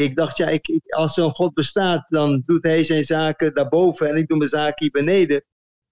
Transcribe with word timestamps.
Ik 0.00 0.16
dacht, 0.16 0.36
ja, 0.36 0.48
ik, 0.48 0.80
als 0.88 1.14
zo'n 1.14 1.34
God 1.34 1.54
bestaat, 1.54 2.06
dan 2.08 2.42
doet 2.46 2.62
hij 2.62 2.84
zijn 2.84 3.04
zaken 3.04 3.54
daarboven 3.54 4.08
en 4.08 4.16
ik 4.16 4.28
doe 4.28 4.38
mijn 4.38 4.50
zaken 4.50 4.76
hier 4.78 4.90
beneden. 4.90 5.44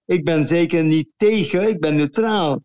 Ik 0.05 0.23
ben 0.23 0.45
zeker 0.45 0.83
niet 0.83 1.09
tegen, 1.17 1.69
ik 1.69 1.79
ben 1.79 1.95
neutraal. 1.95 2.63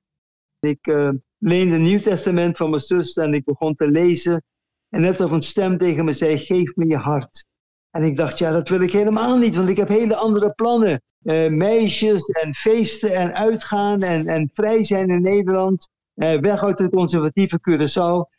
Ik 0.60 0.86
uh, 0.86 1.10
leende 1.38 1.72
het 1.72 1.82
Nieuw 1.82 2.00
Testament 2.00 2.56
van 2.56 2.70
mijn 2.70 2.82
zus 2.82 3.14
en 3.14 3.34
ik 3.34 3.44
begon 3.44 3.74
te 3.74 3.90
lezen. 3.90 4.42
En 4.88 5.00
net 5.00 5.20
of 5.20 5.30
een 5.30 5.42
stem 5.42 5.78
tegen 5.78 6.04
me 6.04 6.12
zei, 6.12 6.38
geef 6.38 6.74
me 6.74 6.86
je 6.86 6.96
hart. 6.96 7.46
En 7.90 8.02
ik 8.02 8.16
dacht, 8.16 8.38
ja, 8.38 8.52
dat 8.52 8.68
wil 8.68 8.80
ik 8.80 8.92
helemaal 8.92 9.36
niet, 9.36 9.56
want 9.56 9.68
ik 9.68 9.76
heb 9.76 9.88
hele 9.88 10.16
andere 10.16 10.52
plannen. 10.52 11.02
Uh, 11.22 11.48
meisjes 11.48 12.22
en 12.22 12.54
feesten 12.54 13.14
en 13.14 13.34
uitgaan 13.34 14.02
en, 14.02 14.26
en 14.26 14.50
vrij 14.52 14.84
zijn 14.84 15.10
in 15.10 15.22
Nederland. 15.22 15.88
Uh, 16.14 16.40
weg 16.40 16.62
uit 16.62 16.78
het 16.78 16.90
conservatieve 16.90 17.60
Curaçao. 17.70 18.33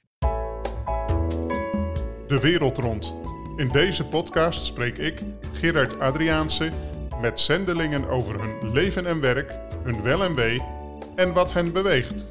De 2.27 2.39
wereld 2.39 2.77
rond. 2.77 3.15
In 3.57 3.67
deze 3.67 4.05
podcast 4.05 4.65
spreek 4.65 4.97
ik, 4.97 5.21
Gerard 5.51 5.99
Adriaanse, 5.99 6.71
met 7.21 7.39
zendelingen 7.39 8.09
over 8.09 8.41
hun 8.41 8.71
leven 8.71 9.05
en 9.05 9.21
werk, 9.21 9.59
hun 9.83 10.01
wel 10.01 10.23
en 10.23 10.35
wee 10.35 10.61
en 11.15 11.33
wat 11.33 11.53
hen 11.53 11.73
beweegt. 11.73 12.29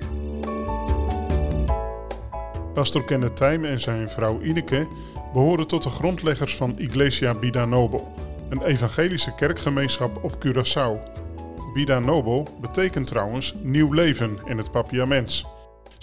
Pastor 2.74 3.04
Kenneth 3.04 3.36
Tijm 3.36 3.64
en 3.64 3.80
zijn 3.80 4.10
vrouw 4.10 4.40
Ineke 4.40 4.88
behoren 5.32 5.66
tot 5.66 5.82
de 5.82 5.90
grondleggers 5.90 6.56
van 6.56 6.78
Iglesia 6.78 7.34
Bida 7.34 7.64
Nobel, 7.64 8.14
een 8.48 8.62
evangelische 8.62 9.34
kerkgemeenschap 9.34 10.24
op 10.24 10.46
Curaçao. 10.46 11.22
Bida 11.74 11.98
Nobel 11.98 12.48
betekent 12.60 13.06
trouwens 13.06 13.54
nieuw 13.62 13.92
leven 13.92 14.38
in 14.44 14.58
het 14.58 14.70
Papiaments. 14.70 15.46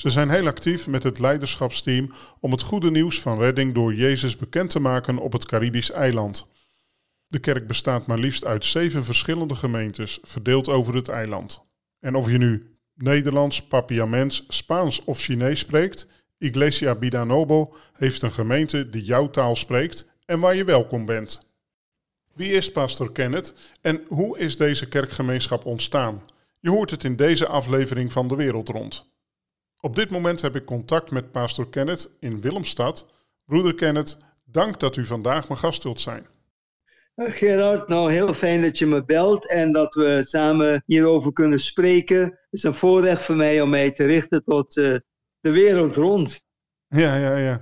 Ze 0.02 0.10
zijn 0.10 0.30
heel 0.30 0.48
actief 0.48 0.88
met 0.88 1.04
het 1.04 1.20
leiderschapsteam 1.20 2.12
om 2.40 2.52
het 2.52 2.62
goede 2.62 2.92
nieuws 2.92 3.22
van 3.22 3.40
redding 3.40 3.74
door 3.74 3.94
Jezus 3.94 4.36
bekend 4.36 4.70
te 4.70 4.80
maken 4.80 5.18
op 5.18 5.32
het 5.32 5.46
Caribisch 5.46 5.92
eiland. 5.92 6.48
De 7.28 7.40
kerk 7.40 7.68
bestaat 7.68 8.08
maar 8.08 8.18
liefst 8.18 8.46
uit 8.46 8.66
zeven 8.66 9.04
verschillende 9.04 9.56
gemeentes, 9.56 10.20
verdeeld 10.24 10.70
over 10.70 10.96
het 10.96 11.08
eiland. 11.08 11.64
En 12.00 12.16
of 12.16 12.32
je 12.32 12.38
nu 12.38 12.76
Nederlands, 12.96 13.62
Papiaments, 13.68 14.46
Spaans 14.48 15.04
of 15.04 15.20
Chinees 15.20 15.60
spreekt, 15.60 16.08
Iglesia 16.38 16.96
Bida 16.96 17.24
Nobel 17.24 17.76
heeft 17.94 18.22
een 18.22 18.32
gemeente 18.32 18.90
die 18.90 19.04
jouw 19.04 19.30
taal 19.30 19.56
spreekt 19.56 20.10
en 20.26 20.40
waar 20.40 20.56
je 20.56 20.64
welkom 20.64 21.06
bent. 21.06 21.40
Wie 22.34 22.52
is 22.52 22.72
Pastor 22.72 23.12
Kenneth 23.12 23.54
en 23.82 24.06
hoe 24.08 24.40
is 24.40 24.58
deze 24.58 24.88
kerkgemeenschap 24.88 25.66
ontstaan? 25.66 26.24
Je 26.60 26.70
hoort 26.70 26.92
het 26.92 27.04
in 27.04 27.16
deze 27.16 27.48
aflevering 27.48 28.12
van 28.12 28.28
De 28.28 28.36
Wereld 28.36 28.70
Rond. 28.70 29.11
Op 29.84 29.96
dit 29.96 30.12
moment 30.12 30.42
heb 30.42 30.56
ik 30.56 30.66
contact 30.66 31.12
met 31.12 31.32
Pastor 31.32 31.70
Kenneth 31.70 32.18
in 32.20 32.42
Willemstad. 32.42 33.08
Broeder 33.46 33.76
Kenneth, 33.76 34.18
dank 34.46 34.80
dat 34.80 34.96
u 34.96 35.06
vandaag 35.06 35.48
mijn 35.48 35.60
gast 35.60 35.84
wilt 35.84 36.00
zijn. 36.00 36.26
Gerard, 37.16 37.88
nou 37.88 38.12
heel 38.12 38.34
fijn 38.34 38.62
dat 38.62 38.78
je 38.78 38.86
me 38.86 39.06
belt 39.06 39.50
en 39.50 39.72
dat 39.72 39.94
we 39.94 40.24
samen 40.28 40.84
hierover 40.86 41.34
kunnen 41.34 41.60
spreken. 41.60 42.22
Het 42.22 42.38
is 42.50 42.64
een 42.64 42.74
voorrecht 42.74 43.24
voor 43.24 43.36
mij 43.36 43.62
om 43.62 43.70
mij 43.70 43.92
te 43.92 44.06
richten 44.06 44.44
tot 44.44 44.78
uh, 44.78 44.98
de 45.40 45.52
wereld 45.52 45.96
rond. 45.96 46.42
Ja, 46.88 47.16
ja, 47.16 47.38
ja. 47.38 47.60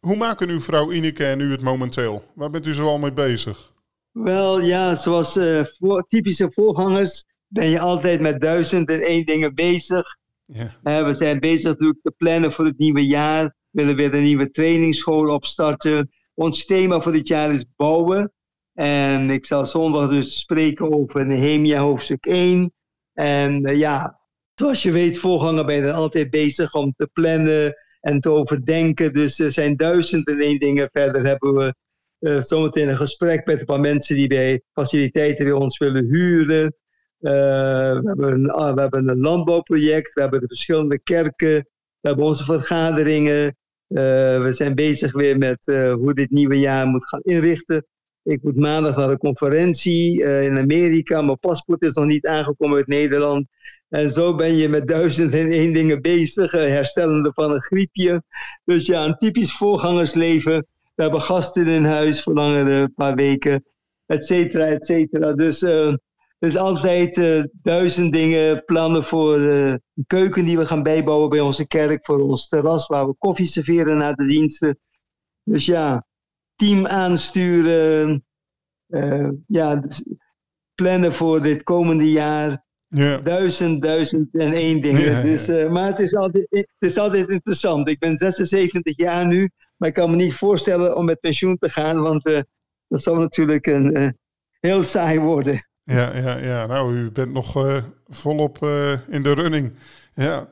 Hoe 0.00 0.16
maken 0.16 0.48
uw 0.48 0.60
vrouw 0.60 0.92
Ineke 0.92 1.26
en 1.26 1.40
u 1.40 1.50
het 1.50 1.62
momenteel? 1.62 2.24
Waar 2.34 2.50
bent 2.50 2.66
u 2.66 2.74
zoal 2.74 2.98
mee 2.98 3.12
bezig? 3.12 3.72
Wel 4.12 4.60
ja, 4.60 4.94
zoals 4.94 5.36
uh, 5.36 5.64
voor, 5.78 6.06
typische 6.08 6.50
voorgangers 6.52 7.24
ben 7.46 7.68
je 7.68 7.80
altijd 7.80 8.20
met 8.20 8.40
duizend 8.40 8.88
en 8.88 9.00
één 9.00 9.26
dingen 9.26 9.54
bezig. 9.54 10.16
Ja. 10.52 10.74
Uh, 10.84 11.06
we 11.06 11.14
zijn 11.14 11.40
bezig 11.40 11.70
natuurlijk 11.70 12.02
te 12.02 12.14
plannen 12.16 12.52
voor 12.52 12.64
het 12.64 12.78
nieuwe 12.78 13.06
jaar. 13.06 13.44
We 13.44 13.52
willen 13.70 13.96
weer 13.96 14.14
een 14.14 14.22
nieuwe 14.22 14.50
trainingsschool 14.50 15.34
opstarten. 15.34 16.10
Ons 16.34 16.64
thema 16.64 17.00
voor 17.00 17.12
dit 17.12 17.28
jaar 17.28 17.52
is 17.52 17.64
bouwen. 17.76 18.32
En 18.74 19.30
ik 19.30 19.46
zal 19.46 19.66
zondag 19.66 20.10
dus 20.10 20.38
spreken 20.38 20.92
over 20.92 21.26
Nehemia 21.26 21.80
hoofdstuk 21.80 22.26
1. 22.26 22.72
En 23.12 23.68
uh, 23.68 23.78
ja, 23.78 24.20
zoals 24.54 24.82
je 24.82 24.92
weet, 24.92 25.18
voorganger 25.18 25.64
ben 25.64 25.84
je 25.84 25.92
altijd 25.92 26.30
bezig 26.30 26.74
om 26.74 26.92
te 26.96 27.08
plannen 27.12 27.74
en 28.00 28.20
te 28.20 28.30
overdenken. 28.30 29.12
Dus 29.12 29.38
er 29.38 29.52
zijn 29.52 29.76
duizenden 29.76 30.34
en 30.34 30.40
één 30.40 30.58
dingen. 30.58 30.88
Verder 30.92 31.24
hebben 31.24 31.54
we 31.54 31.74
uh, 32.20 32.40
zometeen 32.40 32.88
een 32.88 32.96
gesprek 32.96 33.46
met 33.46 33.60
een 33.60 33.66
paar 33.66 33.80
mensen 33.80 34.16
die 34.16 34.28
bij 34.28 34.62
faciliteiten 34.72 35.44
bij 35.44 35.54
ons 35.54 35.78
willen 35.78 36.04
huren. 36.04 36.76
Uh, 37.20 37.30
we, 37.32 38.00
hebben 38.04 38.32
een, 38.32 38.44
uh, 38.44 38.74
we 38.74 38.80
hebben 38.80 39.08
een 39.08 39.20
landbouwproject, 39.20 40.14
we 40.14 40.20
hebben 40.20 40.40
de 40.40 40.46
verschillende 40.46 41.00
kerken, 41.02 41.54
we 42.00 42.08
hebben 42.08 42.24
onze 42.24 42.44
vergaderingen. 42.44 43.56
we 43.88 44.48
zijn 44.50 44.74
bezig 44.74 45.12
weer 45.12 45.38
met 45.38 45.66
hoe 45.92 46.14
dit 46.14 46.30
nieuwe 46.30 46.58
jaar 46.58 46.86
moet 46.86 47.08
gaan 47.08 47.20
inrichten. 47.22 47.86
Ik 48.22 48.42
moet 48.42 48.56
maandag 48.56 48.96
naar 48.96 49.10
een 49.10 49.18
conferentie 49.18 50.22
in 50.22 50.58
Amerika. 50.58 51.22
Mijn 51.22 51.38
paspoort 51.38 51.82
is 51.82 51.94
nog 51.94 52.06
niet 52.06 52.26
aangekomen 52.26 52.76
uit 52.76 52.86
Nederland. 52.86 53.46
En 53.88 54.10
zo 54.10 54.34
ben 54.34 54.56
je 54.56 54.68
met 54.68 54.88
duizend 54.88 55.32
en 55.32 55.50
één 55.50 55.72
dingen 55.72 56.02
bezig, 56.02 56.52
herstellende 56.52 57.30
van 57.34 57.50
een 57.50 57.62
griepje. 57.62 58.22
Dus 58.64 58.86
ja, 58.86 59.04
een 59.04 59.16
typisch 59.18 59.56
voorgangersleven. 59.56 60.66
We 60.94 61.02
hebben 61.02 61.20
gasten 61.20 61.66
in 61.66 61.84
huis 61.84 62.22
voor 62.22 62.34
langere 62.34 62.88
paar 62.94 63.14
weken, 63.14 63.64
et 64.06 64.24
cetera, 64.24 64.66
et 64.66 64.84
cetera. 64.84 65.32
Dus 65.32 65.62
uh, 65.62 65.94
er 66.38 66.48
is 66.48 66.56
altijd 66.56 67.16
uh, 67.16 67.44
duizend 67.62 68.12
dingen, 68.12 68.64
plannen 68.64 69.04
voor 69.04 69.38
uh, 69.38 69.70
een 69.70 70.04
keuken 70.06 70.44
die 70.44 70.58
we 70.58 70.66
gaan 70.66 70.82
bijbouwen 70.82 71.28
bij 71.28 71.40
onze 71.40 71.66
kerk, 71.66 72.04
voor 72.04 72.20
ons 72.20 72.48
terras 72.48 72.86
waar 72.86 73.06
we 73.06 73.14
koffie 73.18 73.46
serveren 73.46 73.96
na 73.96 74.12
de 74.12 74.26
diensten. 74.26 74.78
Dus 75.42 75.66
ja, 75.66 76.06
team 76.54 76.86
aansturen, 76.86 78.24
ja, 79.46 79.76
dus 79.76 80.02
plannen 80.74 81.12
voor 81.12 81.42
dit 81.42 81.62
komende 81.62 82.10
jaar. 82.10 82.66
Ja. 82.86 83.18
Duizend, 83.18 83.82
duizend 83.82 84.34
en 84.34 84.52
één 84.52 84.80
dingen. 84.82 85.00
Ja, 85.00 85.22
dus, 85.22 85.48
maar 85.68 85.86
het 85.86 85.98
is, 85.98 86.14
altijd, 86.14 86.46
het 86.50 86.68
is 86.78 86.98
altijd 86.98 87.28
interessant. 87.28 87.88
Ik 87.88 87.98
ben 87.98 88.16
76 88.16 88.96
jaar 88.96 89.26
nu. 89.26 89.50
Maar 89.76 89.88
ik 89.88 89.94
kan 89.94 90.10
me 90.10 90.16
niet 90.16 90.34
voorstellen 90.34 90.96
om 90.96 91.04
met 91.04 91.20
pensioen 91.20 91.58
te 91.58 91.68
gaan, 91.68 92.00
want 92.00 92.22
dat 92.88 93.02
zou 93.02 93.18
natuurlijk 93.18 93.66
een, 93.66 94.16
heel 94.60 94.82
saai 94.82 95.18
worden. 95.18 95.67
Ja, 95.90 96.16
ja, 96.16 96.36
ja, 96.36 96.66
nou, 96.66 96.94
u 96.94 97.10
bent 97.10 97.32
nog 97.32 97.56
uh, 97.56 97.82
volop 98.06 98.58
in 99.08 99.22
de 99.22 99.32
running. 99.32 99.72
Ja. 100.14 100.48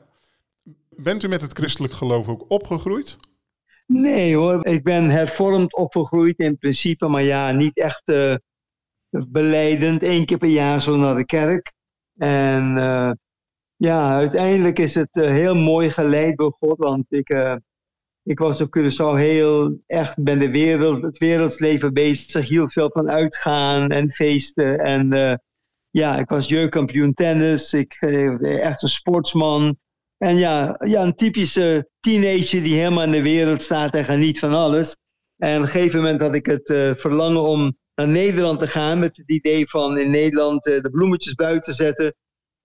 Bent 0.89 1.23
u 1.23 1.27
met 1.27 1.41
het 1.41 1.57
christelijk 1.57 1.93
geloof 1.93 2.27
ook 2.27 2.45
opgegroeid? 2.47 3.17
Nee 3.85 4.35
hoor, 4.35 4.65
ik 4.65 4.83
ben 4.83 5.09
hervormd 5.09 5.75
opgegroeid 5.75 6.39
in 6.39 6.57
principe, 6.57 7.07
maar 7.07 7.23
ja, 7.23 7.51
niet 7.51 7.77
echt 7.77 8.03
beleidend. 9.09 10.03
Eén 10.03 10.25
keer 10.25 10.37
per 10.37 10.49
jaar 10.49 10.81
zo 10.81 10.95
naar 10.95 11.15
de 11.15 11.25
kerk. 11.25 11.73
En 12.17 12.75
ja, 13.75 14.15
uiteindelijk 14.15 14.79
is 14.79 14.95
het 14.95 15.09
heel 15.11 15.55
mooi 15.55 15.89
geleid 15.89 16.37
door 16.37 16.55
God, 16.59 16.77
want 16.77 17.05
ik 17.09 17.27
ik 18.27 18.39
was 18.39 18.61
op 18.61 18.77
Curaçao 18.77 19.17
heel 19.17 19.81
echt 19.85 20.17
met 20.17 20.39
de 20.39 20.51
wereld, 20.51 21.01
het 21.01 21.17
wereldsleven 21.17 21.93
bezig. 21.93 22.47
Hield 22.47 22.71
veel 22.71 22.89
van 22.93 23.09
uitgaan 23.09 23.89
en 23.89 24.11
feesten. 24.11 24.79
En 24.79 25.13
uh, 25.13 25.33
ja, 25.89 26.17
ik 26.17 26.29
was 26.29 26.47
jeugdkampioen 26.47 27.13
tennis. 27.13 27.73
Ik 27.73 27.97
uh, 27.99 28.63
echt 28.63 28.81
een 28.81 28.89
sportsman. 28.89 29.77
En 30.17 30.37
ja, 30.37 30.75
ja, 30.85 31.01
een 31.01 31.15
typische 31.15 31.89
teenager 31.99 32.63
die 32.63 32.77
helemaal 32.77 33.03
in 33.03 33.11
de 33.11 33.21
wereld 33.21 33.61
staat 33.61 33.93
en 33.93 34.05
geniet 34.05 34.39
van 34.39 34.53
alles. 34.53 34.95
En 35.37 35.55
op 35.55 35.61
een 35.61 35.67
gegeven 35.67 36.01
moment 36.01 36.21
had 36.21 36.35
ik 36.35 36.45
het 36.45 36.69
uh, 36.69 36.91
verlangen 36.95 37.41
om 37.41 37.77
naar 37.95 38.07
Nederland 38.07 38.59
te 38.59 38.67
gaan. 38.67 38.99
Met 38.99 39.17
het 39.17 39.29
idee 39.29 39.69
van 39.69 39.97
in 39.97 40.11
Nederland 40.11 40.63
de 40.63 40.89
bloemetjes 40.91 41.33
buiten 41.33 41.73
zetten. 41.73 42.15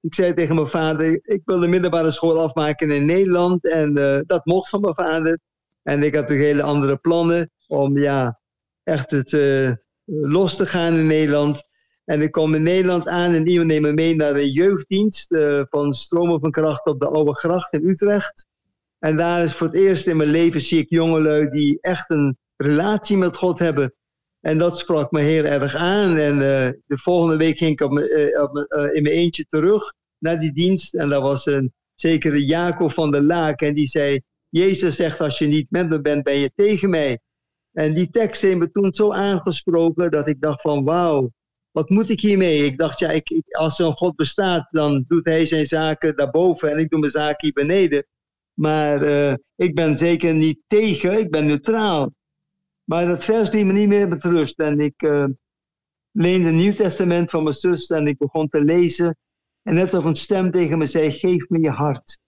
Ik 0.00 0.14
zei 0.14 0.34
tegen 0.34 0.54
mijn 0.54 0.70
vader, 0.70 1.18
ik 1.22 1.40
wil 1.44 1.60
de 1.60 1.68
middelbare 1.68 2.10
school 2.10 2.40
afmaken 2.40 2.90
in 2.90 3.04
Nederland. 3.04 3.68
En 3.68 3.94
dat 4.26 4.44
mocht 4.44 4.68
van 4.68 4.80
mijn 4.80 4.94
vader. 4.94 5.38
En 5.82 6.02
ik 6.02 6.14
had 6.14 6.26
toch 6.26 6.36
hele 6.36 6.62
andere 6.62 6.96
plannen 6.96 7.50
om 7.66 7.98
ja, 7.98 8.40
echt 8.82 9.10
het 9.10 9.32
uh, 9.32 9.72
los 10.04 10.56
te 10.56 10.66
gaan 10.66 10.94
in 10.94 11.06
Nederland. 11.06 11.62
En 12.04 12.22
ik 12.22 12.32
kom 12.32 12.54
in 12.54 12.62
Nederland 12.62 13.08
aan 13.08 13.32
en 13.32 13.46
iemand 13.46 13.68
neemt 13.68 13.82
me 13.82 13.92
mee 13.92 14.16
naar 14.16 14.34
de 14.34 14.52
jeugddienst 14.52 15.32
uh, 15.32 15.62
van 15.68 15.92
Stromen 15.94 16.40
van 16.40 16.50
Kracht 16.50 16.86
op 16.86 17.00
de 17.00 17.08
Oude 17.08 17.34
Gracht 17.34 17.72
in 17.72 17.88
Utrecht. 17.88 18.46
En 18.98 19.16
daar 19.16 19.44
is 19.44 19.54
voor 19.54 19.66
het 19.66 19.76
eerst 19.76 20.06
in 20.06 20.16
mijn 20.16 20.28
leven 20.28 20.60
zie 20.60 20.80
ik 20.80 20.90
jongelui 20.90 21.50
die 21.50 21.78
echt 21.80 22.10
een 22.10 22.36
relatie 22.56 23.16
met 23.16 23.36
God 23.36 23.58
hebben. 23.58 23.94
En 24.40 24.58
dat 24.58 24.78
sprak 24.78 25.10
me 25.10 25.20
heel 25.20 25.44
erg 25.44 25.74
aan. 25.74 26.16
En 26.16 26.34
uh, 26.34 26.40
de 26.86 26.98
volgende 26.98 27.36
week 27.36 27.58
ging 27.58 27.70
ik 27.70 27.80
op 27.80 27.90
op 28.40 28.56
in 28.92 29.02
mijn 29.02 29.14
eentje 29.14 29.44
terug 29.44 29.92
naar 30.18 30.40
die 30.40 30.52
dienst. 30.52 30.94
En 30.94 31.08
daar 31.08 31.20
was 31.20 31.46
een 31.46 31.72
zekere 31.94 32.44
Jacob 32.44 32.92
van 32.92 33.10
der 33.10 33.22
Laak. 33.22 33.60
En 33.60 33.74
die 33.74 33.86
zei, 33.86 34.20
Jezus 34.52 34.96
zegt, 34.96 35.20
als 35.20 35.38
je 35.38 35.46
niet 35.46 35.70
met 35.70 35.88
me 35.88 36.00
bent, 36.00 36.22
ben 36.22 36.38
je 36.38 36.52
tegen 36.54 36.90
mij. 36.90 37.18
En 37.72 37.94
die 37.94 38.10
tekst 38.10 38.42
heeft 38.42 38.58
me 38.58 38.70
toen 38.70 38.92
zo 38.92 39.12
aangesproken 39.12 40.10
dat 40.10 40.28
ik 40.28 40.40
dacht 40.40 40.60
van 40.60 40.84
wauw, 40.84 41.32
wat 41.70 41.88
moet 41.88 42.08
ik 42.08 42.20
hiermee? 42.20 42.64
Ik 42.64 42.78
dacht, 42.78 42.98
ja, 42.98 43.10
ik, 43.10 43.42
als 43.50 43.76
zo'n 43.76 43.96
God 43.96 44.16
bestaat, 44.16 44.68
dan 44.70 45.04
doet 45.08 45.24
hij 45.24 45.46
zijn 45.46 45.66
zaken 45.66 46.16
daarboven 46.16 46.70
en 46.70 46.78
ik 46.78 46.90
doe 46.90 47.00
mijn 47.00 47.12
zaken 47.12 47.38
hier 47.40 47.52
beneden. 47.52 48.06
Maar 48.54 49.02
uh, 49.02 49.34
ik 49.56 49.74
ben 49.74 49.96
zeker 49.96 50.34
niet 50.34 50.58
tegen, 50.66 51.18
ik 51.18 51.30
ben 51.30 51.46
neutraal. 51.46 52.14
Maar 52.84 53.06
dat 53.06 53.24
vers 53.24 53.50
liet 53.50 53.66
me 53.66 53.72
niet 53.72 53.88
meer 53.88 54.08
met 54.08 54.24
rust. 54.24 54.58
En 54.58 54.80
ik 54.80 55.02
uh, 55.02 55.24
leende 56.10 56.46
het 56.46 56.56
Nieuw 56.56 56.72
Testament 56.72 57.30
van 57.30 57.42
mijn 57.42 57.54
zus 57.54 57.86
en 57.86 58.06
ik 58.06 58.18
begon 58.18 58.48
te 58.48 58.64
lezen. 58.64 59.16
En 59.62 59.74
net 59.74 59.94
of 59.94 60.04
een 60.04 60.16
stem 60.16 60.50
tegen 60.50 60.78
me 60.78 60.86
zei, 60.86 61.10
geef 61.10 61.48
me 61.48 61.60
je 61.60 61.70
hart. 61.70 62.20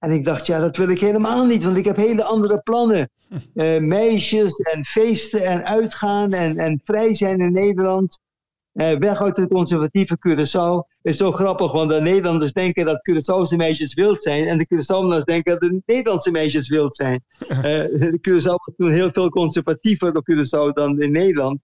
En 0.00 0.10
ik 0.10 0.24
dacht, 0.24 0.46
ja, 0.46 0.60
dat 0.60 0.76
wil 0.76 0.88
ik 0.88 1.00
helemaal 1.00 1.44
niet, 1.44 1.64
want 1.64 1.76
ik 1.76 1.84
heb 1.84 1.96
hele 1.96 2.24
andere 2.24 2.58
plannen. 2.58 3.10
Uh, 3.54 3.78
meisjes 3.78 4.54
en 4.54 4.84
feesten 4.84 5.44
en 5.44 5.64
uitgaan 5.64 6.32
en, 6.32 6.58
en 6.58 6.80
vrij 6.84 7.14
zijn 7.14 7.40
in 7.40 7.52
Nederland. 7.52 8.18
Uh, 8.72 8.98
weg 8.98 9.22
uit 9.22 9.36
het 9.36 9.48
conservatieve 9.48 10.18
Curaçao. 10.28 10.98
Is 11.02 11.16
zo 11.16 11.32
grappig, 11.32 11.72
want 11.72 11.90
de 11.90 12.00
Nederlanders 12.00 12.52
denken 12.52 12.84
dat 12.84 13.10
Curaçaose 13.10 13.56
meisjes 13.56 13.94
wild 13.94 14.22
zijn. 14.22 14.46
En 14.46 14.58
de 14.58 14.66
Curaçaoërs 14.66 15.24
denken 15.24 15.52
dat 15.52 15.70
de 15.70 15.82
Nederlandse 15.86 16.30
meisjes 16.30 16.68
wild 16.68 16.94
zijn. 16.94 17.24
Uh, 17.48 17.62
de 17.62 18.18
Curaçao 18.28 18.64
was 18.64 18.74
toen 18.76 18.92
heel 18.92 19.10
veel 19.12 19.28
conservatiever 19.28 20.16
op 20.16 20.30
Curaçao 20.32 20.72
dan 20.72 21.00
in 21.00 21.10
Nederland. 21.10 21.60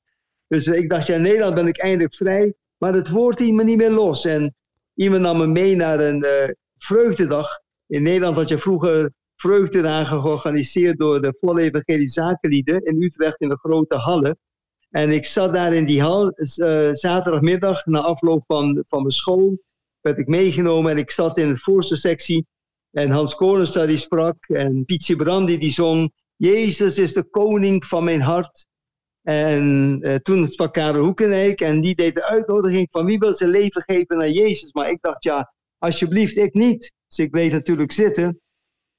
Dus 0.49 0.67
ik 0.67 0.91
dacht, 0.91 1.07
ja, 1.07 1.15
in 1.15 1.23
Nederland 1.23 1.55
ben 1.55 1.67
ik 1.67 1.79
eindelijk 1.79 2.15
vrij. 2.15 2.55
Maar 2.79 2.95
het 2.95 3.11
woord 3.11 3.41
liet 3.41 3.55
me 3.55 3.65
niet 3.65 3.77
meer 3.77 3.91
los. 3.91 4.25
En 4.25 4.55
iemand 4.95 5.23
nam 5.23 5.39
me 5.39 5.47
mee 5.47 5.77
naar 5.77 6.01
een 6.01 6.27
vreugdedag. 6.79 7.65
In 7.87 8.03
Nederland 8.03 8.37
had 8.37 8.49
je 8.49 8.59
vroeger 8.59 9.13
vreugdedagen 9.37 10.21
georganiseerd 10.21 10.99
door 10.99 11.23
de 11.23 11.37
volle 11.41 11.61
evangelie 11.61 12.09
zakenlieden 12.09 12.85
in 12.85 13.03
Utrecht 13.03 13.41
in 13.41 13.49
de 13.49 13.59
grote 13.59 13.97
hallen. 13.97 14.39
En 14.91 15.11
ik 15.11 15.25
zat 15.25 15.53
daar 15.53 15.75
in 15.75 15.87
die 15.87 16.01
hal, 16.01 16.33
uh, 16.37 16.89
zaterdagmiddag, 16.93 17.87
na 17.87 18.01
afloop 18.01 18.45
van, 18.47 18.85
van 18.89 19.01
mijn 19.01 19.13
school, 19.13 19.59
werd 20.01 20.19
ik 20.19 20.27
meegenomen 20.27 20.91
en 20.91 20.99
ik 20.99 21.11
zat 21.11 21.39
in 21.39 21.49
de 21.49 21.59
voorste 21.59 21.97
sectie. 21.97 22.47
En 22.91 23.11
Hans 23.11 23.35
Korenstad 23.35 23.87
die 23.87 23.97
sprak 23.97 24.37
en 24.49 24.85
Pietje 24.85 25.17
Brandi 25.17 25.59
die 25.59 25.73
zong, 25.73 26.13
Jezus 26.37 26.99
is 26.99 27.13
de 27.13 27.25
koning 27.25 27.85
van 27.85 28.05
mijn 28.05 28.21
hart. 28.21 28.67
En 29.23 29.99
uh, 30.01 30.15
toen 30.15 30.47
sprak 30.47 30.73
Karel 30.73 31.05
Hoekenijk 31.05 31.61
en 31.61 31.81
die 31.81 31.95
deed 31.95 32.15
de 32.15 32.25
uitnodiging 32.25 32.87
van 32.91 33.05
wie 33.05 33.19
wil 33.19 33.35
zijn 33.35 33.51
leven 33.51 33.83
geven 33.83 34.17
naar 34.17 34.31
Jezus. 34.31 34.73
Maar 34.73 34.91
ik 34.91 34.99
dacht, 35.01 35.25
ja, 35.25 35.53
alsjeblieft, 35.79 36.37
ik 36.37 36.55
niet. 36.55 36.93
Dus 37.17 37.25
ik 37.25 37.31
bleef 37.31 37.53
natuurlijk 37.53 37.93
zitten. 37.93 38.41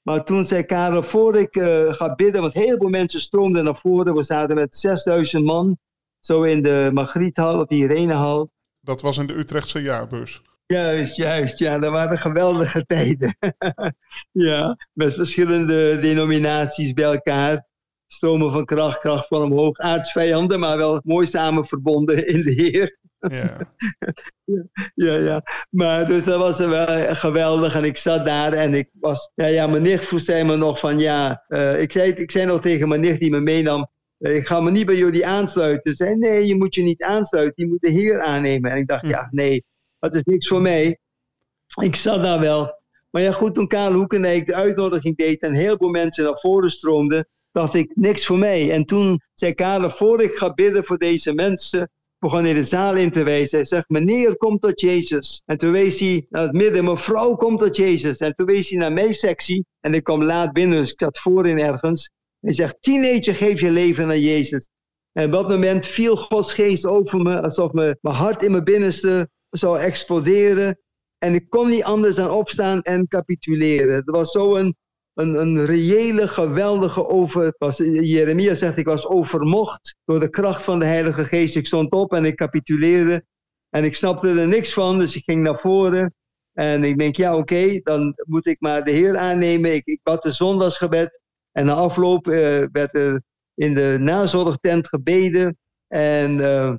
Maar 0.02 0.24
toen 0.24 0.44
zei 0.44 0.64
Karel, 0.64 1.04
voor 1.04 1.36
ik 1.38 1.56
uh, 1.56 1.94
ga 1.94 2.16
bidden, 2.16 2.42
want 2.42 2.54
heel 2.54 2.78
veel 2.78 2.90
mensen 2.90 3.22
stroomden 3.22 3.64
naar 3.64 3.80
voren. 3.80 4.16
We 4.16 4.24
zaten 4.24 4.56
met 4.56 4.76
6000 4.76 5.46
man, 5.46 5.78
zo 6.20 6.44
in 6.44 6.64
de 6.64 6.90
Margriethal 6.94 7.60
of 7.60 7.68
de 7.68 7.76
Irenehal. 7.76 8.50
Dat 8.80 9.02
was 9.02 9.18
in 9.18 9.28
de 9.28 9.38
Utrechtse 9.38 9.82
jaarbeurs. 9.82 10.42
Juist, 10.66 11.16
juist, 11.16 11.60
ja, 11.60 11.80
dat 11.80 11.92
waren 11.92 12.18
geweldige 12.18 12.86
tijden. 12.86 13.38
ja, 14.32 14.78
met 14.94 15.14
verschillende 15.14 15.98
denominaties 15.98 16.94
bij 16.94 17.06
elkaar. 17.06 17.66
Stromen 18.08 18.52
van 18.52 18.66
kracht, 18.66 19.00
kracht 19.00 19.28
van 19.28 19.42
omhoog, 19.42 19.78
aardsvijanden, 19.78 20.60
maar 20.60 20.78
wel 20.78 21.02
mooi 21.04 21.28
samen 21.28 21.66
verbonden 21.66 22.28
in 22.28 22.42
de 22.42 22.52
Heer. 22.52 22.98
Ja. 23.20 23.58
ja, 24.96 25.14
ja, 25.14 25.44
Maar 25.70 26.08
dus 26.08 26.24
dat 26.24 26.40
was 26.40 26.58
wel 26.58 27.16
geweldig. 27.16 27.76
En 27.76 27.84
ik 27.84 27.98
zat 27.98 28.26
daar 28.26 28.54
en 28.54 28.74
ik 28.74 28.90
was... 29.00 29.32
Ja, 29.36 29.46
ja 29.46 29.68
mijn 29.68 29.82
nicht 29.82 30.12
zei 30.16 30.44
me 30.44 30.56
nog 30.56 30.80
van 30.80 31.00
ja... 31.00 31.44
Uh, 31.48 31.82
ik, 31.82 31.92
zei, 31.92 32.12
ik 32.12 32.32
zei 32.32 32.46
nog 32.46 32.62
tegen 32.62 32.88
mijn 32.88 33.02
nicht 33.02 33.20
die 33.20 33.32
me 33.32 33.40
meenam... 33.40 33.90
Uh, 34.20 34.36
ik 34.36 34.48
ga 34.48 34.60
me 34.60 34.72
niet 34.72 34.86
bij 34.86 34.96
jullie 34.96 35.26
aansluiten. 35.26 35.96
Ze 35.96 36.04
zei 36.04 36.16
nee, 36.16 36.46
je 36.46 36.56
moet 36.56 36.76
je 36.76 36.84
niet 36.84 37.04
aansluiten. 37.04 37.64
Je 37.64 37.70
moet 37.70 37.82
de 37.82 37.90
Heer 37.90 38.22
aannemen. 38.22 38.72
En 38.72 38.78
ik 38.78 38.88
dacht 38.88 39.02
hm. 39.02 39.10
ja, 39.10 39.28
nee, 39.32 39.66
dat 40.00 40.16
is 40.16 40.24
niks 40.24 40.48
voor 40.48 40.62
mij. 40.62 41.00
Ik 41.82 41.96
zat 41.96 42.24
daar 42.24 42.40
wel. 42.40 42.82
Maar 43.10 43.22
ja, 43.22 43.32
goed, 43.32 43.54
toen 43.54 43.68
Karel 43.68 43.98
Hoekenijk 43.98 44.46
de 44.46 44.56
uitnodiging 44.56 45.18
deed... 45.18 45.42
en 45.42 45.54
heel 45.54 45.78
veel 45.78 45.90
mensen 45.90 46.24
naar 46.24 46.40
voren 46.40 46.70
stroomden... 46.70 47.28
dacht 47.52 47.74
ik, 47.74 47.96
niks 47.96 48.26
voor 48.26 48.38
mij. 48.38 48.72
En 48.72 48.86
toen 48.86 49.22
zei 49.34 49.54
Karel, 49.54 49.90
voor 49.90 50.22
ik 50.22 50.36
ga 50.36 50.54
bidden 50.54 50.84
voor 50.84 50.98
deze 50.98 51.34
mensen 51.34 51.92
begon 52.20 52.44
hij 52.44 52.54
de 52.54 52.64
zaal 52.64 52.96
in 52.96 53.12
te 53.12 53.24
wijzen. 53.24 53.58
Hij 53.58 53.68
zegt, 53.68 53.90
meneer, 53.90 54.38
komt 54.38 54.62
tot 54.62 54.82
Jezus. 54.82 55.42
En 55.46 55.58
toen 55.58 55.72
wees 55.72 56.00
hij 56.00 56.26
naar 56.30 56.44
het 56.44 56.52
midden, 56.52 56.86
mevrouw, 56.86 57.36
komt 57.36 57.60
tot 57.60 57.76
Jezus. 57.76 58.18
En 58.18 58.36
toen 58.36 58.46
wees 58.46 58.70
hij 58.70 58.80
naar 58.80 58.94
mijn 58.94 59.14
sectie. 59.14 59.66
En 59.80 59.94
ik 59.94 60.04
kwam 60.04 60.24
laat 60.24 60.54
binnen, 60.54 60.78
dus 60.78 60.92
ik 60.92 61.00
zat 61.00 61.20
voorin 61.20 61.60
ergens. 61.60 62.12
Hij 62.40 62.54
zegt, 62.54 62.78
teenager, 62.80 63.36
geef 63.36 63.62
je 63.62 63.72
leven 63.72 64.08
naar 64.08 64.18
Jezus. 64.18 64.70
En 65.12 65.26
op 65.26 65.32
dat 65.32 65.50
moment 65.50 65.86
viel 65.86 66.18
Gods 66.18 66.54
geest 66.54 66.86
over 66.86 67.20
me, 67.20 67.42
alsof 67.42 67.72
me, 67.72 67.98
mijn 68.02 68.16
hart 68.16 68.44
in 68.44 68.52
mijn 68.52 68.64
binnenste 68.64 69.30
zou 69.50 69.80
exploderen. 69.80 70.80
En 71.18 71.34
ik 71.34 71.50
kon 71.50 71.70
niet 71.70 71.84
anders 71.84 72.16
dan 72.16 72.30
opstaan 72.30 72.82
en 72.82 73.08
capituleren. 73.08 73.96
Het 73.96 74.10
was 74.10 74.32
zo 74.32 74.56
een 75.18 75.42
een, 75.42 75.66
reële, 75.66 76.28
geweldige 76.28 77.08
over... 77.08 77.54
Was, 77.58 77.78
Jeremia 77.78 78.56
zegt, 78.56 78.78
ik 78.78 78.86
was 78.86 79.08
overmocht 79.08 79.96
door 80.06 80.20
de 80.20 80.30
kracht 80.30 80.64
van 80.64 80.80
de 80.80 80.86
Heilige 80.86 81.26
Geest. 81.26 81.56
Ik 81.56 81.68
stond 81.68 81.92
op 81.92 82.14
en 82.14 82.26
ik 82.26 82.36
capituleerde. 82.36 83.26
En 83.70 83.84
ik 83.84 83.96
snapte 83.96 84.30
er 84.30 84.48
niks 84.48 84.74
van, 84.74 85.00
dus 85.00 85.16
ik 85.16 85.24
ging 85.24 85.44
naar 85.44 85.60
voren. 85.60 86.14
En 86.54 86.84
ik 86.84 86.98
denk, 86.98 87.16
ja 87.16 87.36
oké, 87.36 87.80
dan 87.84 88.14
moet 88.26 88.46
ik 88.46 88.60
maar 88.60 88.84
de 88.84 88.92
Heer 88.92 89.18
aannemen. 89.18 89.74
Ik, 89.74 89.86
ik 89.86 90.00
bad 90.04 90.24
de 90.24 90.32
zondagsgebed. 90.32 91.20
En 91.52 91.66
na 91.66 91.74
afloop 91.74 92.28
uh, 92.28 92.64
werd 92.72 92.96
er 92.96 93.22
in 93.56 93.74
de 93.74 93.98
nazorgtent 94.00 94.88
gebeden. 94.88 95.58
En 95.88 96.38
uh, 96.38 96.76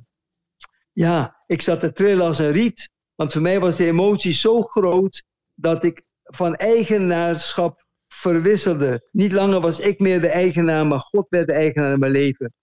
ja, 0.91 1.43
ik 1.45 1.61
zat 1.61 1.79
te 1.79 1.93
trillen 1.93 2.25
als 2.25 2.39
een 2.39 2.51
riet. 2.51 2.89
Want 3.15 3.31
voor 3.31 3.41
mij 3.41 3.59
was 3.59 3.77
de 3.77 3.85
emotie 3.85 4.31
zo 4.31 4.61
groot 4.61 5.23
dat 5.55 5.83
ik 5.83 6.01
van 6.23 6.55
eigenaarschap 6.55 7.87
verwisselde. 8.09 9.07
Niet 9.11 9.31
langer 9.31 9.61
was 9.61 9.79
ik 9.79 9.99
meer 9.99 10.21
de 10.21 10.27
eigenaar, 10.27 10.87
maar 10.87 10.99
God 10.99 11.25
werd 11.29 11.47
de 11.47 11.53
eigenaar 11.53 11.93
in 11.93 11.99
mijn 11.99 12.11
leven. 12.11 12.53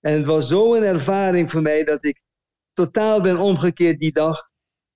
En 0.00 0.12
het 0.12 0.26
was 0.26 0.48
zo'n 0.48 0.82
ervaring 0.82 1.50
voor 1.50 1.62
mij 1.62 1.84
dat 1.84 2.04
ik 2.04 2.20
totaal 2.72 3.20
ben 3.20 3.38
omgekeerd 3.38 3.98
die 3.98 4.12
dag. 4.12 4.48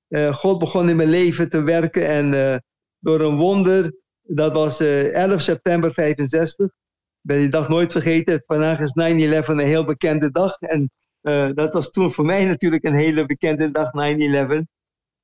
Uh, 0.09 0.35
God 0.35 0.59
begon 0.59 0.89
in 0.89 0.97
mijn 0.97 1.09
leven 1.09 1.49
te 1.49 1.62
werken 1.62 2.06
en 2.06 2.33
uh, 2.33 2.56
door 2.99 3.21
een 3.21 3.37
wonder, 3.37 3.95
dat 4.23 4.53
was 4.53 4.81
uh, 4.81 5.00
eh, 5.00 5.23
11 5.23 5.43
september 5.43 5.95
65. 5.95 6.67
Ik 6.67 6.73
ben 7.21 7.39
die 7.39 7.49
dag 7.49 7.69
nooit 7.69 7.93
vergeten. 7.93 8.43
Vandaag 8.47 8.81
is 8.81 8.93
9-11 9.45 9.47
een 9.47 9.59
heel 9.59 9.85
bekende 9.85 10.31
dag. 10.31 10.59
En 10.59 10.91
dat 11.55 11.73
was 11.73 11.91
toen 11.91 12.12
voor 12.12 12.25
mij 12.25 12.45
natuurlijk 12.45 12.85
een 12.85 12.95
hele 12.95 13.27
bekende 13.27 13.71
dag, 13.71 13.91
9-11. 13.93 14.62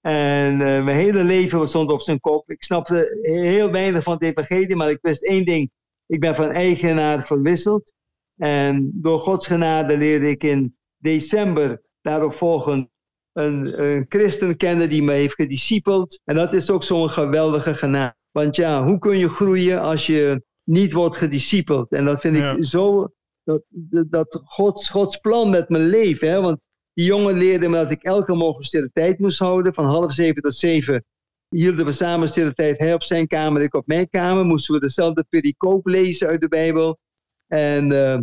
En 0.06 0.52
uh, 0.52 0.84
mijn 0.84 0.96
hele 0.96 1.24
leven 1.24 1.68
stond 1.68 1.90
op 1.90 2.00
zijn 2.00 2.20
kop. 2.20 2.50
Ik 2.50 2.62
snapte 2.62 3.18
heel 3.22 3.70
weinig 3.70 4.02
van 4.02 4.12
het 4.12 4.22
evangelie, 4.22 4.76
maar 4.76 4.90
ik 4.90 4.98
wist 5.00 5.24
één 5.24 5.44
ding. 5.44 5.70
Ik 6.06 6.20
ben 6.20 6.34
van 6.34 6.50
eigenaar 6.50 7.26
verwisseld. 7.26 7.92
En 8.36 8.90
door 8.94 9.18
Gods 9.18 9.46
genade 9.46 9.98
leerde 9.98 10.28
ik 10.28 10.42
in 10.42 10.76
december 10.96 11.82
daarop 12.00 12.34
volgend 12.34 12.88
een, 13.32 13.82
een 13.82 14.06
christen 14.08 14.56
kennen 14.56 14.88
die 14.88 15.02
me 15.02 15.12
heeft 15.12 15.34
gediscipeld. 15.34 16.20
En 16.24 16.34
dat 16.34 16.52
is 16.52 16.70
ook 16.70 16.82
zo'n 16.82 17.10
geweldige 17.10 17.74
genade. 17.74 18.14
Want 18.30 18.56
ja, 18.56 18.84
hoe 18.84 18.98
kun 18.98 19.18
je 19.18 19.28
groeien 19.28 19.80
als 19.80 20.06
je 20.06 20.44
niet 20.64 20.92
wordt 20.92 21.16
gediscipeld? 21.16 21.92
En 21.92 22.04
dat 22.04 22.20
vind 22.20 22.36
ik 22.36 22.64
zo, 22.64 23.08
dat, 23.44 23.62
dat 23.90 24.40
Gods, 24.44 24.88
Gods 24.88 25.16
plan 25.16 25.50
met 25.50 25.68
mijn 25.68 25.86
leven. 25.86 26.28
Hè? 26.28 26.40
Want 26.40 26.60
die 26.94 27.06
jongen 27.06 27.38
leerde 27.38 27.68
me 27.68 27.76
dat 27.76 27.90
ik 27.90 28.02
elke 28.02 28.34
morgen 28.34 28.64
stille 28.64 28.90
tijd 28.92 29.18
moest 29.18 29.38
houden. 29.38 29.74
Van 29.74 29.84
half 29.84 30.12
zeven 30.12 30.42
tot 30.42 30.56
zeven 30.56 31.04
hielden 31.48 31.84
we 31.84 31.92
samen 31.92 32.28
stille 32.28 32.54
tijd. 32.54 32.78
Hij 32.78 32.94
op 32.94 33.02
zijn 33.02 33.26
kamer, 33.26 33.62
ik 33.62 33.74
op 33.74 33.86
mijn 33.86 34.08
kamer. 34.08 34.44
Moesten 34.44 34.74
we 34.74 34.80
dezelfde 34.80 35.24
pericoop 35.28 35.86
lezen 35.86 36.28
uit 36.28 36.40
de 36.40 36.48
Bijbel. 36.48 36.98
En, 37.46 37.90
uh, 37.90 38.18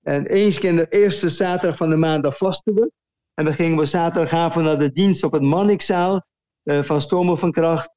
en 0.00 0.26
eens 0.26 0.58
in 0.58 0.76
de 0.76 0.88
eerste 0.88 1.30
zaterdag 1.30 1.76
van 1.76 1.90
de 1.90 1.96
maand, 1.96 2.36
vasten 2.36 2.74
we. 2.74 2.92
En 3.34 3.44
dan 3.44 3.54
gingen 3.54 3.78
we 3.78 3.86
zaterdagavond 3.86 4.64
naar 4.64 4.78
de 4.78 4.92
dienst 4.92 5.24
op 5.24 5.32
het 5.32 5.42
Mannikzaal 5.42 6.26
uh, 6.64 6.82
van 6.82 7.00
Stromen 7.00 7.38
van 7.38 7.52
Kracht. 7.52 7.92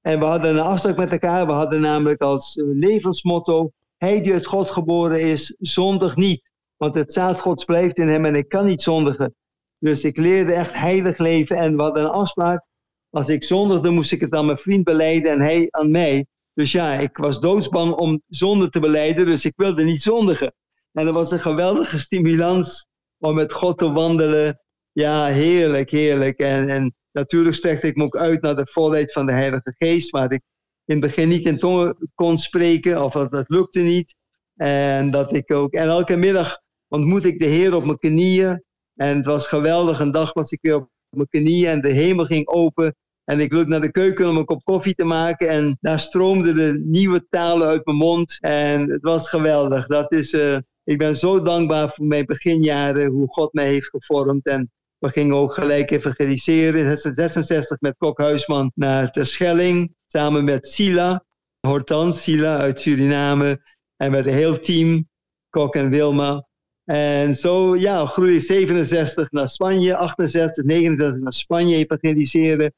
En 0.00 0.18
we 0.18 0.24
hadden 0.24 0.50
een 0.50 0.60
afspraak 0.60 0.96
met 0.96 1.10
elkaar. 1.12 1.46
We 1.46 1.52
hadden 1.52 1.80
namelijk 1.80 2.20
als 2.20 2.54
levensmotto: 2.56 3.70
Hij 3.96 4.20
die 4.20 4.32
uit 4.32 4.46
God 4.46 4.70
geboren 4.70 5.20
is, 5.20 5.56
zondig 5.58 6.16
niet. 6.16 6.50
Want 6.76 6.94
het 6.94 7.12
zaad 7.12 7.40
Gods 7.40 7.64
blijft 7.64 7.98
in 7.98 8.08
hem 8.08 8.24
en 8.24 8.34
ik 8.34 8.48
kan 8.48 8.66
niet 8.66 8.82
zondigen. 8.82 9.34
Dus 9.78 10.04
ik 10.04 10.16
leerde 10.16 10.52
echt 10.52 10.72
heilig 10.74 11.18
leven 11.18 11.56
en 11.56 11.80
hadden 11.80 12.04
een 12.04 12.10
afspraak. 12.10 12.66
Als 13.10 13.28
ik 13.28 13.44
zondigde, 13.44 13.90
moest 13.90 14.12
ik 14.12 14.20
het 14.20 14.34
aan 14.34 14.46
mijn 14.46 14.58
vriend 14.58 14.84
beleiden 14.84 15.32
en 15.32 15.40
hij 15.40 15.66
aan 15.70 15.90
mij. 15.90 16.26
Dus 16.54 16.72
ja, 16.72 16.92
ik 16.92 17.16
was 17.16 17.40
doodsbang 17.40 17.92
om 17.92 18.22
zonde 18.28 18.68
te 18.68 18.80
beleiden, 18.80 19.26
dus 19.26 19.44
ik 19.44 19.52
wilde 19.56 19.84
niet 19.84 20.02
zondigen. 20.02 20.54
En 20.92 21.04
dat 21.04 21.14
was 21.14 21.30
een 21.30 21.40
geweldige 21.40 21.98
stimulans 21.98 22.86
om 23.18 23.34
met 23.34 23.52
God 23.52 23.78
te 23.78 23.92
wandelen. 23.92 24.60
Ja, 24.92 25.26
heerlijk, 25.26 25.90
heerlijk. 25.90 26.38
En, 26.38 26.68
en 26.68 26.94
natuurlijk 27.12 27.56
strekte 27.56 27.86
ik 27.86 27.96
me 27.96 28.04
ook 28.04 28.16
uit 28.16 28.42
naar 28.42 28.56
de 28.56 28.66
volheid 28.70 29.12
van 29.12 29.26
de 29.26 29.32
Heilige 29.32 29.74
Geest, 29.78 30.10
waar 30.10 30.32
ik 30.32 30.42
in 30.84 30.96
het 30.96 31.00
begin 31.00 31.28
niet 31.28 31.44
in 31.44 31.58
tongen 31.58 32.10
kon 32.14 32.38
spreken, 32.38 33.04
of 33.04 33.12
dat, 33.12 33.30
dat 33.30 33.48
lukte 33.48 33.80
niet. 33.80 34.14
En 34.54 35.10
dat 35.10 35.34
ik 35.34 35.52
ook, 35.52 35.72
en 35.72 35.86
elke 35.88 36.16
middag 36.16 36.60
ontmoet 36.88 37.24
ik 37.24 37.38
de 37.38 37.46
Heer 37.46 37.74
op 37.74 37.84
mijn 37.84 37.98
knieën. 37.98 38.64
En 38.98 39.16
het 39.16 39.26
was 39.26 39.46
geweldig. 39.46 40.00
Een 40.00 40.12
dag 40.12 40.32
was 40.32 40.50
ik 40.50 40.58
weer 40.62 40.76
op 40.76 40.88
mijn 41.10 41.28
knieën 41.28 41.70
en 41.70 41.80
de 41.80 41.88
hemel 41.88 42.24
ging 42.24 42.48
open. 42.48 42.94
En 43.24 43.40
ik 43.40 43.52
liep 43.52 43.66
naar 43.66 43.80
de 43.80 43.90
keuken 43.90 44.28
om 44.28 44.36
een 44.36 44.44
kop 44.44 44.64
koffie 44.64 44.94
te 44.94 45.04
maken. 45.04 45.48
En 45.48 45.76
daar 45.80 46.00
stroomden 46.00 46.54
de 46.54 46.82
nieuwe 46.84 47.26
talen 47.30 47.68
uit 47.68 47.86
mijn 47.86 47.96
mond. 47.96 48.36
En 48.40 48.90
het 48.90 49.02
was 49.02 49.28
geweldig. 49.28 49.86
Dat 49.86 50.12
is 50.12 50.32
uh, 50.32 50.58
ik 50.84 50.98
ben 50.98 51.16
zo 51.16 51.42
dankbaar 51.42 51.88
voor 51.88 52.06
mijn 52.06 52.24
beginjaren, 52.24 53.10
hoe 53.10 53.28
God 53.28 53.52
mij 53.52 53.66
heeft 53.66 53.88
gevormd. 53.88 54.46
En 54.46 54.70
we 54.98 55.08
gingen 55.08 55.36
ook 55.36 55.54
gelijk 55.54 55.90
evangeliseren 55.90 56.90
in 56.90 57.14
66 57.14 57.80
met 57.80 57.94
Kok 57.98 58.18
Huisman 58.18 58.72
naar 58.74 59.10
Terschelling. 59.10 59.94
Samen 60.06 60.44
met 60.44 60.66
Sila, 60.66 61.24
Hortans 61.60 62.22
Sila 62.22 62.58
uit 62.58 62.80
Suriname. 62.80 63.60
En 63.96 64.10
met 64.10 64.26
een 64.26 64.32
heel 64.32 64.58
team, 64.58 65.08
Kok 65.50 65.74
en 65.74 65.90
Wilma. 65.90 66.47
En 66.88 67.34
zo 67.34 67.76
ja, 67.76 68.06
groeide 68.06 68.40
67 68.40 69.30
naar 69.30 69.48
Spanje, 69.48 69.96
68, 69.96 70.64
69 70.64 71.22
naar 71.22 71.32
Spanje 71.32 71.76
evangeliseren. 71.76 72.74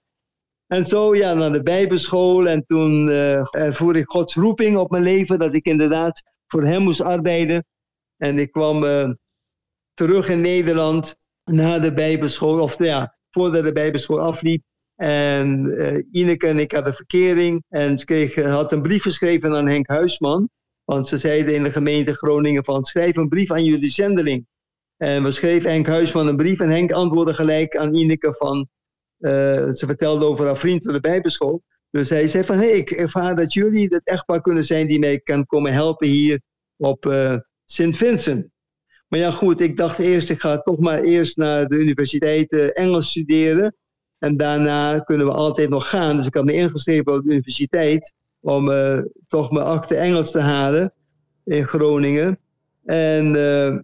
En 0.66 0.84
zo 0.84 1.16
ja, 1.16 1.34
naar 1.34 1.52
de 1.52 1.62
Bijbelschool. 1.62 2.48
En 2.48 2.64
toen 2.66 3.08
uh, 3.08 3.90
ik 3.92 4.08
Gods 4.08 4.34
roeping 4.34 4.76
op 4.76 4.90
mijn 4.90 5.02
leven, 5.02 5.38
dat 5.38 5.54
ik 5.54 5.66
inderdaad 5.66 6.22
voor 6.46 6.64
hem 6.64 6.82
moest 6.82 7.00
arbeiden. 7.00 7.64
En 8.16 8.38
ik 8.38 8.52
kwam 8.52 8.84
uh, 8.84 9.10
terug 9.94 10.28
in 10.28 10.40
Nederland 10.40 11.16
na 11.44 11.78
de 11.78 11.92
Bijbelschool, 11.92 12.60
of 12.60 12.78
ja, 12.78 13.16
voordat 13.30 13.64
de 13.64 13.72
Bijbelschool 13.72 14.20
afliep. 14.20 14.62
En 14.96 15.64
uh, 15.64 16.04
Ineke 16.10 16.46
en 16.46 16.58
ik 16.58 16.72
hadden 16.72 16.94
verkering. 16.94 17.64
En 17.68 18.04
kreeg, 18.04 18.34
had 18.34 18.72
een 18.72 18.82
brief 18.82 19.02
geschreven 19.02 19.56
aan 19.56 19.68
Henk 19.68 19.88
Huisman. 19.88 20.48
Want 20.84 21.08
ze 21.08 21.16
zeiden 21.16 21.54
in 21.54 21.62
de 21.62 21.70
gemeente 21.70 22.14
Groningen 22.14 22.64
van 22.64 22.84
schrijf 22.84 23.16
een 23.16 23.28
brief 23.28 23.50
aan 23.50 23.64
jullie 23.64 23.90
zendeling. 23.90 24.46
En 24.96 25.22
we 25.22 25.30
schreven 25.30 25.70
Henk 25.70 25.86
Huisman 25.86 26.26
een 26.26 26.36
brief 26.36 26.60
en 26.60 26.68
Henk 26.68 26.92
antwoordde 26.92 27.34
gelijk 27.34 27.76
aan 27.76 27.94
Ineke 27.94 28.34
van... 28.34 28.68
Uh, 29.18 29.30
ze 29.70 29.86
vertelde 29.86 30.24
over 30.24 30.46
haar 30.46 30.58
vriend 30.58 30.84
van 30.84 30.92
de 30.92 31.00
Bijbelschool. 31.00 31.62
Dus 31.90 32.08
hij 32.08 32.28
zei 32.28 32.44
van, 32.44 32.58
hé, 32.58 32.68
hey, 32.68 32.76
ik 32.76 32.90
ervaar 32.90 33.36
dat 33.36 33.52
jullie 33.52 33.86
het 33.88 34.04
echtpaar 34.04 34.40
kunnen 34.40 34.64
zijn 34.64 34.86
die 34.86 34.98
mij 34.98 35.20
kan 35.20 35.46
komen 35.46 35.72
helpen 35.72 36.08
hier 36.08 36.40
op 36.76 37.06
uh, 37.06 37.36
Sint 37.64 37.96
Vincent. 37.96 38.48
Maar 39.08 39.18
ja, 39.18 39.30
goed, 39.30 39.60
ik 39.60 39.76
dacht 39.76 39.98
eerst, 39.98 40.30
ik 40.30 40.40
ga 40.40 40.58
toch 40.58 40.78
maar 40.78 41.02
eerst 41.02 41.36
naar 41.36 41.66
de 41.66 41.76
universiteit 41.76 42.52
uh, 42.52 42.68
Engels 42.72 43.08
studeren. 43.08 43.76
En 44.18 44.36
daarna 44.36 44.98
kunnen 44.98 45.26
we 45.26 45.32
altijd 45.32 45.68
nog 45.68 45.88
gaan. 45.88 46.16
Dus 46.16 46.26
ik 46.26 46.34
had 46.34 46.44
me 46.44 46.52
ingeschreven 46.52 47.14
op 47.14 47.22
de 47.22 47.30
universiteit 47.30 48.14
om 48.40 48.68
uh, 48.68 48.98
toch 49.28 49.50
mijn 49.50 49.66
akte 49.66 49.94
Engels 49.94 50.30
te 50.30 50.38
halen 50.40 50.92
in 51.44 51.66
Groningen. 51.66 52.38
En, 52.84 53.34
uh, 53.34 53.78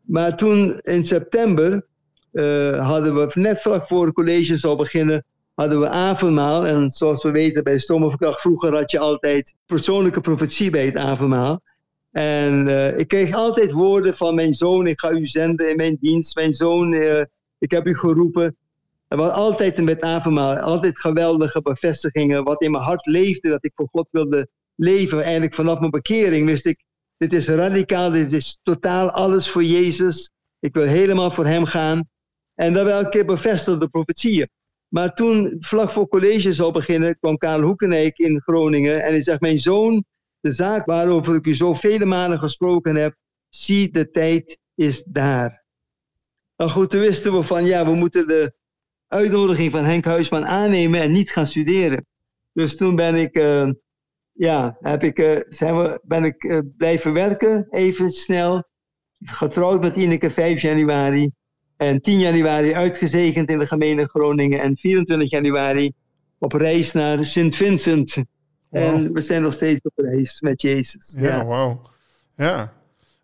maar 0.00 0.36
toen 0.36 0.78
in 0.78 1.04
september 1.04 1.86
uh, 2.32 2.88
hadden 2.88 3.14
we 3.14 3.30
net 3.34 3.60
vlak 3.60 3.86
voor 3.86 4.04
het 4.04 4.14
college 4.14 4.56
zou 4.56 4.76
beginnen, 4.76 5.24
hadden 5.54 5.80
we 5.80 5.88
avondmaal. 5.88 6.66
En 6.66 6.90
zoals 6.90 7.22
we 7.22 7.30
weten 7.30 7.64
bij 7.64 7.78
Stomerverkracht 7.78 8.40
vroeger 8.40 8.74
had 8.74 8.90
je 8.90 8.98
altijd 8.98 9.54
persoonlijke 9.66 10.20
profetie 10.20 10.70
bij 10.70 10.86
het 10.86 10.96
avondmaal. 10.96 11.60
En 12.10 12.68
ik 12.98 13.08
kreeg 13.08 13.34
altijd 13.34 13.72
woorden 13.72 14.16
van 14.16 14.34
mijn 14.34 14.54
zoon, 14.54 14.86
ik 14.86 15.00
ga 15.00 15.10
u 15.10 15.26
zenden 15.26 15.70
in 15.70 15.76
mijn 15.76 15.96
dienst. 16.00 16.34
Mijn 16.34 16.52
zoon, 16.52 16.94
ik 17.58 17.70
heb 17.70 17.86
u 17.86 17.98
geroepen. 17.98 18.56
Er 19.10 19.16
was 19.16 19.32
altijd 19.32 19.82
met 19.82 20.00
avondmaal, 20.00 20.56
altijd 20.56 20.98
geweldige 20.98 21.62
bevestigingen. 21.62 22.44
Wat 22.44 22.62
in 22.62 22.70
mijn 22.70 22.82
hart 22.82 23.06
leefde, 23.06 23.48
dat 23.48 23.64
ik 23.64 23.72
voor 23.74 23.88
God 23.90 24.08
wilde 24.10 24.48
leven. 24.74 25.22
Eigenlijk 25.22 25.54
vanaf 25.54 25.78
mijn 25.78 25.90
bekering 25.90 26.46
wist 26.46 26.66
ik, 26.66 26.84
dit 27.16 27.32
is 27.32 27.48
radicaal, 27.48 28.10
dit 28.10 28.32
is 28.32 28.58
totaal 28.62 29.10
alles 29.10 29.50
voor 29.50 29.64
Jezus. 29.64 30.30
Ik 30.58 30.74
wil 30.74 30.86
helemaal 30.86 31.30
voor 31.30 31.46
hem 31.46 31.64
gaan. 31.64 32.08
En 32.54 32.72
dat 32.72 32.88
elke 32.88 33.08
keer 33.08 33.24
bevestigde 33.24 33.80
de 33.80 33.88
profetieën. 33.88 34.48
Maar 34.88 35.14
toen, 35.14 35.56
vlak 35.58 35.90
voor 35.90 36.08
college 36.08 36.52
zou 36.52 36.72
beginnen, 36.72 37.18
kwam 37.18 37.36
Karel 37.36 37.66
Hoekenijk 37.66 38.18
in 38.18 38.40
Groningen. 38.40 39.02
En 39.02 39.10
hij 39.10 39.22
zegt, 39.22 39.40
mijn 39.40 39.58
zoon, 39.58 40.04
de 40.40 40.52
zaak 40.52 40.86
waarover 40.86 41.34
ik 41.34 41.46
u 41.46 41.54
zo 41.54 41.74
vele 41.74 42.04
malen 42.04 42.38
gesproken 42.38 42.96
heb, 42.96 43.14
zie 43.48 43.90
de 43.92 44.10
tijd 44.10 44.58
is 44.74 45.04
daar. 45.04 45.64
Nou 46.56 46.70
goed, 46.70 46.90
toen 46.90 47.00
wisten 47.00 47.32
we 47.32 47.42
van, 47.42 47.64
ja, 47.64 47.84
we 47.84 47.94
moeten 47.94 48.28
de 48.28 48.58
uitnodiging 49.10 49.72
van 49.72 49.84
Henk 49.84 50.04
Huisman 50.04 50.46
aannemen 50.46 51.00
en 51.00 51.12
niet 51.12 51.30
gaan 51.30 51.46
studeren. 51.46 52.06
Dus 52.52 52.76
toen 52.76 52.96
ben 52.96 53.14
ik, 53.14 53.38
uh, 53.38 53.70
ja, 54.32 54.76
heb 54.80 55.02
ik, 55.04 55.18
uh, 55.18 55.40
zijn 55.48 55.76
we, 55.76 56.00
ben 56.02 56.24
ik 56.24 56.44
uh, 56.44 56.58
blijven 56.76 57.12
werken, 57.12 57.66
even 57.70 58.10
snel. 58.10 58.68
Getrouwd 59.20 59.80
met 59.80 59.96
Ineke 59.96 60.30
5 60.30 60.60
januari. 60.60 61.30
En 61.76 62.00
10 62.00 62.18
januari 62.18 62.74
uitgezegend 62.74 63.50
in 63.50 63.58
de 63.58 63.66
gemeente 63.66 64.08
Groningen. 64.08 64.60
En 64.60 64.76
24 64.76 65.30
januari 65.30 65.92
op 66.38 66.52
reis 66.52 66.92
naar 66.92 67.24
Sint 67.24 67.56
Vincent. 67.56 68.14
Wow. 68.14 68.82
En 68.82 69.12
we 69.12 69.20
zijn 69.20 69.42
nog 69.42 69.52
steeds 69.52 69.80
op 69.82 69.92
reis 69.96 70.40
met 70.40 70.62
Jezus. 70.62 71.16
Ja, 71.18 71.36
ja. 71.36 71.44
wauw. 71.44 71.82
Ja, 72.36 72.72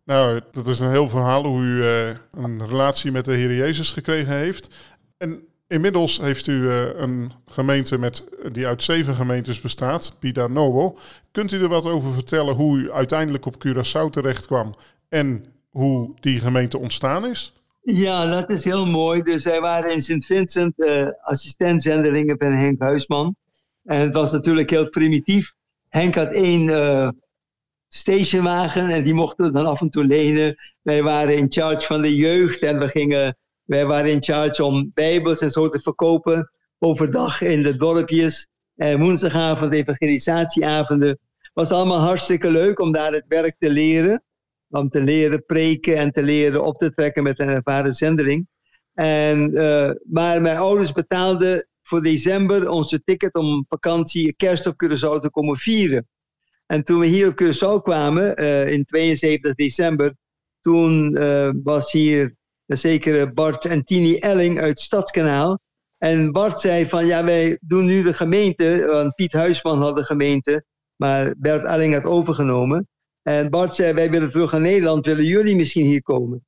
nou, 0.05 0.41
dat 0.51 0.67
is 0.67 0.81
een 0.81 0.91
heel 0.91 1.09
verhaal 1.09 1.45
hoe 1.45 1.63
u 1.63 1.85
een 2.33 2.67
relatie 2.67 3.13
met 3.13 3.25
de 3.25 3.33
Heer 3.33 3.55
Jezus 3.55 3.93
gekregen 3.93 4.37
heeft. 4.37 4.75
En 5.17 5.47
Inmiddels 5.69 6.21
heeft 6.21 6.47
u 6.47 6.53
uh, 6.53 6.83
een 6.97 7.31
gemeente 7.47 7.99
met, 7.99 8.25
die 8.53 8.67
uit 8.67 8.83
zeven 8.83 9.15
gemeentes 9.15 9.61
bestaat, 9.61 10.17
Pida 10.21 10.47
Novo. 10.47 10.99
Kunt 11.31 11.53
u 11.53 11.63
er 11.63 11.69
wat 11.69 11.87
over 11.87 12.13
vertellen 12.13 12.55
hoe 12.55 12.79
u 12.79 12.91
uiteindelijk 12.93 13.47
op 13.47 13.67
Curaçao 13.67 14.11
terecht 14.11 14.47
kwam 14.47 14.75
en 15.09 15.45
hoe 15.71 16.15
die 16.21 16.41
gemeente 16.41 16.79
ontstaan 16.79 17.27
is? 17.27 17.53
Ja, 17.83 18.27
dat 18.31 18.51
is 18.51 18.65
heel 18.65 18.87
mooi. 18.87 19.23
Dus 19.23 19.45
wij 19.45 19.61
waren 19.61 19.93
in 19.93 20.03
Sint 20.03 20.27
Vincent 20.27 20.73
uh, 20.77 21.09
assistentzendelingen 21.23 22.39
van 22.39 22.53
Henk 22.53 22.81
Huisman. 22.81 23.37
En 23.85 24.01
het 24.01 24.13
was 24.13 24.33
natuurlijk 24.33 24.71
heel 24.71 24.89
primitief. 24.89 25.53
Henk 25.89 26.15
had 26.15 26.33
één 26.33 26.69
uh, 26.69 27.09
stationwagen 27.89 28.89
en 28.89 29.05
die 29.05 29.15
mochten 29.15 29.47
we 29.47 29.53
dan 29.53 29.67
af 29.67 29.81
en 29.81 29.91
toe 29.91 30.05
lenen. 30.05 30.57
Wij 30.83 31.03
waren 31.03 31.37
in 31.37 31.53
charge 31.53 31.87
van 31.87 32.03
de 32.03 32.17
jeugd 32.17 32.63
en 32.63 32.79
we 32.79 32.89
gingen 32.89 33.37
wij 33.67 33.87
waren 33.87 34.11
in 34.11 34.23
charge 34.23 34.65
om 34.65 34.91
bijbels 34.95 35.41
en 35.41 35.51
zo 35.51 35.69
te 35.69 35.81
verkopen 35.81 36.51
overdag 36.79 37.41
in 37.41 37.63
de 37.63 37.77
dorpjes. 37.77 38.49
En 38.77 39.01
woensdagavond 39.01 39.73
evangelisatieavonden. 39.73 41.19
was 41.53 41.71
allemaal 41.71 42.01
hartstikke 42.01 42.51
leuk 42.51 42.81
om 42.81 42.93
daar 42.93 43.13
het 43.13 43.25
werk 43.29 43.57
te 43.59 43.71
leren. 43.71 44.23
Om 44.69 44.89
te 44.89 45.03
leren 45.03 45.45
preken 45.45 45.97
en 45.97 46.11
te 46.11 46.23
leren 46.23 46.65
op 46.65 46.77
te 46.77 46.95
trekken 46.95 47.23
met 47.23 47.39
een 47.39 47.49
ervaren 47.49 47.95
zendeling. 47.95 48.49
En, 48.95 49.51
uh, 49.55 49.91
maar 50.05 50.41
mijn 50.43 50.57
ouders 50.57 50.93
betaalden 50.93 51.69
voor 51.83 52.03
december 52.03 52.69
onze 52.69 53.03
ticket 53.05 53.35
om 53.35 53.65
vakantie 53.69 54.35
kerst 54.37 54.67
op 54.67 54.85
Curaçao 54.85 55.21
te 55.21 55.31
komen 55.31 55.57
vieren. 55.57 56.09
En 56.67 56.85
toen 56.85 56.99
we 56.99 57.07
hier 57.07 57.29
op 57.29 57.43
Curaçao 57.43 57.83
kwamen, 57.83 58.41
uh, 58.43 58.69
in 58.69 58.85
72 58.85 59.55
december, 59.55 60.15
toen 60.61 61.17
uh, 61.19 61.51
was 61.63 61.93
hier 61.93 62.37
de 62.67 62.77
zekere 62.77 63.33
Bart 63.33 63.65
en 63.65 63.85
Tini 63.85 64.17
Elling 64.17 64.61
uit 64.61 64.81
Stadskanaal. 64.81 65.59
En 65.99 66.33
Bart 66.33 66.61
zei 66.61 66.89
van 66.89 67.07
ja, 67.07 67.25
wij 67.25 67.59
doen 67.61 67.85
nu 67.85 68.03
de 68.03 68.15
gemeente, 68.15 68.87
want 68.93 69.15
Piet 69.15 69.33
Huisman 69.33 69.83
had 69.83 69.97
de 69.97 70.05
gemeente, 70.05 70.65
maar 70.97 71.35
Bert 71.39 71.65
Elling 71.65 71.95
had 71.95 72.05
overgenomen. 72.05 72.89
En 73.23 73.51
Bart 73.51 73.75
zei, 73.75 73.93
wij 73.93 74.11
willen 74.11 74.31
terug 74.31 74.53
naar 74.53 74.61
Nederland, 74.61 75.07
willen 75.07 75.25
jullie 75.25 75.57
misschien 75.57 75.87
hier 75.87 76.03
komen? 76.03 76.45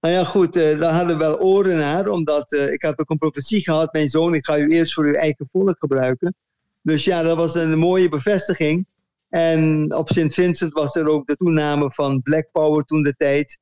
Nou 0.00 0.14
ja, 0.14 0.24
goed, 0.24 0.56
uh, 0.56 0.80
daar 0.80 0.92
hadden 0.92 1.18
we 1.18 1.24
wel 1.24 1.40
oren 1.40 1.76
naar, 1.76 2.08
omdat 2.08 2.52
uh, 2.52 2.72
ik 2.72 2.82
had 2.82 2.98
ook 2.98 3.10
een 3.10 3.18
profetie 3.18 3.60
gehad, 3.60 3.92
mijn 3.92 4.08
zoon, 4.08 4.34
ik 4.34 4.44
ga 4.44 4.58
u 4.58 4.68
eerst 4.68 4.94
voor 4.94 5.04
uw 5.04 5.14
eigen 5.14 5.48
volk 5.52 5.76
gebruiken. 5.78 6.34
Dus 6.82 7.04
ja, 7.04 7.22
dat 7.22 7.36
was 7.36 7.54
een 7.54 7.78
mooie 7.78 8.08
bevestiging. 8.08 8.86
En 9.28 9.94
op 9.94 10.08
Sint 10.08 10.34
Vincent 10.34 10.72
was 10.72 10.96
er 10.96 11.08
ook 11.08 11.26
de 11.26 11.36
toename 11.36 11.92
van 11.92 12.22
Black 12.22 12.48
Power 12.52 12.84
toen 12.84 13.02
de 13.02 13.14
tijd. 13.16 13.58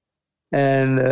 En 0.54 0.99
uh, 0.99 1.04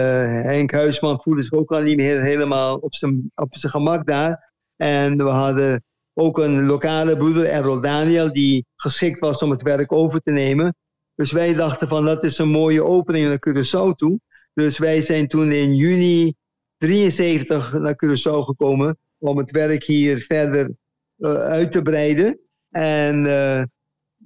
Henk 0.43 0.73
Huisman 0.73 1.21
voelde 1.23 1.43
zich 1.43 1.53
ook 1.53 1.73
al 1.73 1.83
niet 1.83 1.97
meer 1.97 2.23
helemaal 2.23 2.77
op 2.77 2.95
zijn, 2.95 3.31
op 3.35 3.57
zijn 3.57 3.73
gemak 3.73 4.07
daar. 4.07 4.53
En 4.77 5.17
we 5.17 5.31
hadden 5.31 5.85
ook 6.15 6.39
een 6.39 6.67
lokale 6.67 7.17
broeder, 7.17 7.45
Errol 7.47 7.81
Daniel, 7.81 8.33
die 8.33 8.67
geschikt 8.77 9.21
was 9.21 9.43
om 9.43 9.51
het 9.51 9.63
werk 9.63 9.93
over 9.93 10.21
te 10.21 10.31
nemen. 10.31 10.75
Dus 11.15 11.33
wij 11.33 11.55
dachten 11.55 11.89
van 11.89 12.05
dat 12.05 12.25
is 12.25 12.39
een 12.39 12.49
mooie 12.49 12.85
opening 12.85 13.27
naar 13.27 13.49
Curaçao 13.49 13.97
toe. 13.97 14.21
Dus 14.55 14.79
wij 14.79 15.03
zijn 15.03 15.29
toen 15.29 15.53
in 15.53 15.75
juni 15.75 16.35
73 16.79 17.73
naar 17.73 17.97
Curaçao 18.05 18.45
gekomen 18.45 18.99
om 19.19 19.39
het 19.39 19.51
werk 19.51 19.85
hier 19.85 20.21
verder 20.21 20.71
uh, 21.19 21.35
uit 21.35 21.73
te 21.73 21.83
breiden. 21.83 22.39
En 22.71 23.25
uh, 23.25 23.63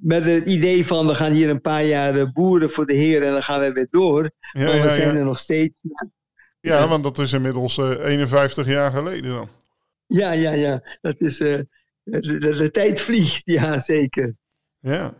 met 0.00 0.24
het 0.24 0.46
idee 0.46 0.86
van 0.86 1.06
we 1.06 1.14
gaan 1.14 1.32
hier 1.32 1.50
een 1.50 1.60
paar 1.60 1.84
jaar 1.84 2.32
boeren 2.32 2.70
voor 2.70 2.86
de 2.86 2.94
Heer 2.94 3.22
en 3.22 3.32
dan 3.32 3.42
gaan 3.42 3.60
we 3.60 3.72
weer 3.72 3.86
door. 3.90 4.30
Ja, 4.52 4.64
maar 4.64 4.72
we 4.72 4.78
ja, 4.78 4.94
zijn 4.94 5.16
er 5.16 5.24
nog 5.24 5.38
steeds. 5.38 5.74
Ja, 6.60 6.88
want 6.88 7.02
dat 7.02 7.18
is 7.18 7.32
inmiddels 7.32 7.78
uh, 7.78 8.04
51 8.04 8.66
jaar 8.66 8.90
geleden 8.90 9.30
dan. 9.30 9.48
Ja, 10.06 10.32
ja, 10.32 10.52
ja. 10.52 10.82
Dat 11.00 11.20
is, 11.20 11.40
uh, 11.40 11.60
de, 12.02 12.20
de, 12.20 12.56
de, 12.56 12.70
tijd 12.70 13.00
vliegt, 13.00 13.42
ja, 13.44 13.78
zeker. 13.78 14.36
Ja. 14.78 15.14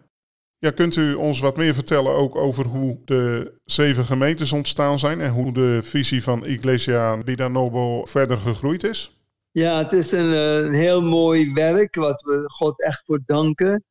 Ja, 0.58 0.70
kunt 0.70 0.96
u 0.96 1.14
ons 1.14 1.40
wat 1.40 1.56
meer 1.56 1.74
vertellen 1.74 2.14
ook 2.14 2.36
over 2.36 2.64
hoe 2.64 2.98
de 3.04 3.52
zeven 3.64 4.04
gemeentes 4.04 4.52
ontstaan 4.52 4.98
zijn 4.98 5.20
en 5.20 5.30
hoe 5.30 5.52
de 5.52 5.78
visie 5.82 6.22
van 6.22 6.46
Iglesia 6.46 7.22
Vida 7.24 7.48
Nobo 7.48 8.04
verder 8.04 8.36
gegroeid 8.36 8.84
is? 8.84 9.20
Ja, 9.50 9.78
het 9.78 9.92
is 9.92 10.12
een, 10.12 10.32
een 10.32 10.72
heel 10.72 11.02
mooi 11.02 11.52
werk 11.52 11.94
wat 11.94 12.22
we 12.22 12.50
God 12.50 12.82
echt 12.82 13.02
voor 13.04 13.20
danken. 13.26 13.84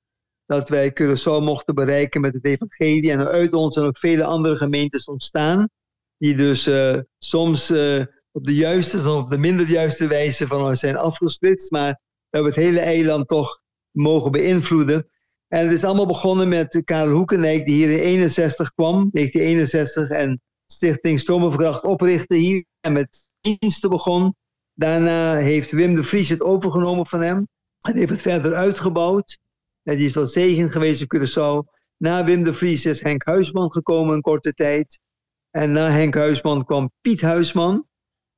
Dat 0.46 0.70
wij 0.70 0.94
Curaçao 0.94 1.42
mochten 1.42 1.75
bereiken 1.75 2.22
met 2.22 2.34
het 2.34 2.46
evangelie. 2.46 3.12
En 3.12 3.28
uit 3.28 3.54
ons 3.54 3.74
zijn 3.74 3.86
ook 3.86 3.98
vele 3.98 4.24
andere 4.24 4.58
gemeentes 4.58 5.06
ontstaan, 5.06 5.70
die 6.18 6.36
dus 6.36 6.68
uh, 6.68 6.98
soms 7.18 7.72
uh, 7.72 8.04
op 8.32 8.46
de 8.46 8.56
juiste, 8.56 9.00
soms 9.00 9.24
op 9.24 9.30
de 9.30 9.38
minder 9.38 9.68
juiste 9.68 10.08
wijze 10.08 10.48
van 10.48 10.66
ons 10.66 10.80
zijn 10.80 10.98
afgesplitst. 10.98 11.72
Maar 11.72 11.92
we 12.30 12.38
hebben 12.38 12.52
het 12.52 12.62
hele 12.62 12.80
eiland 12.80 13.28
toch 13.28 13.62
mogen 13.92 14.32
beïnvloeden. 14.32 15.10
En 15.48 15.64
het 15.64 15.72
is 15.72 15.84
allemaal 15.84 16.06
begonnen 16.06 16.48
met 16.48 16.82
Karel 16.84 17.16
Hoekenijk, 17.16 17.66
die 17.66 17.75
hier 17.75 17.92
in 17.92 18.00
61 18.00 18.74
kwam, 18.74 19.10
1961, 19.12 20.10
en 20.10 20.42
Stichting 20.68 21.20
Stromenverkracht 21.20 21.84
oprichtte 21.84 22.36
hier 22.36 22.66
en 22.82 22.94
met 22.94 23.30
diensten 23.42 23.90
begon. 23.90 24.36
Daarna 24.74 25.36
heeft 25.36 25.72
Wim 25.72 25.96
de 25.96 26.04
Vries 26.04 26.30
het 26.30 26.42
overgenomen 26.42 27.06
van 27.06 27.22
hem. 27.22 27.48
En 27.82 27.98
heeft 27.98 28.10
het 28.10 28.22
verder 28.22 28.54
uitgebouwd. 28.54 29.38
En 29.86 29.98
die 29.98 30.06
is 30.06 30.13
tot 30.13 30.32
zegen 30.32 30.70
geweest 30.70 31.01
in 31.01 31.08
Curaçao. 31.15 31.74
Na 31.98 32.25
Wim 32.25 32.44
de 32.44 32.54
Vries 32.54 32.86
is 32.86 33.01
Henk 33.01 33.25
Huisman 33.25 33.72
gekomen 33.72 34.13
een 34.13 34.22
korte 34.22 34.54
tijd. 34.54 35.00
En 35.51 35.72
na 35.72 35.89
Henk 35.89 36.15
Huisman 36.15 36.65
kwam 36.65 36.92
Piet 37.01 37.22
Huisman. 37.22 37.88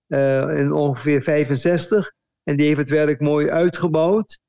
Uh, 0.07 0.59
in 0.59 0.71
ongeveer 0.71 1.21
65. 1.21 2.11
En 2.43 2.57
die 2.57 2.65
heeft 2.65 2.79
het 2.79 2.89
werk 2.89 3.19
mooi 3.19 3.49
uitgebouwd. 3.49 4.39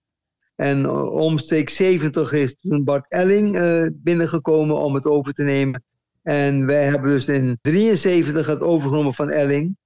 En 0.54 0.90
omstreeks 1.10 1.76
70 1.76 2.32
is 2.32 2.54
toen 2.54 2.84
Bart 2.84 3.06
Elling 3.08 3.56
uh, 3.56 3.86
binnengekomen 3.92 4.76
om 4.76 4.94
het 4.94 5.04
over 5.04 5.32
te 5.32 5.42
nemen. 5.42 5.84
En 6.22 6.66
wij 6.66 6.84
hebben 6.84 7.10
dus 7.10 7.28
in 7.28 7.58
73 7.62 8.46
het 8.46 8.60
overgenomen 8.60 9.14
van 9.14 9.30
Elling. 9.30 9.76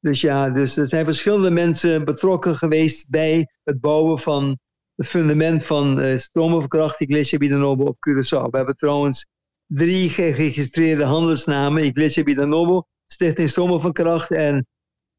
Dus 0.00 0.20
ja, 0.20 0.50
dus 0.50 0.76
er 0.76 0.86
zijn 0.86 1.04
verschillende 1.04 1.50
mensen 1.50 2.04
betrokken 2.04 2.56
geweest 2.56 3.08
bij 3.08 3.48
het 3.64 3.80
bouwen 3.80 4.18
van 4.18 4.58
het 4.96 5.06
fundament 5.06 5.64
van 5.64 6.00
uh, 6.00 6.18
stromenverkracht 6.18 7.00
Iglesia 7.00 7.38
Bidanobo 7.38 7.84
op 7.84 7.96
Curaçao. 8.08 8.50
We 8.50 8.56
hebben 8.56 8.76
trouwens 8.76 9.26
drie 9.66 10.08
geregistreerde 10.08 11.04
handelsnamen. 11.04 11.84
Iglesia 11.84 12.22
Bidanobo, 12.22 12.86
Stichting 13.06 13.50
Stromenverkracht 13.50 14.30
en 14.30 14.66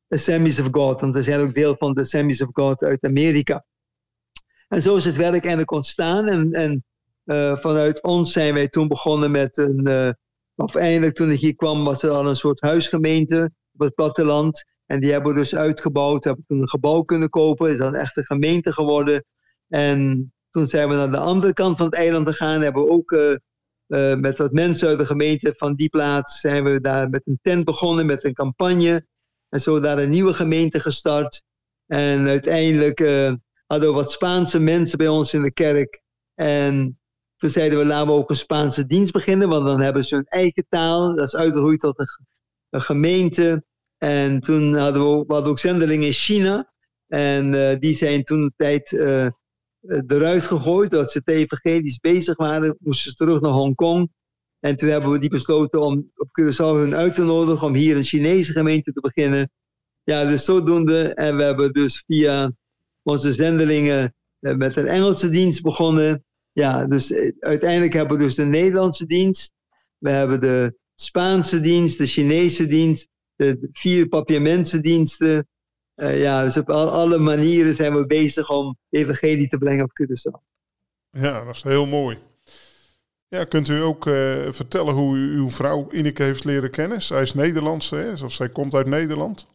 Assemblies 0.08 0.60
of 0.60 0.68
God. 0.72 1.02
Want 1.02 1.14
we 1.14 1.24
zijn 1.24 1.40
ook 1.40 1.54
deel 1.54 1.76
van 1.76 1.94
de 1.94 2.02
Assemblies 2.02 2.42
of 2.42 2.50
God 2.52 2.84
uit 2.84 3.04
Amerika. 3.04 3.66
En 4.68 4.82
zo 4.82 4.96
is 4.96 5.06
het 5.06 5.16
werk 5.16 5.32
eigenlijk 5.32 5.72
ontstaan. 5.72 6.28
En, 6.28 6.52
en 6.52 6.84
uh, 7.26 7.58
vanuit 7.58 8.04
ons 8.04 8.32
zijn 8.32 8.54
wij 8.54 8.68
toen 8.68 8.88
begonnen 8.88 9.32
met 9.32 9.58
een... 9.58 9.90
Uh, 9.90 10.10
of 10.56 10.76
eindelijk 10.76 11.16
toen 11.16 11.32
ik 11.32 11.40
hier 11.40 11.56
kwam 11.56 11.84
was 11.84 12.04
er 12.04 12.10
al 12.10 12.28
een 12.28 12.36
soort 12.36 12.62
huisgemeente 12.62 13.52
op 13.74 13.80
het 13.80 13.94
platteland. 13.94 14.64
En 14.86 15.00
die 15.00 15.12
hebben 15.12 15.34
we 15.34 15.40
dus 15.40 15.56
uitgebouwd. 15.56 16.24
Hebben 16.24 16.44
toen 16.48 16.62
een 16.62 16.70
gebouw 16.70 17.02
kunnen 17.02 17.30
kopen. 17.30 17.72
Is 17.72 17.78
dan 17.78 17.96
echt 17.96 18.18
een 18.18 18.26
gemeente 18.26 18.74
geworden. 18.74 19.26
En 19.74 20.34
toen 20.50 20.68
zijn 20.68 20.90
we 20.90 20.96
naar 20.96 21.12
de 21.12 21.18
andere 21.18 21.54
kant 21.54 21.78
van 21.78 21.86
het 21.86 21.96
eiland 21.96 22.28
gegaan. 22.28 22.62
Hebben 22.62 22.84
we 22.84 22.90
ook 22.90 23.12
uh, 23.12 23.36
uh, 23.88 24.16
met 24.16 24.38
wat 24.38 24.52
mensen 24.52 24.88
uit 24.88 24.98
de 24.98 25.06
gemeente 25.06 25.54
van 25.58 25.76
die 25.76 25.90
plaats... 25.90 26.40
zijn 26.40 26.64
we 26.64 26.82
daar 26.82 27.10
met 27.10 27.22
een 27.26 27.40
tent 27.42 27.66
begonnen, 27.66 28.06
met 28.06 28.24
een 28.24 28.34
campagne. 28.34 29.08
En 29.50 29.60
zo 29.60 29.80
daar 29.80 29.98
een 29.98 30.10
nieuwe 30.10 30.34
gemeente 30.34 30.80
gestart. 30.80 31.44
En 31.86 32.28
uiteindelijk 32.28 33.00
uh, 33.00 33.34
hadden 33.66 33.90
we 33.90 33.96
wat 33.96 34.12
Spaanse 34.12 34.60
mensen 34.60 34.98
bij 34.98 35.08
ons 35.08 35.34
in 35.34 35.42
de 35.42 35.52
kerk. 35.52 36.02
En 36.34 37.00
toen 37.38 37.50
zeiden 37.50 37.80
we, 37.80 37.86
laten 37.86 38.08
we 38.08 38.14
ook 38.14 38.30
een 38.30 38.36
Spaanse 38.36 38.86
dienst 38.86 39.12
beginnen. 39.12 39.50
Want 39.50 39.66
dan 39.66 39.82
hebben 39.82 40.06
ze 40.06 40.16
hun 40.16 40.28
eigen 40.28 40.66
taal. 40.70 41.16
Dat 41.16 41.28
is 41.28 41.36
uitgegroeid 41.36 41.80
tot 41.80 42.00
een, 42.00 42.08
een 42.70 42.82
gemeente. 42.82 43.64
En 43.98 44.40
toen 44.40 44.76
hadden 44.76 45.02
we, 45.04 45.24
hadden 45.28 45.52
ook 45.52 45.60
zendelingen 45.60 46.08
in 46.08 46.14
China. 46.14 46.72
En 47.08 47.80
die 47.80 47.94
zijn 47.94 48.24
toen 48.24 48.42
een 48.42 48.54
tijd 48.56 48.92
eruit 50.08 50.44
gegooid. 50.44 50.92
Dat 50.92 51.12
ze 51.12 51.22
evangelisch 51.26 52.00
bezig 52.00 52.38
waren. 52.38 52.76
Moesten 52.80 53.12
ze 53.12 53.18
terug 53.18 53.42
naar 53.42 53.52
Hongkong. 53.52 54.10
En 54.60 54.76
toen 54.76 54.90
hebben 54.90 55.12
we 55.12 55.20
die 55.20 55.30
besloten 55.30 55.82
om 55.82 56.12
op 56.16 56.28
Curaçao 56.42 56.78
hun 56.78 56.96
uit 56.96 57.16
te 57.16 57.24
nodigen. 57.24 57.68
Om 57.68 57.74
hier 57.74 57.96
een 57.96 58.04
Chinese 58.04 58.52
gemeente 58.52 58.92
te 58.92 59.02
beginnen. 59.02 59.52
Ja, 60.04 60.26
dus 60.26 60.46
zodoende. 60.46 61.14
En 61.14 61.36
we 61.36 61.44
hebben 61.44 61.74
dus 61.74 62.04
via 62.08 62.52
onze 63.02 63.34
zendelingen 63.34 64.16
uh, 64.40 64.56
met 64.56 64.76
een 64.76 64.88
Engelse 64.88 65.30
dienst 65.30 65.62
begonnen. 65.62 66.26
Ja, 66.52 66.86
dus 66.86 67.14
uiteindelijk 67.40 67.94
hebben 67.94 68.18
we 68.18 68.24
dus 68.24 68.36
de 68.36 68.46
Nederlandse 68.46 69.06
dienst. 69.06 69.54
We 69.98 70.10
hebben 70.10 70.40
de 70.42 70.78
Spaanse 70.96 71.62
dienst, 71.62 71.98
de 71.98 72.06
Chinese 72.06 72.68
dienst 72.68 73.12
de 73.36 73.70
vier 73.72 74.08
papiamentendiensten. 74.08 75.48
Uh, 75.96 76.22
ja, 76.22 76.44
dus 76.44 76.58
op 76.58 76.70
al, 76.70 76.90
alle 76.90 77.18
manieren 77.18 77.76
zijn 77.76 77.96
we 77.96 78.06
bezig 78.06 78.50
om 78.50 78.78
evangelie 78.90 79.48
te 79.48 79.58
brengen 79.58 79.84
op 79.84 79.92
Curaçao. 80.02 80.52
Ja, 81.10 81.46
dat 81.46 81.56
is 81.56 81.64
heel 81.64 81.86
mooi. 81.86 82.18
Ja, 83.28 83.44
kunt 83.44 83.68
u 83.68 83.82
ook 83.82 84.06
uh, 84.06 84.52
vertellen 84.52 84.94
hoe 84.94 85.18
u 85.18 85.36
uw 85.36 85.50
vrouw 85.50 85.92
Ineke 85.92 86.24
heeft 86.24 86.44
leren 86.44 86.72
kennen? 86.72 87.02
Zij 87.02 87.22
is 87.22 87.34
Nederlands, 87.34 87.90
hè? 87.90 88.12
Of 88.12 88.32
zij 88.32 88.50
komt 88.50 88.74
uit 88.74 88.88
Nederland? 88.88 89.48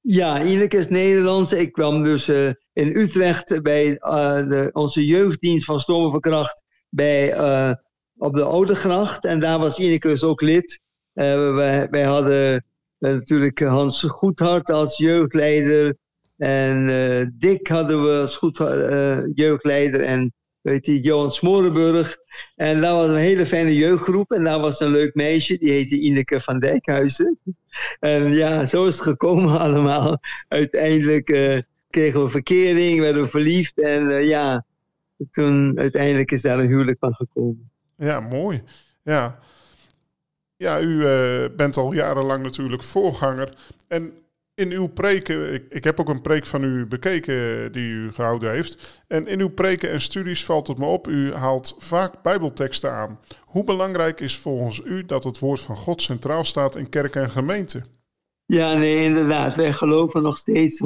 Ja, 0.00 0.42
Ineke 0.42 0.76
is 0.76 0.88
Nederlands. 0.88 1.52
Ik 1.52 1.72
kwam 1.72 2.02
dus 2.02 2.28
uh, 2.28 2.50
in 2.72 2.96
Utrecht 2.96 3.62
bij 3.62 3.94
de, 3.94 4.70
onze 4.72 5.06
jeugddienst 5.06 5.64
van 5.64 5.80
Stormenverkracht 5.80 6.64
bij, 6.88 7.38
op 8.16 8.34
de 8.34 8.42
Oude 8.42 8.74
Gracht. 8.74 9.24
En 9.24 9.40
daar 9.40 9.58
was 9.58 9.78
Ineke 9.78 10.08
dus 10.08 10.22
ook 10.22 10.40
lid. 10.40 10.80
wij, 11.12 11.88
wij 11.90 12.04
hadden 12.04 12.64
natuurlijk 12.98 13.60
Hans 13.60 14.02
Goedhart 14.02 14.70
als 14.70 14.96
jeugdleider. 14.96 15.96
En 16.36 16.88
uh, 16.88 17.26
Dick 17.34 17.68
hadden 17.68 18.02
we 18.02 18.20
als 18.20 18.36
goed, 18.36 18.60
uh, 18.60 19.18
jeugdleider. 19.34 20.00
En 20.00 20.32
weet 20.60 20.86
je, 20.86 21.00
Johan 21.00 21.30
Smorenburg. 21.30 22.16
En 22.54 22.80
daar 22.80 22.94
was 22.94 23.08
een 23.08 23.16
hele 23.16 23.46
fijne 23.46 23.76
jeugdgroep. 23.76 24.32
En 24.32 24.44
daar 24.44 24.60
was 24.60 24.80
een 24.80 24.90
leuk 24.90 25.14
meisje, 25.14 25.58
die 25.58 25.70
heette 25.70 26.00
Ineke 26.00 26.40
van 26.40 26.58
Dijkhuizen. 26.58 27.38
En 28.00 28.32
ja, 28.32 28.64
zo 28.64 28.86
is 28.86 28.94
het 28.94 29.02
gekomen 29.02 29.58
allemaal. 29.66 30.18
Uiteindelijk 30.48 31.26
kregen 31.90 32.24
we 32.24 32.30
verkering, 32.30 33.00
werden 33.00 33.22
we 33.22 33.28
verliefd. 33.28 33.80
En 33.80 34.26
ja, 34.26 34.64
toen 35.30 35.78
uiteindelijk 35.78 36.30
is 36.30 36.42
daar 36.42 36.58
een 36.58 36.66
huwelijk 36.66 36.98
van 36.98 37.14
gekomen. 37.14 37.70
Ja, 37.96 38.20
mooi. 38.20 38.62
Ja, 39.02 39.38
ja, 40.56 40.80
u 40.80 40.88
uh, 40.88 41.56
bent 41.56 41.76
al 41.76 41.92
jarenlang 41.92 42.42
natuurlijk 42.42 42.82
voorganger. 42.82 43.56
En 43.88 44.12
in 44.54 44.70
uw 44.72 44.86
preken, 44.86 45.52
ik, 45.52 45.66
ik, 45.68 45.84
heb 45.84 46.00
ook 46.00 46.08
een 46.08 46.22
preek 46.22 46.46
van 46.46 46.64
u 46.64 46.86
bekeken 46.86 47.72
die 47.72 47.88
u 47.88 48.12
gehouden 48.12 48.50
heeft. 48.50 49.02
En 49.08 49.26
in 49.26 49.40
uw 49.40 49.48
preken 49.48 49.90
en 49.90 50.00
studies 50.00 50.44
valt 50.44 50.66
het 50.66 50.78
me 50.78 50.86
op, 50.86 51.08
u 51.08 51.32
haalt 51.32 51.74
vaak 51.78 52.22
Bijbelteksten 52.22 52.92
aan. 52.92 53.20
Hoe 53.40 53.64
belangrijk 53.64 54.20
is 54.20 54.38
volgens 54.38 54.80
u 54.84 55.04
dat 55.04 55.24
het 55.24 55.38
woord 55.38 55.60
van 55.60 55.76
God 55.76 56.02
centraal 56.02 56.44
staat 56.44 56.76
in 56.76 56.88
kerk 56.88 57.16
en 57.16 57.30
gemeente? 57.30 57.82
Ja, 58.46 58.74
nee, 58.74 59.04
inderdaad. 59.04 59.56
Wij 59.56 59.72
geloven 59.72 60.22
nog 60.22 60.36
steeds 60.36 60.80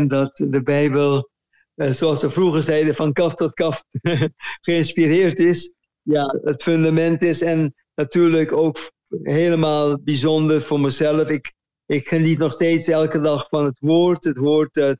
100% 0.00 0.06
dat 0.06 0.36
de 0.36 0.62
Bijbel, 0.62 1.30
eh, 1.74 1.92
zoals 1.92 2.20
ze 2.20 2.30
vroeger 2.30 2.62
zeiden, 2.62 2.94
van 2.94 3.12
kaf 3.12 3.34
tot 3.34 3.54
kaf 3.54 3.84
geïnspireerd 4.66 5.38
is. 5.38 5.74
Ja, 6.02 6.38
het 6.42 6.62
fundament 6.62 7.22
is 7.22 7.42
en 7.42 7.74
natuurlijk 7.94 8.52
ook 8.52 8.78
helemaal 9.22 9.98
bijzonder 10.02 10.62
voor 10.62 10.80
mezelf. 10.80 11.28
Ik, 11.28 11.52
ik 11.86 12.08
geniet 12.08 12.38
nog 12.38 12.52
steeds 12.52 12.88
elke 12.88 13.20
dag 13.20 13.48
van 13.48 13.64
het 13.64 13.78
woord. 13.80 14.24
Het 14.24 14.38
woord, 14.38 14.76
uh, 14.76 14.90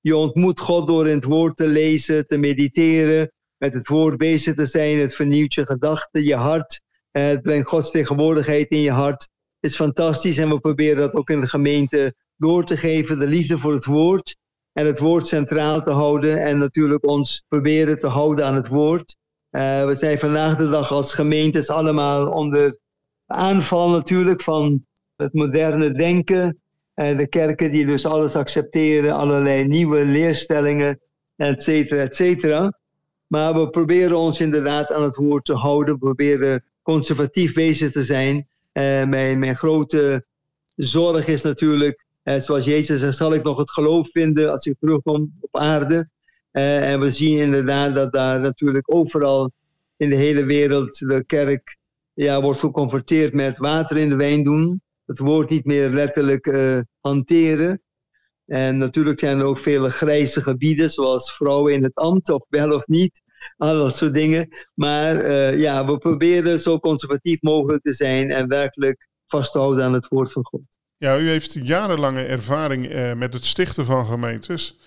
je 0.00 0.16
ontmoet 0.16 0.60
God 0.60 0.86
door 0.86 1.08
in 1.08 1.14
het 1.14 1.24
woord 1.24 1.56
te 1.56 1.66
lezen, 1.66 2.26
te 2.26 2.36
mediteren, 2.36 3.32
met 3.56 3.74
het 3.74 3.88
woord 3.88 4.16
bezig 4.16 4.54
te 4.54 4.66
zijn. 4.66 4.98
Het 4.98 5.14
vernieuwt 5.14 5.54
je 5.54 5.66
gedachten, 5.66 6.22
je 6.22 6.34
hart. 6.34 6.80
Uh, 7.12 7.26
het 7.26 7.42
brengt 7.42 7.68
Gods 7.68 7.90
tegenwoordigheid 7.90 8.70
in 8.70 8.80
je 8.80 8.90
hart. 8.90 9.28
Het 9.60 9.70
is 9.70 9.76
fantastisch 9.76 10.38
en 10.38 10.48
we 10.48 10.60
proberen 10.60 10.96
dat 10.96 11.14
ook 11.14 11.30
in 11.30 11.40
de 11.40 11.46
gemeente 11.46 12.14
door 12.36 12.64
te 12.64 12.76
geven. 12.76 13.18
De 13.18 13.26
liefde 13.26 13.58
voor 13.58 13.72
het 13.72 13.84
woord 13.84 14.36
en 14.72 14.86
het 14.86 14.98
woord 14.98 15.26
centraal 15.26 15.82
te 15.82 15.90
houden. 15.90 16.42
En 16.42 16.58
natuurlijk 16.58 17.06
ons 17.06 17.44
proberen 17.48 17.98
te 17.98 18.06
houden 18.06 18.46
aan 18.46 18.54
het 18.54 18.68
woord. 18.68 19.16
Uh, 19.50 19.86
we 19.86 19.94
zijn 19.94 20.18
vandaag 20.18 20.56
de 20.56 20.68
dag 20.68 20.92
als 20.92 21.14
gemeentes 21.14 21.68
allemaal 21.68 22.28
onder 22.28 22.78
aanval 23.26 23.90
natuurlijk 23.90 24.42
van 24.42 24.84
het 25.16 25.32
moderne 25.32 25.92
denken. 25.92 26.58
Uh, 26.94 27.18
de 27.18 27.26
kerken 27.26 27.72
die 27.72 27.86
dus 27.86 28.06
alles 28.06 28.36
accepteren, 28.36 29.14
allerlei 29.14 29.66
nieuwe 29.66 30.04
leerstellingen, 30.04 31.00
et 31.36 31.62
cetera, 31.62 32.02
et 32.02 32.16
cetera. 32.16 32.78
Maar 33.26 33.54
we 33.54 33.70
proberen 33.70 34.16
ons 34.16 34.40
inderdaad 34.40 34.92
aan 34.92 35.02
het 35.02 35.16
woord 35.16 35.44
te 35.44 35.54
houden. 35.54 35.94
We 35.94 36.00
proberen 36.00 36.64
conservatief 36.82 37.54
bezig 37.54 37.92
te 37.92 38.02
zijn. 38.02 38.36
Uh, 38.36 39.04
mijn, 39.04 39.38
mijn 39.38 39.56
grote 39.56 40.24
zorg 40.74 41.26
is 41.26 41.42
natuurlijk, 41.42 42.04
uh, 42.24 42.38
zoals 42.38 42.64
Jezus 42.64 43.00
zegt, 43.00 43.16
zal 43.16 43.34
ik 43.34 43.42
nog 43.42 43.58
het 43.58 43.70
geloof 43.70 44.08
vinden 44.10 44.50
als 44.50 44.66
ik 44.66 44.74
terugkom 44.78 45.32
op 45.40 45.56
aarde. 45.56 46.08
Uh, 46.52 46.90
en 46.92 47.00
we 47.00 47.10
zien 47.10 47.38
inderdaad 47.38 47.94
dat 47.94 48.12
daar 48.12 48.40
natuurlijk 48.40 48.94
overal 48.94 49.50
in 49.96 50.10
de 50.10 50.16
hele 50.16 50.44
wereld 50.44 50.98
de 50.98 51.24
kerk 51.26 51.76
ja, 52.14 52.40
wordt 52.40 52.60
geconfronteerd 52.60 53.32
met 53.32 53.58
water 53.58 53.96
in 53.96 54.08
de 54.08 54.16
wijn 54.16 54.42
doen. 54.42 54.82
Het 55.04 55.18
woord 55.18 55.50
niet 55.50 55.64
meer 55.64 55.90
letterlijk 55.90 56.46
uh, 56.46 56.78
hanteren. 57.00 57.82
En 58.46 58.78
natuurlijk 58.78 59.20
zijn 59.20 59.38
er 59.38 59.44
ook 59.44 59.58
vele 59.58 59.90
grijze 59.90 60.42
gebieden, 60.42 60.90
zoals 60.90 61.32
vrouwen 61.32 61.72
in 61.72 61.82
het 61.82 61.94
ambt, 61.94 62.30
of 62.30 62.44
wel 62.48 62.70
of 62.70 62.86
niet. 62.86 63.22
al 63.56 63.74
dat 63.74 63.96
soort 63.96 64.14
dingen. 64.14 64.48
Maar 64.74 65.28
uh, 65.28 65.58
ja, 65.58 65.86
we 65.86 65.98
proberen 65.98 66.58
zo 66.58 66.78
conservatief 66.78 67.42
mogelijk 67.42 67.82
te 67.82 67.92
zijn 67.92 68.30
en 68.30 68.48
werkelijk 68.48 69.08
vast 69.26 69.52
te 69.52 69.58
houden 69.58 69.84
aan 69.84 69.92
het 69.92 70.08
woord 70.08 70.32
van 70.32 70.44
God. 70.44 70.62
Ja, 70.96 71.18
u 71.18 71.28
heeft 71.28 71.52
jarenlange 71.52 72.24
ervaring 72.24 72.92
uh, 72.92 73.14
met 73.14 73.32
het 73.32 73.44
stichten 73.44 73.84
van 73.84 74.06
gemeentes. 74.06 74.78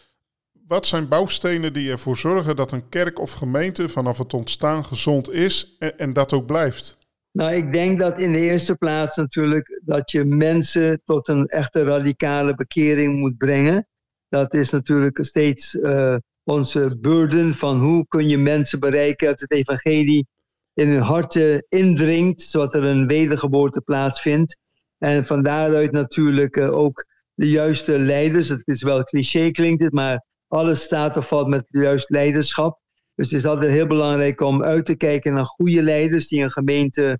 Wat 0.68 0.86
zijn 0.86 1.08
bouwstenen 1.08 1.74
die 1.74 1.92
ervoor 1.92 2.18
zorgen 2.18 2.56
dat 2.56 2.72
een 2.72 2.90
kerk 2.90 3.20
of 3.20 3.32
gemeente 3.32 3.90
vanaf 3.90 4.18
het 4.18 4.34
ontstaan 4.34 4.86
gezond 4.86 5.32
is 5.32 5.78
en 5.98 6.14
dat 6.14 6.34
ook 6.34 6.46
blijft? 6.46 6.98
Nou, 7.38 7.54
ik 7.54 7.74
denk 7.74 8.00
dat 8.00 8.20
in 8.20 8.32
de 8.32 8.40
eerste 8.40 8.76
plaats 8.76 9.16
natuurlijk 9.16 9.82
dat 9.86 10.12
je 10.12 10.26
mensen 10.26 11.02
tot 11.04 11.28
een 11.28 11.48
echte 11.48 11.84
radicale 11.84 12.56
bekering 12.56 13.20
moet 13.20 13.38
brengen. 13.38 13.88
Dat 14.30 14.54
is 14.54 14.70
natuurlijk 14.70 15.26
steeds 15.26 15.74
uh, 15.74 16.16
onze 16.44 16.98
burden 17.02 17.54
van 17.54 17.80
hoe 17.80 18.06
kun 18.08 18.28
je 18.28 18.38
mensen 18.38 18.80
bereiken 18.80 19.28
dat 19.28 19.40
het 19.40 19.52
evangelie 19.52 20.28
in 20.74 20.88
hun 20.88 21.02
harten 21.02 21.66
indringt, 21.70 22.42
zodat 22.42 22.74
er 22.74 22.84
een 22.84 23.08
wedergeboorte 23.08 23.82
plaatsvindt. 23.82 24.58
En 24.98 25.26
van 25.26 25.44
daaruit 25.44 25.92
natuurlijk 25.92 26.56
uh, 26.56 26.78
ook 26.78 27.06
de 27.34 27.50
juiste 27.50 28.00
leiders. 28.00 28.50
Het 28.50 28.68
is 28.68 28.84
wel 28.84 29.04
cliché 29.04 29.52
klinkt 29.52 29.84
het, 29.84 29.94
maar 29.94 30.26
alles 30.48 30.82
staat 30.82 31.18
of 31.18 31.28
valt 31.28 31.48
met 31.48 31.68
het 31.68 31.82
juiste 31.84 32.14
leiderschap. 32.14 32.80
Dus 33.16 33.30
het 33.30 33.40
is 33.40 33.46
altijd 33.46 33.72
heel 33.72 33.88
belangrijk 33.88 34.42
om 34.42 34.64
uit 34.64 34.86
te 34.86 34.98
kijken 34.98 35.34
naar 35.34 35.46
goede 35.46 35.84
leiders 35.84 36.28
die 36.28 36.44
een 36.44 36.52
gemeente 36.52 37.20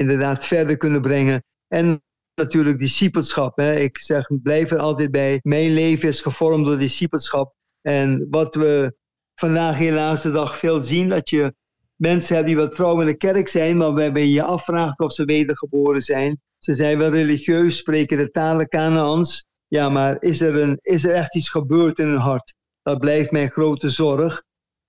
inderdaad 0.00 0.44
verder 0.44 0.76
kunnen 0.76 1.02
brengen. 1.02 1.44
En 1.68 2.02
natuurlijk 2.34 2.78
discipelschap. 2.78 3.56
Hè. 3.56 3.74
Ik 3.74 3.98
zeg, 3.98 4.26
blijf 4.42 4.70
er 4.70 4.78
altijd 4.78 5.10
bij. 5.10 5.38
Mijn 5.42 5.72
leven 5.72 6.08
is 6.08 6.20
gevormd 6.20 6.64
door 6.64 6.78
discipelschap. 6.78 7.54
En 7.80 8.26
wat 8.30 8.54
we 8.54 8.96
vandaag 9.34 9.76
helaas 9.76 10.22
de 10.22 10.30
dag 10.30 10.58
veel 10.58 10.80
zien, 10.82 11.08
dat 11.08 11.30
je 11.30 11.54
mensen 11.96 12.34
hebt 12.34 12.46
die 12.46 12.56
wel 12.56 12.68
trouw 12.68 13.00
in 13.00 13.06
de 13.06 13.16
kerk 13.16 13.48
zijn, 13.48 13.76
maar 13.76 13.92
waarbij 13.94 14.22
je 14.22 14.32
je 14.32 14.42
afvraagt 14.42 14.98
of 14.98 15.12
ze 15.12 15.24
wedergeboren 15.24 16.00
zijn. 16.00 16.40
Ze 16.58 16.74
zijn 16.74 16.98
wel 16.98 17.10
religieus, 17.10 17.76
spreken 17.76 18.18
de 18.18 18.30
talen 18.30 18.68
Kanaans. 18.68 19.46
Ja, 19.66 19.88
maar 19.88 20.16
is 20.22 20.40
er, 20.40 20.56
een, 20.56 20.78
is 20.82 21.04
er 21.04 21.14
echt 21.14 21.36
iets 21.36 21.48
gebeurd 21.48 21.98
in 21.98 22.06
hun 22.06 22.16
hart? 22.16 22.54
Dat 22.82 22.98
blijft 22.98 23.30
mijn 23.30 23.50
grote 23.50 23.88
zorg. 23.88 24.42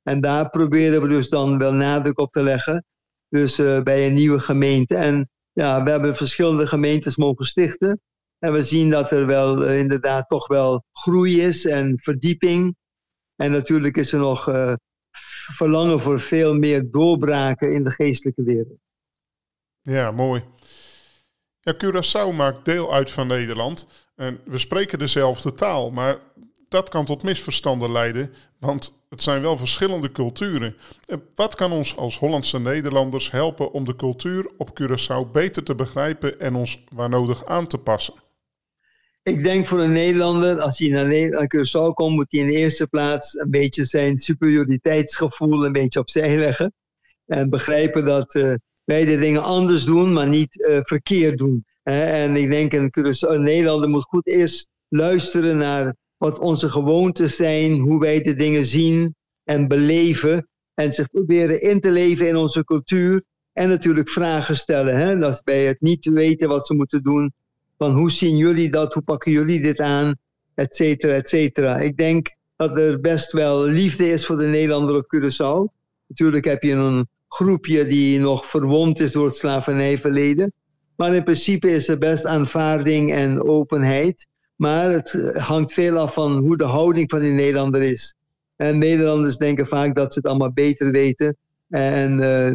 En 0.04 0.22
daar 0.22 0.50
proberen 0.50 1.02
we 1.02 1.08
dus 1.08 1.30
dan 1.30 1.58
wel 1.58 1.74
nadruk 1.74 2.20
op 2.20 2.32
te 2.32 2.44
leggen. 2.44 2.86
Dus 3.32 3.60
uh, 3.60 3.82
bij 3.82 4.06
een 4.06 4.14
nieuwe 4.14 4.40
gemeente. 4.40 4.96
En 4.96 5.30
ja, 5.52 5.84
we 5.84 5.90
hebben 5.90 6.16
verschillende 6.16 6.68
gemeentes 6.68 7.16
mogen 7.16 7.46
stichten. 7.46 8.02
En 8.40 8.54
we 8.54 8.64
zien 8.64 8.90
dat 8.90 9.12
er 9.12 9.26
wel 9.26 9.64
uh, 9.64 9.78
inderdaad 9.80 10.28
toch 10.28 10.48
wel 10.48 10.84
groei 10.92 11.42
is 11.42 11.66
en 11.66 12.00
verdieping. 12.00 12.76
En 13.36 13.52
natuurlijk 13.52 13.98
is 13.98 14.12
er 14.12 14.20
nog 14.20 14.50
uh, 14.50 14.74
verlangen 15.56 16.00
voor 16.00 16.20
veel 16.20 16.54
meer 16.54 16.92
doorbraken 16.92 17.74
in 17.74 17.84
de 17.84 17.92
geestelijke 17.92 18.44
wereld. 18.44 18.80
Ja, 19.82 20.12
mooi. 20.12 20.44
Ja, 21.60 21.74
Curaçao 21.74 22.36
maakt 22.36 22.66
deel 22.66 22.94
uit 22.94 23.12
van 23.12 23.28
Nederland. 23.28 23.88
En 24.16 24.40
we 24.46 24.58
spreken 24.58 25.00
dezelfde 25.00 25.54
taal, 25.54 25.92
maar 25.92 26.20
dat 26.68 26.90
kan 26.90 27.06
tot 27.06 27.24
misverstanden 27.24 27.92
leiden, 27.92 28.34
want 28.60 29.01
het 29.12 29.22
zijn 29.22 29.42
wel 29.42 29.58
verschillende 29.58 30.12
culturen. 30.12 30.76
Wat 31.36 31.56
kan 31.56 31.72
ons 31.72 31.98
als 31.98 32.20
Hollandse 32.20 32.60
Nederlanders 32.60 33.32
helpen 33.32 33.72
om 33.72 33.84
de 33.84 33.96
cultuur 33.96 34.52
op 34.58 34.82
Curaçao 34.82 35.32
beter 35.32 35.64
te 35.64 35.76
begrijpen 35.76 36.40
en 36.40 36.56
ons 36.56 36.84
waar 36.94 37.10
nodig 37.10 37.46
aan 37.46 37.68
te 37.68 37.78
passen? 37.78 38.14
Ik 39.24 39.44
denk 39.44 39.68
voor 39.68 39.80
een 39.80 39.92
Nederlander, 39.92 40.60
als 40.60 40.80
hij 40.80 40.88
naar 40.88 41.48
Curaçao 41.56 41.94
komt, 41.94 42.16
moet 42.16 42.32
hij 42.32 42.40
in 42.40 42.48
de 42.48 42.54
eerste 42.54 42.88
plaats 42.88 43.34
een 43.40 43.50
beetje 43.50 43.86
zijn 43.86 44.20
superioriteitsgevoel 44.20 45.66
een 45.66 45.72
beetje 45.72 46.00
opzij 46.00 46.38
leggen. 46.38 46.74
En 47.26 47.50
begrijpen 47.50 48.06
dat 48.06 48.34
wij 48.84 49.06
de 49.06 49.18
dingen 49.18 49.44
anders 49.44 49.84
doen, 49.86 50.14
maar 50.14 50.28
niet 50.28 50.56
uh, 50.56 50.80
verkeerd 50.82 51.38
doen. 51.38 51.66
En 51.84 52.36
ik 52.36 52.50
denk 52.50 52.74
een, 52.74 52.92
een 53.20 53.44
Nederlander 53.44 53.90
moet 53.90 54.04
goed 54.04 54.28
eerst 54.28 54.68
luisteren 54.88 55.58
naar 55.58 55.96
wat 56.22 56.40
onze 56.40 56.70
gewoontes 56.70 57.36
zijn, 57.36 57.80
hoe 57.80 58.00
wij 58.00 58.22
de 58.22 58.36
dingen 58.36 58.66
zien 58.66 59.16
en 59.44 59.68
beleven. 59.68 60.48
En 60.74 60.92
zich 60.92 61.10
proberen 61.10 61.62
in 61.62 61.80
te 61.80 61.92
leven 61.92 62.28
in 62.28 62.36
onze 62.36 62.64
cultuur. 62.64 63.24
En 63.54 63.70
natuurlijk 63.70 64.10
vragen 64.10 64.56
stellen. 64.56 64.98
Hè? 64.98 65.18
Dat 65.18 65.42
bij 65.44 65.66
het 65.66 65.82
niet 65.82 66.06
weten 66.06 66.50
wat 66.50 66.68
ze 66.68 66.74
moeten 66.74 67.04
doen. 67.04 67.34
Van 67.78 67.92
hoe 67.92 68.12
zien 68.12 68.38
jullie 68.38 68.72
dat? 68.72 68.94
Hoe 68.94 69.04
pakken 69.04 69.32
jullie 69.32 69.62
dit 69.62 69.80
aan? 69.80 70.16
Etcetera, 70.56 71.14
etcetera. 71.14 71.78
Ik 71.78 71.98
denk 71.98 72.30
dat 72.56 72.78
er 72.78 73.00
best 73.00 73.32
wel 73.32 73.64
liefde 73.64 74.10
is 74.10 74.26
voor 74.26 74.38
de 74.38 74.48
Nederlander 74.48 74.96
op 74.96 75.16
Curaçao. 75.16 75.74
Natuurlijk 76.08 76.46
heb 76.46 76.64
je 76.64 76.72
een 76.72 77.08
groepje 77.28 77.88
die 77.88 78.20
nog 78.20 78.46
verwond 78.46 79.00
is 79.00 79.12
door 79.12 79.26
het 79.26 79.36
slavernijverleden. 79.36 80.54
Maar 80.96 81.16
in 81.16 81.24
principe 81.24 81.72
is 81.72 81.88
er 81.88 81.98
best 81.98 82.26
aanvaarding 82.26 83.14
en 83.14 83.44
openheid. 83.44 84.28
Maar 84.62 84.92
het 84.92 85.14
eh, 85.14 85.48
hangt 85.48 85.74
veel 85.74 85.98
af 85.98 86.14
van 86.14 86.38
hoe 86.38 86.58
de 86.58 86.64
houding 86.64 87.10
van 87.10 87.20
die 87.20 87.32
Nederlander 87.32 87.82
is. 87.82 88.16
En 88.56 88.78
Nederlanders 88.78 89.38
denken 89.38 89.68
vaak 89.68 89.96
dat 89.96 90.14
ze 90.14 90.20
het 90.20 90.28
allemaal 90.28 90.52
beter 90.52 90.92
weten. 90.92 91.38
En 91.70 92.20
uh, 92.20 92.54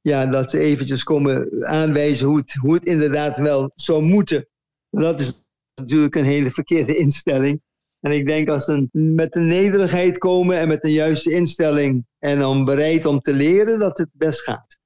ja, 0.00 0.26
dat 0.26 0.50
ze 0.50 0.58
eventjes 0.58 1.02
komen 1.02 1.66
aanwijzen 1.66 2.26
hoe 2.26 2.36
het, 2.36 2.52
hoe 2.52 2.74
het 2.74 2.84
inderdaad 2.84 3.38
wel 3.38 3.72
zou 3.74 4.02
moeten. 4.02 4.46
Dat 4.90 5.20
is 5.20 5.44
natuurlijk 5.74 6.14
een 6.14 6.24
hele 6.24 6.50
verkeerde 6.50 6.96
instelling. 7.06 7.62
En 8.00 8.12
ik 8.12 8.26
denk 8.26 8.48
als 8.48 8.64
ze 8.64 8.88
met 8.92 9.32
de 9.32 9.40
nederigheid 9.40 10.18
komen 10.18 10.58
en 10.58 10.68
met 10.68 10.82
de 10.82 10.92
juiste 10.92 11.32
instelling 11.32 12.06
en 12.18 12.44
om 12.44 12.64
bereid 12.64 13.04
om 13.06 13.20
te 13.20 13.32
leren, 13.32 13.78
dat 13.78 13.98
het 13.98 14.08
best 14.12 14.40
gaat. 14.42 14.76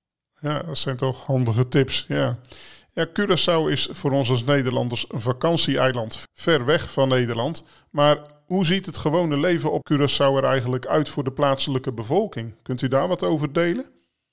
Ja, 0.40 0.62
dat 0.62 0.78
zijn 0.78 0.96
toch 0.96 1.24
handige 1.24 1.68
tips. 1.68 2.04
Ja. 2.08 2.38
Ja, 2.98 3.06
Curaçao 3.06 3.70
is 3.70 3.88
voor 3.90 4.10
ons 4.10 4.30
als 4.30 4.44
Nederlanders 4.44 5.06
een 5.08 5.20
vakantieeiland 5.20 6.26
ver 6.32 6.64
weg 6.64 6.92
van 6.92 7.08
Nederland. 7.08 7.64
Maar 7.90 8.18
hoe 8.46 8.64
ziet 8.64 8.86
het 8.86 8.96
gewone 8.96 9.38
leven 9.38 9.72
op 9.72 9.90
Curaçao 9.92 10.36
er 10.36 10.44
eigenlijk 10.44 10.86
uit 10.86 11.08
voor 11.08 11.24
de 11.24 11.32
plaatselijke 11.32 11.92
bevolking? 11.92 12.54
Kunt 12.62 12.82
u 12.82 12.88
daar 12.88 13.08
wat 13.08 13.22
over 13.22 13.52
delen? 13.52 13.84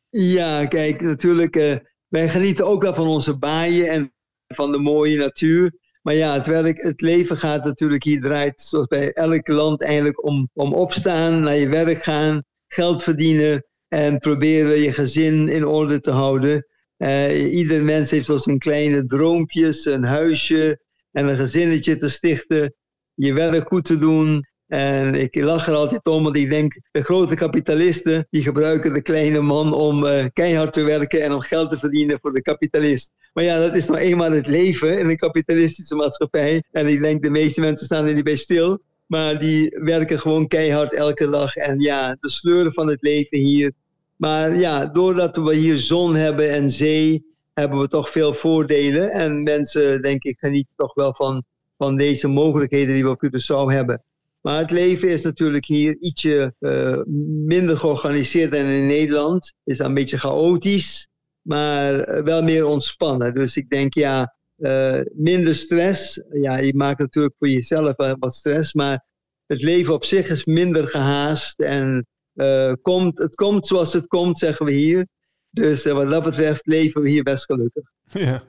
Ja, 0.10 0.66
kijk, 0.66 1.02
natuurlijk, 1.02 1.56
uh, 1.56 1.76
wij 2.08 2.30
genieten 2.30 2.66
ook 2.66 2.82
wel 2.82 2.94
van 2.94 3.08
onze 3.08 3.38
baaien 3.38 3.90
en 3.90 4.14
van 4.48 4.72
de 4.72 4.80
mooie 4.80 5.18
natuur. 5.18 5.74
Maar 6.02 6.14
ja, 6.16 6.34
het, 6.34 6.48
werk, 6.48 6.82
het 6.82 7.02
leven 7.02 7.38
gaat 7.38 7.64
natuurlijk 7.64 8.04
hier 8.04 8.22
draait, 8.22 8.62
zoals 8.62 8.88
bij 8.88 9.12
elk 9.14 9.48
land, 9.48 9.84
eigenlijk 9.84 10.24
om, 10.24 10.50
om 10.54 10.74
opstaan, 10.74 11.40
naar 11.40 11.56
je 11.56 11.68
werk 11.68 12.04
gaan, 12.04 12.44
geld 12.68 13.04
verdienen 13.04 13.66
en 13.88 14.18
proberen 14.18 14.78
je 14.78 14.94
gezin 14.94 15.50
in 15.50 15.66
orde 15.66 16.00
te 16.00 16.12
houden. 16.12 16.66
Uh, 16.98 17.54
ieder 17.54 17.84
mens 17.84 18.12
heeft 18.12 18.26
zo 18.26 18.38
zijn 18.38 18.60
kleine 18.60 19.06
droompjes, 19.06 19.86
een 19.86 20.04
huisje 20.04 20.80
en 21.12 21.28
een 21.28 21.36
gezinnetje 21.36 21.98
te 21.98 22.10
stichten, 22.10 22.74
je 23.14 23.34
werk 23.34 23.68
goed 23.68 23.86
te 23.86 23.98
doen. 23.98 24.46
En 24.68 25.16
ik 25.16 25.36
lach 25.36 25.68
er 25.68 25.74
altijd 25.74 26.06
om, 26.06 26.24
want 26.24 26.38
ik 26.38 26.50
denk, 26.50 26.80
de 26.92 27.04
grote 27.04 27.36
kapitalisten, 27.36 28.28
die 28.30 28.44
gebruiken 28.44 28.94
de 28.94 29.02
kleine 29.02 29.42
man 29.42 29.74
om 29.74 30.04
uh, 30.04 30.26
keihard 30.34 30.74
te 30.74 30.84
werken 30.84 31.22
en 31.22 31.34
om 31.34 31.42
geld 31.42 31.72
te 31.72 31.78
verdienen 31.78 32.20
voor 32.22 32.34
de 32.34 32.42
kapitalist. 32.42 33.12
Maar 33.34 33.44
ja, 33.44 33.60
dat 33.60 33.76
is 33.76 33.88
nou 33.88 34.00
eenmaal 34.00 34.32
het 34.32 34.48
leven 34.48 35.00
in 35.00 35.10
een 35.10 35.18
kapitalistische 35.18 35.96
maatschappij. 35.96 36.64
En 36.72 36.88
ik 36.88 37.02
denk, 37.02 37.24
de 37.24 37.30
meeste 37.30 37.62
mensen 37.62 37.86
staan 37.86 38.06
er 38.06 38.14
niet 38.14 38.24
bij 38.24 38.36
stil. 38.36 38.82
Maar 39.06 39.40
die 39.40 39.78
werken 39.84 40.20
gewoon 40.20 40.48
keihard 40.48 40.94
elke 40.94 41.30
dag. 41.30 41.56
En 41.56 41.80
ja, 41.80 42.18
de 42.20 42.30
sleuren 42.30 42.74
van 42.74 42.88
het 42.88 43.02
leven 43.02 43.38
hier, 43.38 43.72
maar 44.16 44.58
ja, 44.58 44.86
doordat 44.86 45.38
we 45.38 45.56
hier 45.56 45.78
zon 45.78 46.16
hebben 46.16 46.52
en 46.52 46.72
zee, 46.72 47.26
hebben 47.54 47.80
we 47.80 47.88
toch 47.88 48.10
veel 48.10 48.34
voordelen. 48.34 49.12
En 49.12 49.44
mensen, 49.44 50.02
denk 50.02 50.24
ik, 50.24 50.40
genieten 50.40 50.74
toch 50.76 50.94
wel 50.94 51.14
van, 51.14 51.44
van 51.78 51.96
deze 51.98 52.28
mogelijkheden 52.28 52.94
die 52.94 53.04
we 53.04 53.10
op 53.10 53.26
Curaçao 53.26 53.74
hebben. 53.74 54.04
Maar 54.42 54.60
het 54.60 54.72
leven 54.72 55.10
is 55.10 55.22
natuurlijk 55.22 55.66
hier 55.66 55.98
ietsje 56.00 56.54
uh, 56.60 57.02
minder 57.46 57.78
georganiseerd 57.78 58.52
dan 58.52 58.66
in 58.66 58.88
Nederland. 58.88 59.54
Is 59.64 59.80
een 59.80 59.94
beetje 59.94 60.18
chaotisch, 60.18 61.08
maar 61.42 62.24
wel 62.24 62.44
meer 62.44 62.66
ontspannen. 62.66 63.34
Dus 63.34 63.58
ik 63.58 63.70
denk, 63.70 63.94
ja, 63.94 64.36
uh, 64.58 65.00
minder 65.14 65.56
stress. 65.56 66.24
Ja, 66.32 66.58
je 66.58 66.76
maakt 66.76 67.00
natuurlijk 67.00 67.36
voor 67.40 67.50
jezelf 67.50 67.94
wat 67.96 68.36
stress, 68.36 68.74
maar 68.74 69.06
het 69.46 69.62
leven 69.62 69.94
op 69.94 70.06
zich 70.06 70.30
is 70.30 70.46
minder 70.46 70.88
gehaast 70.88 71.60
en 71.60 72.08
uh, 72.36 72.74
komt, 72.82 73.18
het 73.18 73.36
komt 73.36 73.68
zoals 73.68 73.94
het 73.94 74.08
komt, 74.08 74.38
zeggen 74.38 74.66
we 74.66 74.72
hier. 74.72 75.08
Dus 75.50 75.86
uh, 75.86 75.94
wat 75.94 76.10
dat 76.10 76.24
betreft 76.24 76.66
leven 76.66 77.02
we 77.02 77.10
hier 77.10 77.24
best 77.24 77.46
gelukkig. 77.46 77.84
Ja. 78.04 78.44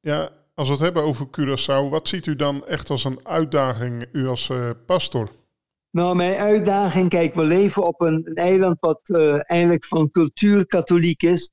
ja, 0.00 0.30
als 0.54 0.68
we 0.68 0.74
het 0.74 0.82
hebben 0.82 1.02
over 1.02 1.26
Curaçao, 1.26 1.90
wat 1.90 2.08
ziet 2.08 2.26
u 2.26 2.36
dan 2.36 2.66
echt 2.66 2.90
als 2.90 3.04
een 3.04 3.26
uitdaging, 3.26 4.06
u 4.12 4.26
als 4.26 4.48
uh, 4.48 4.70
pastor? 4.86 5.28
Nou, 5.90 6.16
mijn 6.16 6.36
uitdaging, 6.36 7.08
kijk, 7.08 7.34
we 7.34 7.44
leven 7.44 7.86
op 7.86 8.00
een, 8.00 8.22
een 8.24 8.34
eiland 8.34 8.76
wat 8.80 9.10
eigenlijk 9.42 9.84
van 9.84 10.10
cultuur 10.10 10.66
katholiek 10.66 11.22
is. 11.22 11.52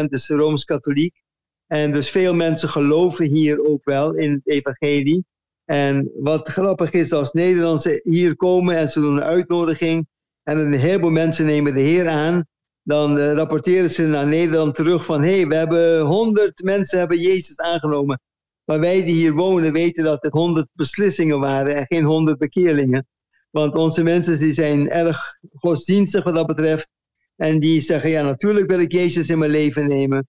80% 0.00 0.04
is 0.08 0.28
rooms-katholiek. 0.28 1.22
En 1.66 1.92
dus 1.92 2.10
veel 2.10 2.34
mensen 2.34 2.68
geloven 2.68 3.26
hier 3.26 3.64
ook 3.64 3.84
wel 3.84 4.14
in 4.14 4.30
het 4.32 4.48
evangelie. 4.48 5.24
En 5.64 6.10
wat 6.14 6.48
grappig 6.48 6.90
is, 6.90 7.12
als 7.12 7.32
Nederlandse 7.32 8.00
hier 8.02 8.36
komen 8.36 8.76
en 8.76 8.88
ze 8.88 9.00
doen 9.00 9.16
een 9.16 9.22
uitnodiging, 9.22 10.06
en 10.42 10.58
een 10.58 10.72
heleboel 10.72 11.10
mensen 11.10 11.46
nemen 11.46 11.74
de 11.74 11.80
Heer 11.80 12.08
aan, 12.08 12.44
dan 12.82 13.18
uh, 13.18 13.32
rapporteren 13.32 13.90
ze 13.90 14.06
naar 14.06 14.26
Nederland 14.26 14.74
terug 14.74 15.04
van 15.04 15.22
hé, 15.22 15.36
hey, 15.36 15.46
we 15.46 15.54
hebben 15.54 16.00
honderd 16.00 16.62
mensen 16.62 16.98
hebben 16.98 17.18
Jezus 17.18 17.56
aangenomen. 17.56 18.20
Maar 18.64 18.80
wij 18.80 19.04
die 19.04 19.14
hier 19.14 19.32
wonen 19.32 19.72
weten 19.72 20.04
dat 20.04 20.22
het 20.22 20.32
honderd 20.32 20.68
beslissingen 20.72 21.40
waren 21.40 21.76
en 21.76 21.86
geen 21.86 22.04
honderd 22.04 22.38
bekeerlingen. 22.38 23.06
Want 23.50 23.74
onze 23.74 24.02
mensen 24.02 24.38
die 24.38 24.52
zijn 24.52 24.90
erg 24.90 25.38
godsdienstig 25.52 26.24
wat 26.24 26.34
dat 26.34 26.46
betreft. 26.46 26.88
En 27.36 27.60
die 27.60 27.80
zeggen, 27.80 28.10
ja 28.10 28.22
natuurlijk 28.22 28.70
wil 28.70 28.80
ik 28.80 28.92
Jezus 28.92 29.28
in 29.28 29.38
mijn 29.38 29.50
leven 29.50 29.88
nemen. 29.88 30.26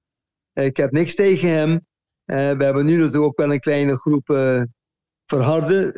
Ik 0.53 0.77
heb 0.77 0.91
niks 0.91 1.15
tegen 1.15 1.49
hem. 1.49 1.71
Uh, 1.71 1.77
we 2.51 2.63
hebben 2.63 2.85
nu 2.85 2.95
natuurlijk 2.95 3.23
ook 3.23 3.37
wel 3.37 3.53
een 3.53 3.59
kleine 3.59 3.97
groep 3.97 4.29
uh, 4.29 4.61
verharden 5.25 5.93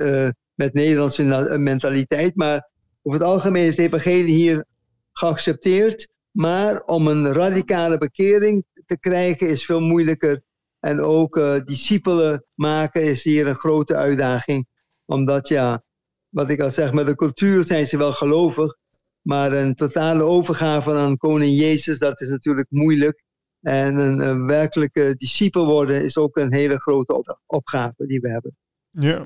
met 0.54 0.74
Nederlandse 0.74 1.24
mentaliteit. 1.58 2.36
Maar 2.36 2.70
over 3.06 3.20
het 3.20 3.30
algemeen 3.30 3.66
is 3.66 3.76
de 3.76 3.82
evangelie 3.82 4.36
hier 4.36 4.66
geaccepteerd. 5.12 6.08
Maar 6.32 6.84
om 6.84 7.08
een 7.08 7.34
radicale 7.34 7.98
bekering 7.98 8.66
te 8.86 9.00
krijgen 9.00 9.50
is 9.50 9.66
veel 9.66 9.80
moeilijker. 9.80 10.44
En 10.80 11.02
ook 11.02 11.38
uh, 11.38 11.66
discipelen 11.66 12.46
maken 12.54 13.04
is 13.04 13.24
hier 13.24 13.48
een 13.48 13.56
grote 13.56 13.96
uitdaging. 13.96 14.68
Omdat 15.06 15.48
ja, 15.48 15.84
wat 16.30 16.50
ik 16.50 16.60
al 16.60 16.72
zeg, 16.72 16.94
met 16.94 17.06
de 17.06 17.16
cultuur 17.16 17.66
zijn 17.66 17.88
ze 17.88 17.98
wel 17.98 18.14
gelovig. 18.14 18.78
Maar 19.22 19.52
een 19.54 19.76
totale 19.76 20.24
overgave 20.24 20.94
aan 20.94 21.18
koning 21.18 21.58
Jezus, 21.58 22.00
dat 22.00 22.22
is 22.22 22.30
natuurlijk 22.30 22.68
moeilijk. 22.70 23.24
En 23.62 23.98
een 23.98 24.46
werkelijke 24.46 25.16
discipel 25.18 25.66
worden 25.66 26.04
is 26.04 26.18
ook 26.18 26.38
een 26.38 26.54
hele 26.54 26.80
grote 26.80 27.40
opgave 27.46 28.06
die 28.08 28.20
we 28.20 28.30
hebben. 28.30 28.58
Ja. 28.90 29.26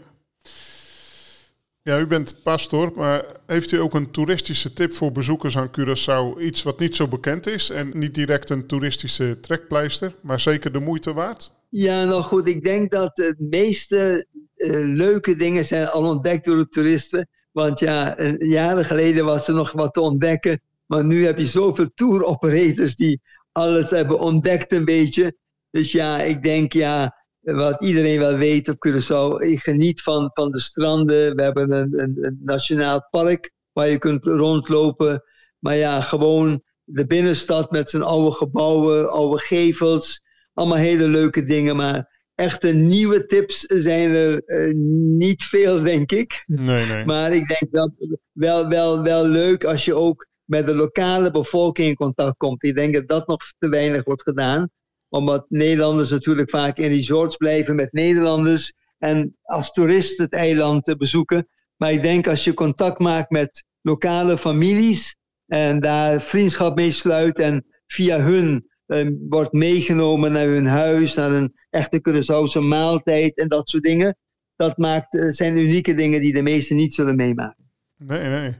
Ja, 1.82 2.00
u 2.00 2.08
bent 2.08 2.44
pastor, 2.44 2.92
maar 2.96 3.26
heeft 3.46 3.72
u 3.72 3.78
ook 3.80 3.94
een 3.94 4.12
toeristische 4.12 4.74
tip 4.74 4.92
voor 4.92 5.12
bezoekers 5.12 5.58
aan 5.58 5.72
Curaçao? 5.80 6.42
Iets 6.42 6.64
wat 6.64 6.80
niet 6.80 6.96
zo 6.96 7.08
bekend 7.08 7.48
is 7.48 7.70
en 7.70 7.92
niet 7.94 8.14
direct 8.14 8.50
een 8.50 8.68
toeristische 8.68 9.40
trekpleister, 9.40 10.16
maar 10.22 10.40
zeker 10.40 10.72
de 10.72 10.80
moeite 10.80 11.14
waard? 11.14 11.58
Ja, 11.70 12.04
nou 12.04 12.22
goed, 12.22 12.48
ik 12.48 12.64
denk 12.64 12.92
dat 12.92 13.16
de 13.16 13.36
meeste 13.38 14.26
uh, 14.56 14.96
leuke 14.96 15.36
dingen 15.36 15.66
zijn 15.66 15.88
al 15.88 16.06
ontdekt 16.06 16.46
door 16.46 16.58
de 16.58 16.68
toeristen. 16.68 17.28
Want 17.52 17.80
ja, 17.80 18.16
jaren 18.38 18.86
geleden 18.86 19.26
was 19.26 19.48
er 19.48 19.54
nog 19.54 19.72
wat 19.72 19.94
te 19.94 20.02
ontdekken. 20.02 20.62
Maar 20.86 21.06
nu 21.06 21.26
heb 21.26 21.38
je 21.38 21.48
zoveel 21.48 21.90
tour 21.94 22.24
operators 22.24 22.96
die 22.96 23.22
alles 23.52 23.90
hebben 23.90 24.20
ontdekt 24.20 24.74
een 24.74 24.86
beetje. 24.86 25.36
Dus 25.72 25.92
ja, 25.92 26.22
ik 26.22 26.44
denk 26.44 26.74
ja, 26.74 27.19
wat 27.42 27.82
iedereen 27.82 28.20
wel 28.20 28.38
weet 28.38 28.70
op 28.70 28.88
Curaçao. 28.88 29.44
Ik 29.44 29.60
geniet 29.60 30.02
van, 30.02 30.32
van 30.34 30.52
de 30.52 30.60
stranden. 30.60 31.36
We 31.36 31.42
hebben 31.44 31.72
een, 31.72 32.00
een, 32.00 32.18
een, 32.22 32.40
nationaal 32.44 33.08
park 33.10 33.52
waar 33.72 33.90
je 33.90 33.98
kunt 33.98 34.26
rondlopen. 34.26 35.24
Maar 35.60 35.76
ja, 35.76 36.02
gewoon 36.02 36.62
de 36.84 37.06
binnenstad 37.06 37.72
met 37.72 37.90
zijn 37.90 38.04
oude 38.04 38.32
gebouwen, 38.32 39.12
oude 39.12 39.40
gevels. 39.40 40.24
Allemaal 40.54 40.78
hele 40.78 41.08
leuke 41.08 41.44
dingen. 41.44 41.76
Maar 41.76 42.18
echte 42.36 42.68
nieuwe 42.68 43.26
tips 43.26 43.60
zijn 43.60 44.14
er 44.14 44.42
uh, 44.46 44.74
niet 45.18 45.44
veel, 45.44 45.82
denk 45.82 46.12
ik. 46.12 46.44
Nee, 46.46 46.86
nee. 46.86 47.06
Maar 47.06 47.34
ik 47.34 47.48
denk 47.48 47.72
dat 47.72 47.92
wel, 48.32 48.70
wel, 48.70 49.04
wel 49.04 49.26
leuk 49.26 49.64
als 49.64 49.86
je 49.86 49.94
ook 49.94 50.28
met 50.44 50.66
de 50.66 50.76
lokale 50.76 51.32
bevolking 51.32 51.88
in 51.88 51.96
contact 51.96 52.38
komt. 52.38 52.64
Ik 52.64 52.76
denk 52.76 52.94
dat 52.94 53.08
dat 53.08 53.28
nog 53.28 53.54
te 53.58 53.70
weinig 53.70 54.04
wordt 54.04 54.24
gedaan 54.24 54.70
omdat 55.10 55.46
Nederlanders 55.50 56.10
natuurlijk 56.10 56.50
vaak 56.50 56.78
in 56.78 56.92
resorts 56.92 57.36
blijven 57.36 57.76
met 57.76 57.94
Nederlanders. 57.94 58.74
En 58.98 59.38
als 59.42 59.72
toerist 59.72 60.18
het 60.18 60.34
eiland 60.34 60.84
te 60.84 60.96
bezoeken. 60.96 61.48
Maar 61.76 61.92
ik 61.92 62.02
denk 62.02 62.28
als 62.28 62.44
je 62.44 62.54
contact 62.54 63.00
maakt 63.00 63.30
met 63.30 63.64
lokale 63.82 64.38
families. 64.38 65.16
En 65.46 65.80
daar 65.80 66.22
vriendschap 66.22 66.76
mee 66.76 66.92
sluit. 66.92 67.40
En 67.40 67.66
via 67.88 68.20
hun 68.20 68.70
eh, 68.86 69.08
wordt 69.30 69.54
meegenomen 69.54 70.32
naar 70.32 70.48
hun 70.48 70.66
huis. 70.66 71.14
Naar 71.14 71.32
een 71.32 71.54
echte 71.70 72.02
Curaçaose 72.10 72.62
maaltijd 72.62 73.38
en 73.38 73.48
dat 73.48 73.70
soort 73.70 73.84
dingen. 73.84 74.18
Dat 74.56 74.78
maakt, 74.78 75.14
uh, 75.14 75.32
zijn 75.32 75.58
unieke 75.58 75.94
dingen 75.94 76.22
die 76.22 76.34
de 76.34 76.42
meesten 76.42 76.76
niet 76.76 76.94
zullen 76.94 77.16
meemaken. 77.16 77.72
Nee, 77.98 78.30
nee. 78.30 78.56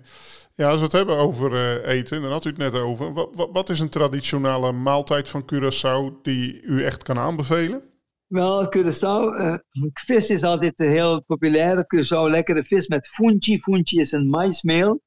Ja, 0.60 0.70
als 0.70 0.78
we 0.78 0.84
het 0.84 0.92
hebben 0.92 1.18
over 1.18 1.52
uh, 1.54 1.94
eten, 1.94 2.22
dan 2.22 2.32
had 2.32 2.46
u 2.46 2.50
het 2.50 2.58
net 2.58 2.74
over. 2.74 3.14
Wat, 3.52 3.70
is 3.70 3.80
een 3.80 3.90
traditionele 3.90 4.72
maaltijd 4.72 5.30
van 5.30 5.50
Curaçao 5.54 6.22
die 6.22 6.62
u 6.62 6.84
echt 6.84 7.04
kan 7.04 7.18
aanbevelen? 7.18 7.82
Wel, 8.28 8.76
Curaçao, 8.78 9.40
uh, 9.40 9.54
vis 9.94 10.30
is 10.30 10.44
altijd 10.44 10.78
heel 10.78 11.24
populair. 11.24 11.86
Curaçao, 11.96 12.30
lekkere 12.30 12.64
vis 12.64 12.88
met 12.88 13.08
funchi. 13.08 13.60
Funchi 13.60 14.00
is 14.00 14.12
een 14.12 14.30
maismeel. 14.30 15.02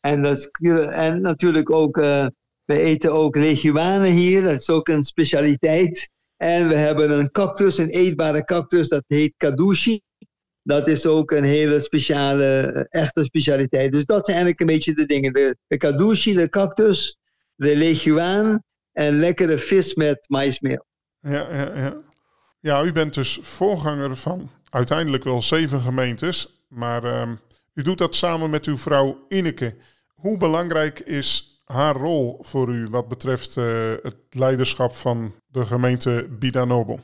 En, 0.00 0.22
dat 0.22 0.50
en 0.90 1.20
natuurlijk 1.20 1.70
ook, 1.70 1.96
uh, 1.96 2.26
we 2.64 2.78
eten 2.78 3.12
ook 3.12 3.36
leguane 3.36 4.08
hier. 4.08 4.42
Dat 4.42 4.60
is 4.60 4.70
ook 4.70 4.88
een 4.88 5.02
specialiteit. 5.02 6.10
En 6.36 6.68
we 6.68 6.74
hebben 6.74 7.10
een 7.10 7.30
cactus, 7.30 7.78
een 7.78 7.90
eetbare 7.90 8.44
cactus, 8.44 8.88
dat 8.88 9.04
heet 9.06 9.34
kadushi 9.36 10.00
dat 10.62 10.88
is 10.88 11.06
ook 11.06 11.30
een 11.30 11.44
hele 11.44 11.80
speciale, 11.80 12.44
eh, 12.44 13.02
echte 13.02 13.24
specialiteit. 13.24 13.92
Dus 13.92 14.04
dat 14.04 14.26
zijn 14.26 14.36
eigenlijk 14.36 14.60
een 14.60 14.76
beetje 14.76 14.94
de 14.94 15.06
dingen. 15.06 15.32
De, 15.32 15.56
de 15.66 15.76
kadushi, 15.76 16.34
de 16.34 16.48
cactus, 16.48 17.18
de 17.54 17.76
leguaan 17.76 18.62
en 18.92 19.18
lekkere 19.18 19.58
vis 19.58 19.94
met 19.94 20.24
maismeel. 20.28 20.86
Ja, 21.20 21.46
ja, 21.52 21.76
ja. 21.76 21.96
ja, 22.60 22.84
u 22.84 22.92
bent 22.92 23.14
dus 23.14 23.38
voorganger 23.42 24.16
van 24.16 24.50
uiteindelijk 24.70 25.24
wel 25.24 25.42
zeven 25.42 25.80
gemeentes. 25.80 26.64
Maar 26.68 27.04
uh, 27.04 27.28
u 27.74 27.82
doet 27.82 27.98
dat 27.98 28.14
samen 28.14 28.50
met 28.50 28.64
uw 28.64 28.76
vrouw 28.76 29.26
Ineke. 29.28 29.74
Hoe 30.14 30.36
belangrijk 30.36 30.98
is 30.98 31.60
haar 31.64 31.96
rol 31.96 32.38
voor 32.40 32.68
u 32.74 32.86
wat 32.90 33.08
betreft 33.08 33.56
uh, 33.56 33.92
het 34.02 34.16
leiderschap 34.30 34.94
van 34.94 35.34
de 35.46 35.66
gemeente 35.66 36.26
Bidanobel? 36.38 37.00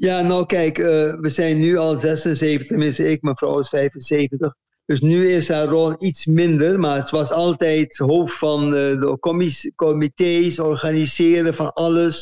Ja, 0.00 0.22
nou 0.22 0.46
kijk, 0.46 0.78
uh, 0.78 0.86
we 1.20 1.28
zijn 1.28 1.58
nu 1.58 1.76
al 1.76 1.96
76, 1.96 2.66
tenminste 2.66 3.08
ik, 3.08 3.22
mijn 3.22 3.36
vrouw 3.36 3.58
is 3.58 3.68
75. 3.68 4.54
Dus 4.86 5.00
nu 5.00 5.32
is 5.32 5.48
haar 5.48 5.66
rol 5.66 5.94
iets 5.98 6.26
minder, 6.26 6.78
maar 6.78 7.04
ze 7.04 7.16
was 7.16 7.30
altijd 7.30 7.98
hoofd 7.98 8.38
van 8.38 8.64
uh, 8.64 8.70
de 8.72 9.72
comité's, 9.76 10.58
organiseren 10.58 11.54
van 11.54 11.72
alles. 11.72 12.20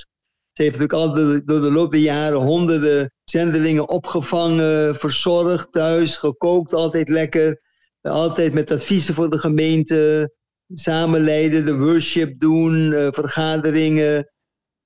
Ze 0.52 0.62
heeft 0.62 0.78
natuurlijk 0.78 0.92
al 0.92 1.14
de, 1.14 1.42
door 1.44 1.60
de 1.60 1.70
loop 1.70 1.90
der 1.92 2.00
jaren 2.00 2.38
honderden 2.38 3.12
zendelingen 3.24 3.88
opgevangen, 3.88 4.94
verzorgd, 4.96 5.72
thuis, 5.72 6.16
gekookt, 6.16 6.74
altijd 6.74 7.08
lekker. 7.08 7.60
Altijd 8.02 8.52
met 8.52 8.70
adviezen 8.70 9.14
voor 9.14 9.30
de 9.30 9.38
gemeente, 9.38 10.32
samenleiden, 10.74 11.64
de 11.64 11.76
worship 11.76 12.40
doen, 12.40 12.90
vergaderingen. 13.12 14.26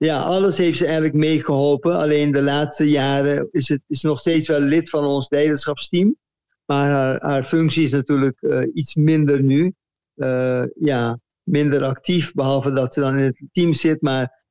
Ja, 0.03 0.23
alles 0.23 0.59
heeft 0.59 0.79
ze 0.79 0.85
eigenlijk 0.85 1.15
meegeholpen. 1.15 1.97
Alleen 1.97 2.33
de 2.33 2.43
laatste 2.43 2.88
jaren 2.88 3.49
is 3.51 3.69
het 3.69 3.83
is 3.87 4.03
nog 4.03 4.21
steeds 4.21 4.49
wel 4.49 4.61
lid 4.61 4.91
van 4.91 5.05
ons 5.05 5.31
leiderschapsteam. 5.31 6.17
Maar 6.65 6.91
haar, 6.91 7.21
haar 7.21 7.45
functie 7.45 7.85
is 7.85 7.91
natuurlijk 7.91 8.41
uh, 8.41 8.62
iets 8.75 8.95
minder 8.95 9.43
nu. 9.43 9.75
Uh, 10.17 10.62
ja, 10.75 11.21
minder 11.43 11.85
actief, 11.85 12.33
behalve 12.33 12.73
dat 12.73 12.95
ze 12.95 13.01
dan 13.01 13.19
in 13.19 13.25
het 13.25 13.43
team 13.53 13.75
zit. 13.75 14.03
Maar 14.03 14.43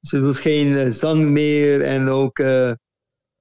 ze 0.00 0.18
doet 0.18 0.36
geen 0.36 0.66
uh, 0.66 0.90
zang 0.90 1.24
meer 1.24 1.82
en 1.82 2.08
ook 2.08 2.42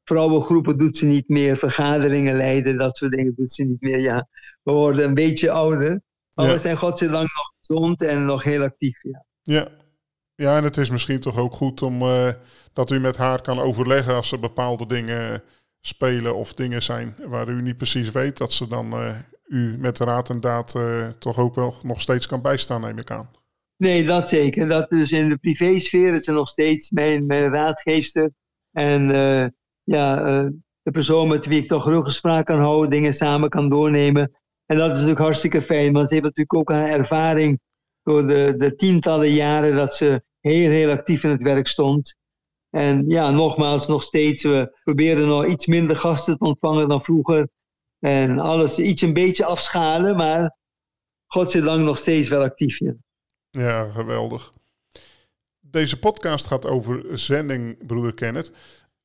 vrouwengroepen 0.03 0.77
doet 0.77 0.97
ze 0.97 1.05
niet 1.05 1.27
meer. 1.27 1.57
Vergaderingen 1.57 2.35
leiden, 2.35 2.77
dat 2.77 2.97
soort 2.97 3.11
dingen 3.11 3.33
doet 3.35 3.51
ze 3.51 3.63
niet 3.63 3.81
meer. 3.81 3.99
Ja, 3.99 4.27
we 4.63 4.71
worden 4.71 5.05
een 5.05 5.13
beetje 5.13 5.51
ouder. 5.51 6.01
Maar 6.33 6.45
ja. 6.45 6.51
we 6.51 6.59
zijn 6.59 6.77
godzijdank 6.77 7.27
nog 7.27 7.53
gezond 7.59 8.01
en 8.01 8.25
nog 8.25 8.43
heel 8.43 8.61
actief. 8.61 9.03
Ja. 9.03 9.25
ja, 9.41 9.78
ja, 10.39 10.57
en 10.57 10.63
het 10.63 10.77
is 10.77 10.89
misschien 10.89 11.19
toch 11.19 11.37
ook 11.37 11.53
goed 11.53 11.81
om 11.81 12.01
uh, 12.01 12.29
dat 12.73 12.91
u 12.91 12.99
met 12.99 13.17
haar 13.17 13.41
kan 13.41 13.59
overleggen 13.59 14.15
als 14.15 14.31
er 14.31 14.39
bepaalde 14.39 14.87
dingen 14.87 15.43
spelen 15.81 16.35
of 16.35 16.53
dingen 16.53 16.83
zijn 16.83 17.15
waar 17.27 17.49
u 17.49 17.61
niet 17.61 17.77
precies 17.77 18.11
weet, 18.11 18.37
dat 18.37 18.51
ze 18.51 18.67
dan 18.67 18.93
uh, 18.93 19.15
u 19.47 19.77
met 19.77 19.99
raad 19.99 20.29
en 20.29 20.39
daad 20.39 20.73
uh, 20.77 21.07
toch 21.07 21.37
ook 21.37 21.55
wel 21.55 21.75
nog 21.83 22.01
steeds 22.01 22.27
kan 22.27 22.41
bijstaan, 22.41 22.81
neem 22.81 22.97
ik 22.97 23.11
aan. 23.11 23.29
Nee, 23.77 24.05
dat 24.05 24.27
zeker. 24.27 24.67
Dat 24.67 24.89
dus 24.89 25.11
in 25.11 25.29
de 25.29 25.37
privésfeer 25.37 26.13
is 26.13 26.23
ze 26.23 26.31
nog 26.31 26.49
steeds 26.49 26.89
mijn, 26.89 27.25
mijn 27.25 27.53
raadgeefster. 27.53 28.31
En 28.71 29.09
ja, 29.83 30.15
de 30.81 30.91
persoon 30.91 31.27
met 31.27 31.45
wie 31.45 31.61
ik 31.61 31.67
toch 31.67 31.85
ruggespraak 31.85 32.45
kan 32.45 32.59
houden, 32.59 32.89
dingen 32.89 33.13
samen 33.13 33.49
kan 33.49 33.69
doornemen. 33.69 34.31
En 34.65 34.77
dat 34.77 34.87
is 34.87 34.93
natuurlijk 34.93 35.19
hartstikke 35.19 35.61
fijn, 35.61 35.93
want 35.93 36.07
ze 36.07 36.13
heeft 36.13 36.25
natuurlijk 36.25 36.55
ook 36.55 36.71
haar 36.71 36.89
ervaring 36.89 37.59
door 38.03 38.27
de, 38.27 38.55
de 38.57 38.75
tientallen 38.75 39.31
jaren 39.31 39.75
dat 39.75 39.95
ze 39.95 40.23
heel, 40.39 40.69
heel 40.69 40.89
actief 40.89 41.23
in 41.23 41.29
het 41.29 41.43
werk 41.43 41.67
stond. 41.67 42.15
En 42.69 43.07
ja, 43.07 43.31
nogmaals, 43.31 43.87
nog 43.87 44.03
steeds, 44.03 44.43
we 44.43 44.79
proberen 44.83 45.27
nog 45.27 45.45
iets 45.45 45.65
minder 45.65 45.95
gasten 45.95 46.37
te 46.37 46.45
ontvangen 46.45 46.89
dan 46.89 47.03
vroeger. 47.03 47.47
En 47.99 48.39
alles 48.39 48.79
iets 48.79 49.01
een 49.01 49.13
beetje 49.13 49.45
afschalen, 49.45 50.15
maar 50.15 50.57
godzijdank 51.25 51.83
nog 51.83 51.97
steeds 51.97 52.27
wel 52.27 52.41
actief. 52.41 52.79
Ja, 52.79 52.93
ja 53.49 53.85
geweldig. 53.85 54.53
Deze 55.59 55.99
podcast 55.99 56.47
gaat 56.47 56.65
over 56.65 57.05
zending, 57.17 57.85
broeder 57.87 58.13
Kenneth. 58.13 58.51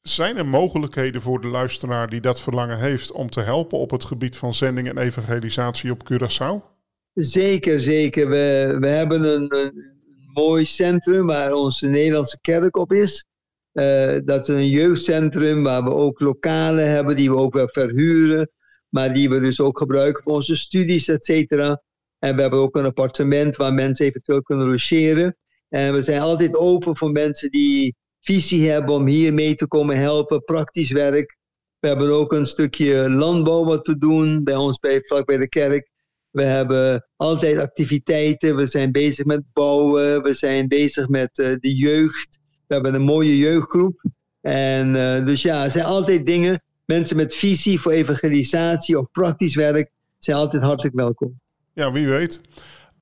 Zijn 0.01 0.37
er 0.37 0.47
mogelijkheden 0.47 1.21
voor 1.21 1.41
de 1.41 1.49
luisteraar 1.49 2.09
die 2.09 2.21
dat 2.21 2.41
verlangen 2.41 2.79
heeft 2.79 3.13
om 3.13 3.31
te 3.31 3.41
helpen 3.41 3.79
op 3.79 3.91
het 3.91 4.05
gebied 4.05 4.37
van 4.37 4.55
zending 4.55 4.89
en 4.89 4.99
evangelisatie 4.99 5.91
op 5.91 6.13
Curaçao? 6.13 6.73
Zeker, 7.15 7.81
zeker. 7.81 8.29
We, 8.29 8.77
we 8.81 8.87
hebben 8.87 9.23
een, 9.25 9.57
een 9.57 9.94
mooi 10.35 10.65
centrum 10.65 11.27
waar 11.27 11.53
onze 11.53 11.87
Nederlandse 11.87 12.39
kerk 12.41 12.77
op 12.77 12.93
is. 12.93 13.27
Uh, 13.73 14.17
dat 14.25 14.49
is 14.49 14.55
een 14.55 14.69
jeugdcentrum 14.69 15.63
waar 15.63 15.85
we 15.85 15.91
ook 15.91 16.21
lokalen 16.21 16.91
hebben 16.91 17.17
die 17.17 17.31
we 17.31 17.37
ook 17.37 17.55
wel 17.55 17.69
verhuren. 17.69 18.51
Maar 18.89 19.15
die 19.15 19.29
we 19.29 19.41
dus 19.41 19.61
ook 19.61 19.79
gebruiken 19.79 20.23
voor 20.23 20.33
onze 20.33 20.57
studies, 20.57 21.09
et 21.09 21.25
cetera. 21.25 21.83
En 22.19 22.35
we 22.37 22.41
hebben 22.41 22.61
ook 22.61 22.77
een 22.77 22.85
appartement 22.85 23.57
waar 23.57 23.75
mensen 23.75 24.07
eventueel 24.07 24.43
kunnen 24.43 24.69
logeren. 24.69 25.37
En 25.69 25.93
we 25.93 26.03
zijn 26.03 26.21
altijd 26.21 26.57
open 26.57 26.97
voor 26.97 27.11
mensen 27.11 27.51
die 27.51 27.97
visie 28.21 28.71
hebben 28.71 28.95
om 28.95 29.07
hier 29.07 29.35
mee 29.35 29.55
te 29.55 29.67
komen 29.67 29.97
helpen, 29.97 30.45
praktisch 30.45 30.91
werk. 30.91 31.37
We 31.79 31.89
hebben 31.89 32.11
ook 32.11 32.33
een 32.33 32.47
stukje 32.47 33.11
landbouw 33.11 33.65
wat 33.65 33.87
we 33.87 33.99
doen 33.99 34.45
bij 34.45 34.57
ons 34.57 34.79
bij, 34.79 35.03
bij 35.25 35.37
de 35.37 35.49
kerk. 35.49 35.91
We 36.35 36.43
hebben 36.43 37.07
altijd 37.17 37.59
activiteiten. 37.59 38.57
We 38.57 38.67
zijn 38.67 38.93
bezig 38.93 39.25
met 39.25 39.43
bouwen. 39.53 40.23
We 40.23 40.35
zijn 40.35 40.69
bezig 40.69 41.09
met 41.09 41.39
uh, 41.39 41.55
de 41.61 41.75
jeugd. 41.77 42.39
We 42.67 42.75
hebben 42.75 42.95
een 42.95 43.03
mooie 43.03 43.39
jeugdgroep. 43.39 44.05
En 44.41 44.95
uh, 44.95 45.27
dus 45.27 45.43
ja, 45.43 45.65
er 45.65 45.71
zijn 45.71 45.85
altijd 45.85 46.27
dingen. 46.27 46.63
Mensen 46.85 47.17
met 47.17 47.35
visie 47.35 47.81
voor 47.81 47.93
evangelisatie 47.93 48.99
of 48.99 49.11
praktisch 49.13 49.55
werk 49.55 49.91
zijn 50.19 50.37
altijd 50.37 50.63
hartelijk 50.63 50.95
welkom. 50.95 51.41
Ja, 51.73 51.93
wie 51.93 52.09
weet. 52.09 52.41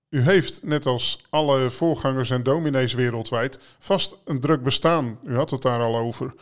U 0.08 0.20
heeft, 0.20 0.62
net 0.62 0.86
als 0.86 1.24
alle 1.30 1.70
voorgangers 1.70 2.30
en 2.30 2.42
dominees 2.42 2.94
wereldwijd, 2.94 3.76
vast 3.78 4.18
een 4.24 4.40
druk 4.40 4.62
bestaan. 4.62 5.18
U 5.24 5.34
had 5.34 5.50
het 5.50 5.62
daar 5.62 5.80
al 5.80 5.96
over. 5.96 6.34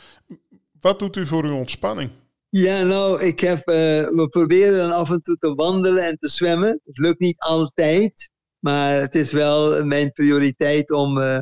Wat 0.80 0.98
doet 0.98 1.16
u 1.16 1.26
voor 1.26 1.44
uw 1.44 1.54
ontspanning? 1.54 2.10
Ja, 2.50 2.82
nou, 2.82 3.22
ik 3.22 3.40
heb, 3.40 3.58
uh, 3.58 3.74
we 4.08 4.26
proberen 4.30 4.78
dan 4.78 4.92
af 4.92 5.10
en 5.10 5.22
toe 5.22 5.36
te 5.36 5.54
wandelen 5.54 6.06
en 6.06 6.18
te 6.18 6.28
zwemmen. 6.28 6.80
Het 6.84 6.98
lukt 6.98 7.20
niet 7.20 7.38
altijd, 7.38 8.30
maar 8.58 9.00
het 9.00 9.14
is 9.14 9.32
wel 9.32 9.84
mijn 9.84 10.12
prioriteit 10.12 10.90
om 10.90 11.18
uh, 11.18 11.38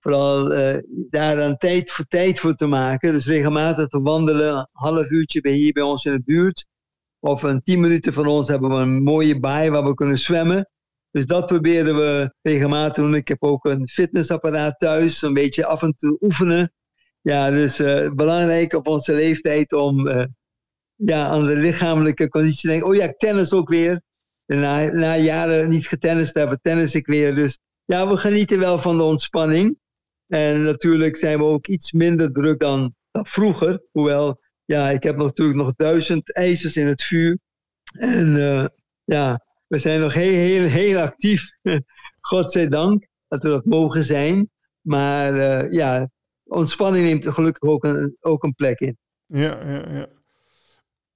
vooral 0.00 0.52
uh, 0.52 0.76
daar 0.88 1.36
dan 1.36 1.56
tijd 1.56 1.90
voor, 1.90 2.04
tijd 2.08 2.40
voor 2.40 2.54
te 2.54 2.66
maken. 2.66 3.12
Dus 3.12 3.26
regelmatig 3.26 3.88
te 3.88 4.00
wandelen, 4.00 4.56
een 4.56 4.66
half 4.72 5.10
uurtje 5.10 5.40
bij 5.40 5.52
hier 5.52 5.72
bij 5.72 5.82
ons 5.82 6.04
in 6.04 6.12
de 6.12 6.22
buurt. 6.24 6.66
Of 7.18 7.42
een 7.42 7.62
tien 7.62 7.80
minuten 7.80 8.12
van 8.12 8.26
ons 8.26 8.48
hebben 8.48 8.70
we 8.70 8.76
een 8.76 9.02
mooie 9.02 9.40
baai 9.40 9.70
waar 9.70 9.84
we 9.84 9.94
kunnen 9.94 10.18
zwemmen. 10.18 10.70
Dus 11.10 11.26
dat 11.26 11.46
proberen 11.46 11.96
we 11.96 12.34
regelmatig 12.42 13.04
doen. 13.04 13.14
Ik 13.14 13.28
heb 13.28 13.42
ook 13.42 13.64
een 13.64 13.88
fitnessapparaat 13.88 14.78
thuis, 14.78 15.22
een 15.22 15.34
beetje 15.34 15.66
af 15.66 15.82
en 15.82 15.94
toe 15.96 16.16
oefenen. 16.20 16.72
Ja, 17.20 17.50
dus 17.50 17.76
belangrijk 18.14 18.72
op 18.72 18.86
onze 18.86 19.14
leeftijd 19.14 19.72
om 19.72 20.08
ja, 21.04 21.26
aan 21.26 21.46
de 21.46 21.56
lichamelijke 21.56 22.28
conditie 22.28 22.70
denk 22.70 22.84
oh 22.84 22.94
ja, 22.94 23.14
tennis 23.18 23.52
ook 23.52 23.68
weer. 23.68 24.02
na, 24.46 24.92
na 24.92 25.16
jaren 25.16 25.68
niet 25.68 25.88
getennist 25.88 26.34
hebben, 26.34 26.60
tennis 26.62 26.94
ik 26.94 27.06
weer. 27.06 27.34
Dus 27.34 27.58
ja, 27.84 28.08
we 28.08 28.16
genieten 28.16 28.58
wel 28.58 28.78
van 28.78 28.96
de 28.96 29.02
ontspanning. 29.02 29.78
En 30.26 30.62
natuurlijk 30.62 31.16
zijn 31.16 31.38
we 31.38 31.44
ook 31.44 31.66
iets 31.66 31.92
minder 31.92 32.32
druk 32.32 32.60
dan, 32.60 32.94
dan 33.10 33.26
vroeger. 33.26 33.82
Hoewel, 33.90 34.40
ja, 34.64 34.90
ik 34.90 35.02
heb 35.02 35.16
natuurlijk 35.16 35.58
nog 35.58 35.74
duizend 35.76 36.34
ijzers 36.34 36.76
in 36.76 36.86
het 36.86 37.02
vuur. 37.02 37.38
En 37.92 38.36
uh, 38.36 38.66
ja, 39.04 39.44
we 39.66 39.78
zijn 39.78 40.00
nog 40.00 40.14
heel, 40.14 40.32
heel, 40.32 40.68
heel 40.68 40.98
actief. 40.98 41.50
Godzijdank 42.20 43.06
dat 43.28 43.42
we 43.42 43.48
dat 43.48 43.64
mogen 43.64 44.04
zijn. 44.04 44.50
Maar 44.80 45.34
uh, 45.34 45.72
ja, 45.72 46.10
ontspanning 46.44 47.04
neemt 47.04 47.26
gelukkig 47.28 47.70
ook 47.70 47.84
een, 47.84 48.16
ook 48.20 48.42
een 48.42 48.54
plek 48.54 48.80
in. 48.80 48.96
Ja, 49.26 49.66
ja, 49.66 49.92
ja. 49.92 50.08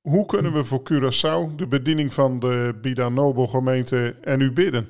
Hoe 0.09 0.27
kunnen 0.27 0.53
we 0.53 0.65
voor 0.65 0.83
Curaçao 0.93 1.57
de 1.57 1.67
bediening 1.67 2.13
van 2.13 2.39
de 2.39 2.79
Bida 2.81 3.09
Nobel 3.09 3.47
gemeente 3.47 4.15
en 4.21 4.41
u 4.41 4.53
bidden? 4.53 4.89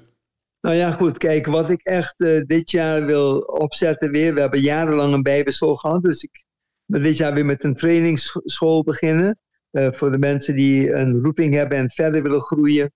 Nou 0.61 0.77
ja, 0.77 0.91
goed. 0.91 1.19
Kijk, 1.19 1.47
wat 1.47 1.71
ik 1.71 1.81
echt 1.83 2.21
uh, 2.21 2.41
dit 2.47 2.71
jaar 2.71 3.07
wil 3.07 3.39
opzetten 3.39 4.11
weer. 4.11 4.35
We 4.35 4.41
hebben 4.41 4.61
jarenlang 4.61 5.13
een 5.13 5.23
bijbelschool 5.23 5.77
gehad. 5.77 6.03
Dus 6.03 6.23
ik 6.23 6.45
wil 6.85 7.03
dit 7.03 7.17
jaar 7.17 7.35
weer 7.35 7.45
met 7.45 7.65
een 7.65 7.75
trainingsschool 7.75 8.83
beginnen. 8.83 9.39
Uh, 9.73 9.93
voor 9.93 10.11
de 10.11 10.19
mensen 10.19 10.57
die 10.57 10.93
een 10.93 11.23
roeping 11.23 11.55
hebben 11.55 11.79
en 11.79 11.91
verder 11.91 12.23
willen 12.23 12.43
groeien. 12.43 12.93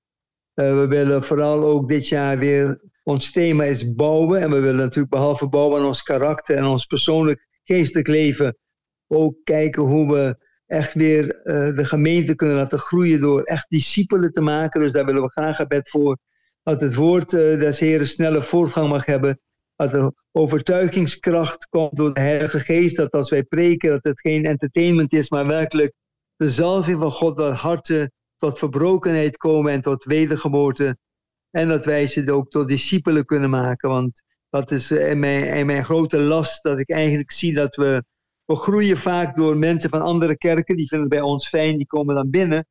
Uh, 0.55 0.75
we 0.75 0.87
willen 0.87 1.25
vooral 1.25 1.65
ook 1.65 1.89
dit 1.89 2.09
jaar 2.09 2.39
weer... 2.39 2.81
Ons 3.03 3.33
thema 3.33 3.65
is 3.65 3.95
bouwen. 3.95 4.41
En 4.41 4.51
we 4.51 4.61
willen 4.61 4.77
natuurlijk 4.77 5.15
behalve 5.15 5.49
bouwen 5.49 5.81
aan 5.81 5.87
ons 5.87 6.03
karakter 6.03 6.57
en 6.57 6.65
ons 6.65 6.85
persoonlijk 6.85 7.47
geestelijk 7.63 8.09
leven... 8.09 8.57
ook 9.07 9.37
kijken 9.45 9.83
hoe 9.83 10.13
we 10.13 10.40
echt 10.71 10.95
weer 10.95 11.25
uh, 11.25 11.77
de 11.77 11.85
gemeente 11.85 12.35
kunnen 12.35 12.57
laten 12.57 12.79
groeien 12.79 13.21
door 13.21 13.43
echt 13.43 13.67
discipelen 13.69 14.33
te 14.33 14.41
maken. 14.41 14.81
Dus 14.81 14.93
daar 14.93 15.05
willen 15.05 15.23
we 15.23 15.31
graag 15.31 15.57
gebed 15.57 15.89
voor. 15.89 16.19
Dat 16.63 16.81
het 16.81 16.95
woord 16.95 17.33
uh, 17.33 17.61
des 17.61 17.81
Heren 17.81 18.07
snelle 18.07 18.43
voortgang 18.43 18.89
mag 18.89 19.05
hebben. 19.05 19.41
Dat 19.77 19.93
er 19.93 20.13
overtuigingskracht 20.33 21.69
komt 21.69 21.97
door 21.97 22.15
de 22.15 22.21
Heilige 22.21 22.61
Geest. 22.61 22.97
Dat 22.97 23.13
als 23.13 23.31
wij 23.31 23.43
preken, 23.43 23.91
dat 23.91 24.05
het 24.05 24.21
geen 24.21 24.45
entertainment 24.45 25.13
is, 25.13 25.31
maar 25.31 25.47
werkelijk 25.47 25.93
de 26.37 26.51
zalving 26.51 27.01
van 27.01 27.13
God, 27.13 27.37
dat 27.37 27.55
harten 27.55 28.13
tot 28.37 28.59
verbrokenheid 28.59 29.37
komen 29.37 29.73
en 29.73 29.81
tot 29.81 30.05
wedergeboorte. 30.05 30.97
En 31.51 31.69
dat 31.69 31.85
wij 31.85 32.07
ze 32.07 32.33
ook 32.33 32.51
tot 32.51 32.69
discipelen 32.69 33.25
kunnen 33.25 33.51
maken. 33.51 33.89
Want 33.89 34.23
dat 34.51 34.71
is 34.71 34.91
in 34.91 35.19
mijn, 35.19 35.45
in 35.45 35.67
mijn 35.67 35.85
grote 35.85 36.19
last, 36.19 36.63
dat 36.63 36.79
ik 36.79 36.91
eigenlijk 36.91 37.31
zie 37.31 37.55
dat 37.55 37.77
we 37.77 38.05
we 38.51 38.57
groeien 38.57 38.97
vaak 38.97 39.37
door 39.37 39.57
mensen 39.57 39.91
van 39.91 40.03
andere 40.03 40.37
kerken, 40.37 40.77
die 40.77 40.89
vinden 40.89 41.09
bij 41.09 41.21
ons 41.21 41.49
fijn, 41.49 41.77
die 41.77 41.87
komen 41.87 42.15
dan 42.15 42.31
binnen. 42.31 42.67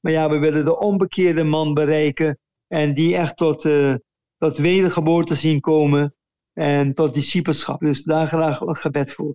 Maar 0.00 0.12
ja, 0.12 0.30
we 0.30 0.38
willen 0.38 0.64
de 0.64 0.78
onbekeerde 0.78 1.44
man 1.44 1.74
bereiken 1.74 2.38
en 2.66 2.94
die 2.94 3.16
echt 3.16 3.36
tot, 3.36 3.64
uh, 3.64 3.94
tot 4.38 4.56
wedergeboorte 4.56 5.34
zien 5.34 5.60
komen 5.60 6.14
en 6.52 6.94
tot 6.94 7.14
discipelschap. 7.14 7.80
Dus 7.80 8.02
daar 8.02 8.28
graag 8.28 8.60
een 8.60 8.76
gebed 8.76 9.12
voor. 9.12 9.34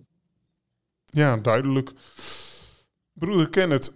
Ja, 1.04 1.36
duidelijk. 1.36 1.92
Broeder 3.12 3.50
Kenneth, 3.50 3.92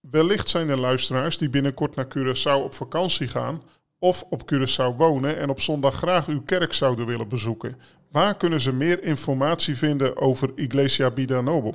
wellicht 0.00 0.48
zijn 0.48 0.68
er 0.68 0.78
luisteraars 0.78 1.38
die 1.38 1.50
binnenkort 1.50 1.96
naar 1.96 2.08
Curaçao 2.18 2.64
op 2.64 2.74
vakantie 2.74 3.28
gaan 3.28 3.62
of 3.98 4.24
op 4.28 4.52
Curaçao 4.52 4.96
wonen 4.96 5.38
en 5.38 5.50
op 5.50 5.60
zondag 5.60 5.94
graag 5.94 6.26
uw 6.26 6.42
kerk 6.42 6.72
zouden 6.72 7.06
willen 7.06 7.28
bezoeken. 7.28 7.76
Waar 8.10 8.36
kunnen 8.36 8.60
ze 8.60 8.72
meer 8.72 9.02
informatie 9.02 9.76
vinden 9.76 10.16
over 10.16 10.50
Iglesia 10.54 11.10
Bida 11.10 11.40
Nobo? 11.40 11.74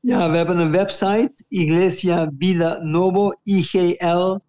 Ja, 0.00 0.30
we 0.30 0.36
hebben 0.36 0.58
een 0.58 0.70
website, 0.70 1.44
Iglesia 1.48 2.30
Bida 2.32 2.78
Nobo, 2.82 3.32
I-G-L-E-S-I-A, 3.42 4.44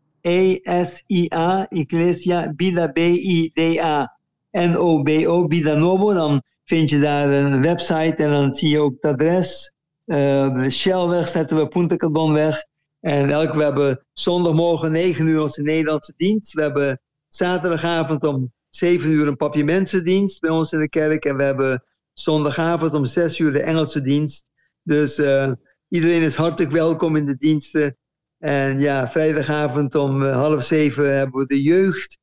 Iglesia 1.70 2.54
Bida 2.56 2.88
B-I-D-A, 2.88 4.18
N-O-B-O, 4.52 5.48
Bida 5.48 5.76
Nobo. 5.76 6.14
Dan 6.14 6.44
vind 6.66 6.90
je 6.90 7.00
daar 7.00 7.30
een 7.30 7.62
website 7.62 8.16
en 8.16 8.32
dan 8.32 8.54
zie 8.54 8.70
je 8.70 8.80
ook 8.80 8.94
het 9.00 9.14
adres. 9.14 9.74
Uh, 10.06 10.54
de 10.54 10.70
Shellweg 10.70 11.28
zetten 11.28 11.58
we 11.58 11.68
Punta 11.68 11.96
Cardonweg. 11.96 12.66
En 13.00 13.30
elke, 13.30 13.58
we 13.58 13.64
hebben 13.64 14.06
zondagmorgen 14.14 14.92
9 14.92 15.28
uur 15.28 15.42
onze 15.42 15.62
Nederlandse 15.62 16.14
dienst. 16.18 16.54
We 16.54 16.62
hebben 16.62 17.00
zaterdagavond 17.28 18.24
om 18.24 18.54
7 18.76 19.10
uur 19.10 19.28
een 19.28 19.36
papiamentendienst 19.36 20.42
bij 20.42 20.50
ons 20.50 20.72
in 20.72 20.80
de 20.80 20.90
kerk. 20.90 21.26
En 21.26 21.38
we 21.38 21.44
hebben 21.44 21.84
zondagavond 22.14 22.94
om 22.94 23.06
6 23.06 23.40
uur 23.40 23.54
de 23.54 23.62
Engelse 23.62 24.02
dienst. 24.02 24.46
Dus 24.84 25.20
uh, 25.20 25.52
iedereen 25.88 26.22
is 26.22 26.36
hartelijk 26.36 26.74
welkom 26.74 27.16
in 27.16 27.26
de 27.26 27.36
diensten. 27.36 27.98
En 28.38 28.80
ja, 28.80 29.10
vrijdagavond 29.10 29.96
om 29.96 30.24
uh, 30.24 30.36
half 30.36 30.64
zeven 30.64 31.18
hebben 31.18 31.40
we 31.40 31.46
de 31.46 31.62
jeugd. 31.62 32.18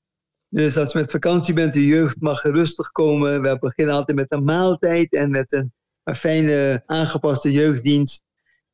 Dus 0.48 0.76
als 0.76 0.92
je 0.92 0.98
met 0.98 1.10
vakantie 1.10 1.54
bent, 1.54 1.72
de 1.72 1.86
jeugd 1.86 2.20
mag 2.20 2.42
rustig 2.42 2.90
komen. 2.90 3.42
We 3.42 3.58
beginnen 3.58 3.94
altijd 3.94 4.16
met 4.16 4.32
een 4.32 4.44
maaltijd 4.44 5.12
en 5.12 5.30
met 5.30 5.52
een, 5.52 5.72
een 6.02 6.16
fijne 6.16 6.82
aangepaste 6.86 7.52
jeugddienst. 7.52 8.24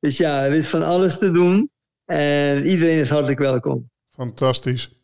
Dus 0.01 0.17
ja, 0.17 0.45
er 0.45 0.53
is 0.53 0.69
van 0.69 0.83
alles 0.83 1.19
te 1.19 1.31
doen. 1.31 1.71
En 2.05 2.67
iedereen 2.67 2.99
is 2.99 3.11
hartelijk 3.11 3.39
welkom. 3.39 3.91
Fantastisch. 4.11 4.98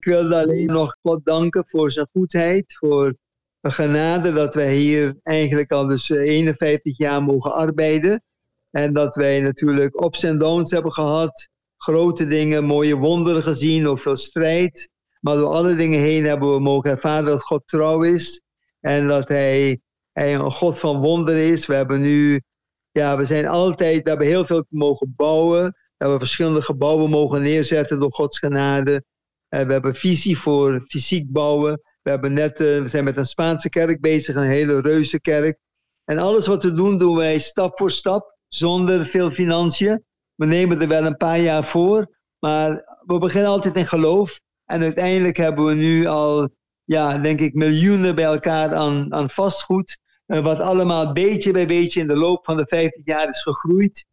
Ik 0.00 0.06
wil 0.06 0.34
alleen 0.34 0.66
nog 0.66 0.96
God 1.02 1.24
danken 1.24 1.64
voor 1.66 1.90
zijn 1.90 2.08
goedheid, 2.12 2.76
voor 2.78 3.16
de 3.60 3.70
genade 3.70 4.32
dat 4.32 4.54
wij 4.54 4.74
hier 4.74 5.14
eigenlijk 5.22 5.72
al 5.72 5.86
dus 5.86 6.08
51 6.08 6.96
jaar 6.98 7.22
mogen 7.22 7.52
arbeiden. 7.52 8.22
En 8.70 8.92
dat 8.92 9.14
wij 9.14 9.40
natuurlijk 9.40 10.04
ups 10.04 10.22
en 10.22 10.38
downs 10.38 10.70
hebben 10.70 10.92
gehad, 10.92 11.48
grote 11.76 12.26
dingen, 12.26 12.64
mooie 12.64 12.96
wonderen 12.96 13.42
gezien, 13.42 13.88
ook 13.88 14.00
veel 14.00 14.16
strijd. 14.16 14.88
Maar 15.20 15.36
door 15.36 15.54
alle 15.54 15.76
dingen 15.76 16.00
heen 16.00 16.24
hebben 16.24 16.54
we 16.54 16.60
mogen 16.60 16.90
ervaren 16.90 17.24
dat 17.24 17.42
God 17.42 17.62
trouw 17.66 18.02
is 18.02 18.42
en 18.80 19.08
dat 19.08 19.28
hij, 19.28 19.80
hij 20.12 20.34
een 20.34 20.50
God 20.50 20.78
van 20.78 21.00
wonderen 21.00 21.46
is. 21.46 21.66
We 21.66 21.74
hebben 21.74 22.00
nu, 22.00 22.42
ja, 22.90 23.16
we 23.16 23.24
zijn 23.24 23.46
altijd, 23.46 24.02
we 24.02 24.08
hebben 24.08 24.26
heel 24.26 24.46
veel 24.46 24.64
mogen 24.68 25.12
bouwen. 25.16 25.64
We 25.64 26.06
hebben 26.06 26.18
verschillende 26.18 26.62
gebouwen 26.62 27.10
mogen 27.10 27.42
neerzetten 27.42 28.00
door 28.00 28.12
Gods 28.12 28.38
genade. 28.38 29.04
Uh, 29.50 29.62
we 29.62 29.72
hebben 29.72 29.94
visie 29.94 30.38
voor 30.38 30.84
fysiek 30.88 31.32
bouwen. 31.32 31.82
We, 32.02 32.10
hebben 32.10 32.32
net, 32.32 32.60
uh, 32.60 32.80
we 32.80 32.88
zijn 32.88 33.04
met 33.04 33.16
een 33.16 33.26
Spaanse 33.26 33.68
kerk 33.68 34.00
bezig, 34.00 34.34
een 34.34 34.42
hele 34.42 34.80
reuze 34.80 35.20
kerk. 35.20 35.58
En 36.04 36.18
alles 36.18 36.46
wat 36.46 36.62
we 36.62 36.72
doen, 36.72 36.98
doen 36.98 37.16
wij 37.16 37.38
stap 37.38 37.78
voor 37.78 37.90
stap, 37.90 38.36
zonder 38.48 39.06
veel 39.06 39.30
financiën. 39.30 40.04
We 40.34 40.46
nemen 40.46 40.80
er 40.80 40.88
wel 40.88 41.04
een 41.04 41.16
paar 41.16 41.40
jaar 41.40 41.64
voor, 41.64 42.16
maar 42.38 42.98
we 43.06 43.18
beginnen 43.18 43.50
altijd 43.50 43.76
in 43.76 43.86
geloof. 43.86 44.40
En 44.64 44.82
uiteindelijk 44.82 45.36
hebben 45.36 45.64
we 45.64 45.74
nu 45.74 46.06
al 46.06 46.48
ja, 46.84 47.18
denk 47.18 47.40
ik, 47.40 47.54
miljoenen 47.54 48.14
bij 48.14 48.24
elkaar 48.24 48.74
aan, 48.74 49.14
aan 49.14 49.30
vastgoed. 49.30 49.98
wat 50.26 50.60
allemaal 50.60 51.12
beetje 51.12 51.52
bij 51.52 51.66
beetje 51.66 52.00
in 52.00 52.08
de 52.08 52.16
loop 52.16 52.44
van 52.44 52.56
de 52.56 52.66
50 52.66 53.04
jaar 53.04 53.28
is 53.28 53.42
gegroeid. 53.42 54.06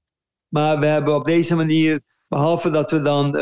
Maar 0.47 0.79
we 0.79 0.85
hebben 0.85 1.15
op 1.15 1.25
deze 1.25 1.55
manier, 1.55 2.01
behalve 2.27 2.69
dat 2.69 2.91
we 2.91 3.01
dan 3.01 3.35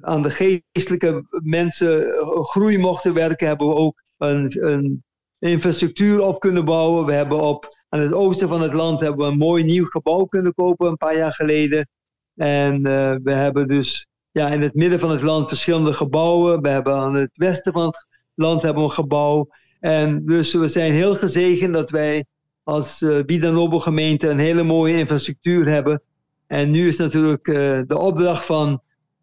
aan 0.00 0.22
de 0.22 0.30
geestelijke 0.30 1.24
mensen 1.42 2.14
groei 2.42 2.78
mochten 2.78 3.14
werken, 3.14 3.46
hebben 3.46 3.68
we 3.68 3.74
ook 3.74 4.02
een, 4.18 4.66
een 4.66 5.04
infrastructuur 5.38 6.20
op 6.20 6.40
kunnen 6.40 6.64
bouwen. 6.64 7.06
We 7.06 7.12
hebben 7.12 7.40
op, 7.40 7.78
aan 7.88 8.00
het 8.00 8.12
oosten 8.12 8.48
van 8.48 8.60
het 8.62 8.72
land 8.72 9.00
hebben 9.00 9.26
we 9.26 9.32
een 9.32 9.38
mooi 9.38 9.64
nieuw 9.64 9.86
gebouw 9.86 10.24
kunnen 10.24 10.54
kopen 10.54 10.88
een 10.88 10.96
paar 10.96 11.16
jaar 11.16 11.32
geleden. 11.32 11.88
En 12.34 12.76
uh, 12.76 13.14
we 13.22 13.32
hebben 13.32 13.68
dus 13.68 14.06
ja, 14.30 14.48
in 14.48 14.60
het 14.62 14.74
midden 14.74 15.00
van 15.00 15.10
het 15.10 15.22
land 15.22 15.48
verschillende 15.48 15.92
gebouwen. 15.92 16.62
We 16.62 16.68
hebben 16.68 16.94
aan 16.94 17.14
het 17.14 17.30
westen 17.34 17.72
van 17.72 17.86
het 17.86 18.06
land 18.34 18.62
hebben 18.62 18.82
we 18.82 18.88
een 18.88 18.94
gebouw. 18.94 19.48
En 19.80 20.26
dus 20.26 20.52
we 20.52 20.68
zijn 20.68 20.92
heel 20.92 21.14
gezegend 21.14 21.74
dat 21.74 21.90
wij 21.90 22.24
als 22.62 23.00
uh, 23.00 23.24
Bidanobo 23.24 23.78
gemeente 23.78 24.28
een 24.28 24.38
hele 24.38 24.62
mooie 24.62 24.96
infrastructuur 24.96 25.68
hebben. 25.68 26.02
En 26.46 26.70
nu 26.70 26.88
is 26.88 26.96
natuurlijk 26.96 27.44
de 27.88 27.98
opdracht 27.98 28.46
van 28.46 28.82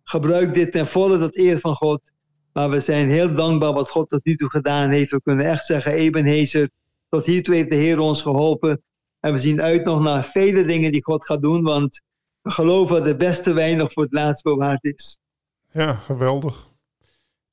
gebruik 0.09 0.53
dit 0.53 0.71
ten 0.71 0.87
volle 0.87 1.19
tot 1.19 1.37
eer 1.37 1.59
van 1.59 1.75
God. 1.75 2.01
Maar 2.53 2.69
we 2.69 2.79
zijn 2.79 3.09
heel 3.09 3.35
dankbaar 3.35 3.73
wat 3.73 3.89
God 3.89 4.09
tot 4.09 4.25
nu 4.25 4.35
toe 4.35 4.49
gedaan 4.49 4.89
heeft. 4.89 5.11
We 5.11 5.21
kunnen 5.21 5.45
echt 5.45 5.65
zeggen, 5.65 5.93
Ebenhezer, 5.93 6.69
tot 7.09 7.25
hiertoe 7.25 7.55
heeft 7.55 7.69
de 7.69 7.75
Heer 7.75 7.99
ons 7.99 8.21
geholpen. 8.21 8.83
En 9.19 9.33
we 9.33 9.39
zien 9.39 9.61
uit 9.61 9.85
nog 9.85 10.01
naar 10.01 10.25
vele 10.25 10.65
dingen 10.65 10.91
die 10.91 11.03
God 11.03 11.25
gaat 11.25 11.41
doen, 11.41 11.63
want 11.63 12.01
we 12.41 12.51
geloven 12.51 12.95
dat 12.95 13.05
de 13.05 13.15
beste 13.15 13.53
wijn 13.53 13.77
nog 13.77 13.93
voor 13.93 14.03
het 14.03 14.13
laatst 14.13 14.43
bewaard 14.43 14.83
is. 14.83 15.19
Ja, 15.71 15.93
geweldig. 15.93 16.67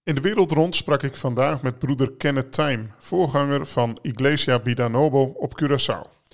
In 0.03 0.15
de 0.15 0.21
wereld 0.21 0.53
rond 0.53 0.77
sprak 0.77 1.03
ik 1.03 1.17
vandaag 1.17 1.63
met 1.63 1.79
broeder 1.79 2.13
Kenneth 2.13 2.53
Time, 2.53 2.87
voorganger 2.99 3.67
van 3.67 3.99
Iglesia 4.03 4.59
Bidanobo 4.59 5.23
op 5.23 5.63
Curaçao. 5.63 6.25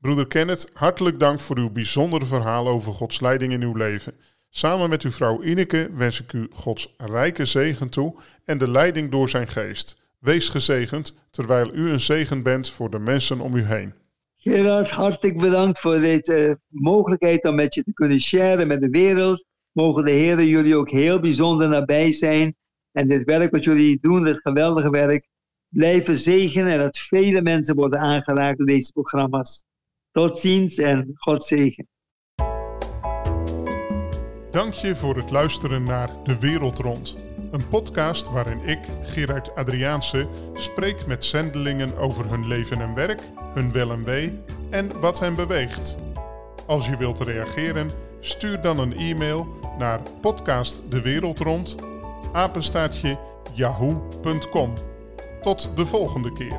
Broeder 0.00 0.26
Kenneth, 0.26 0.70
hartelijk 0.72 1.18
dank 1.18 1.40
voor 1.40 1.58
uw 1.58 1.70
bijzondere 1.70 2.26
verhaal 2.26 2.68
over 2.68 2.92
Gods 2.92 3.20
leiding 3.20 3.52
in 3.52 3.62
uw 3.62 3.74
leven. 3.74 4.14
Samen 4.56 4.88
met 4.88 5.02
uw 5.02 5.10
vrouw 5.10 5.42
Ineke 5.42 5.90
wens 5.94 6.22
ik 6.22 6.32
u 6.32 6.48
Gods 6.52 6.94
rijke 6.96 7.44
zegen 7.44 7.90
toe 7.90 8.14
en 8.44 8.58
de 8.58 8.70
leiding 8.70 9.10
door 9.10 9.28
zijn 9.28 9.48
geest. 9.48 9.98
Wees 10.18 10.48
gezegend 10.48 11.26
terwijl 11.30 11.74
u 11.74 11.90
een 11.90 12.00
zegen 12.00 12.42
bent 12.42 12.70
voor 12.70 12.90
de 12.90 12.98
mensen 12.98 13.40
om 13.40 13.54
u 13.54 13.62
heen. 13.62 13.92
Gerard, 14.36 14.90
hartelijk 14.90 15.38
bedankt 15.38 15.78
voor 15.78 16.00
deze 16.00 16.58
mogelijkheid 16.68 17.44
om 17.44 17.54
met 17.54 17.74
je 17.74 17.82
te 17.82 17.92
kunnen 17.92 18.20
sharen 18.20 18.66
met 18.66 18.80
de 18.80 18.88
wereld. 18.88 19.44
Mogen 19.72 20.04
de 20.04 20.10
Heer 20.10 20.44
jullie 20.44 20.76
ook 20.76 20.90
heel 20.90 21.20
bijzonder 21.20 21.68
nabij 21.68 22.12
zijn. 22.12 22.56
En 22.92 23.08
dit 23.08 23.24
werk 23.24 23.50
wat 23.50 23.64
jullie 23.64 23.98
doen, 24.00 24.24
dit 24.24 24.40
geweldige 24.40 24.90
werk, 24.90 25.28
blijven 25.68 26.16
zegenen 26.16 26.72
en 26.72 26.78
dat 26.78 26.98
vele 26.98 27.42
mensen 27.42 27.74
worden 27.74 28.00
aangeraakt 28.00 28.58
door 28.58 28.66
deze 28.66 28.92
programma's. 28.92 29.64
Tot 30.10 30.38
ziens 30.38 30.76
en 30.76 31.10
God 31.14 31.44
zegen. 31.44 31.88
Dank 34.54 34.72
je 34.72 34.96
voor 34.96 35.16
het 35.16 35.30
luisteren 35.30 35.84
naar 35.84 36.10
De 36.24 36.38
Wereld 36.38 36.78
Rond. 36.78 37.16
Een 37.50 37.68
podcast 37.68 38.30
waarin 38.30 38.60
ik, 38.68 38.78
Gerard 39.02 39.54
Adriaanse, 39.54 40.28
spreek 40.54 41.06
met 41.06 41.24
zendelingen 41.24 41.96
over 41.96 42.30
hun 42.30 42.46
leven 42.46 42.80
en 42.80 42.94
werk, 42.94 43.20
hun 43.54 43.72
wel 43.72 43.90
en 43.92 44.04
wee 44.04 44.38
en 44.70 45.00
wat 45.00 45.20
hen 45.20 45.34
beweegt. 45.34 45.98
Als 46.66 46.86
je 46.86 46.96
wilt 46.96 47.20
reageren, 47.20 47.90
stuur 48.20 48.60
dan 48.60 48.78
een 48.78 48.96
e-mail 48.96 49.46
naar 49.78 50.00
podcastdewereldrond. 50.20 51.76
Tot 55.42 55.70
de 55.76 55.86
volgende 55.86 56.32
keer. 56.32 56.58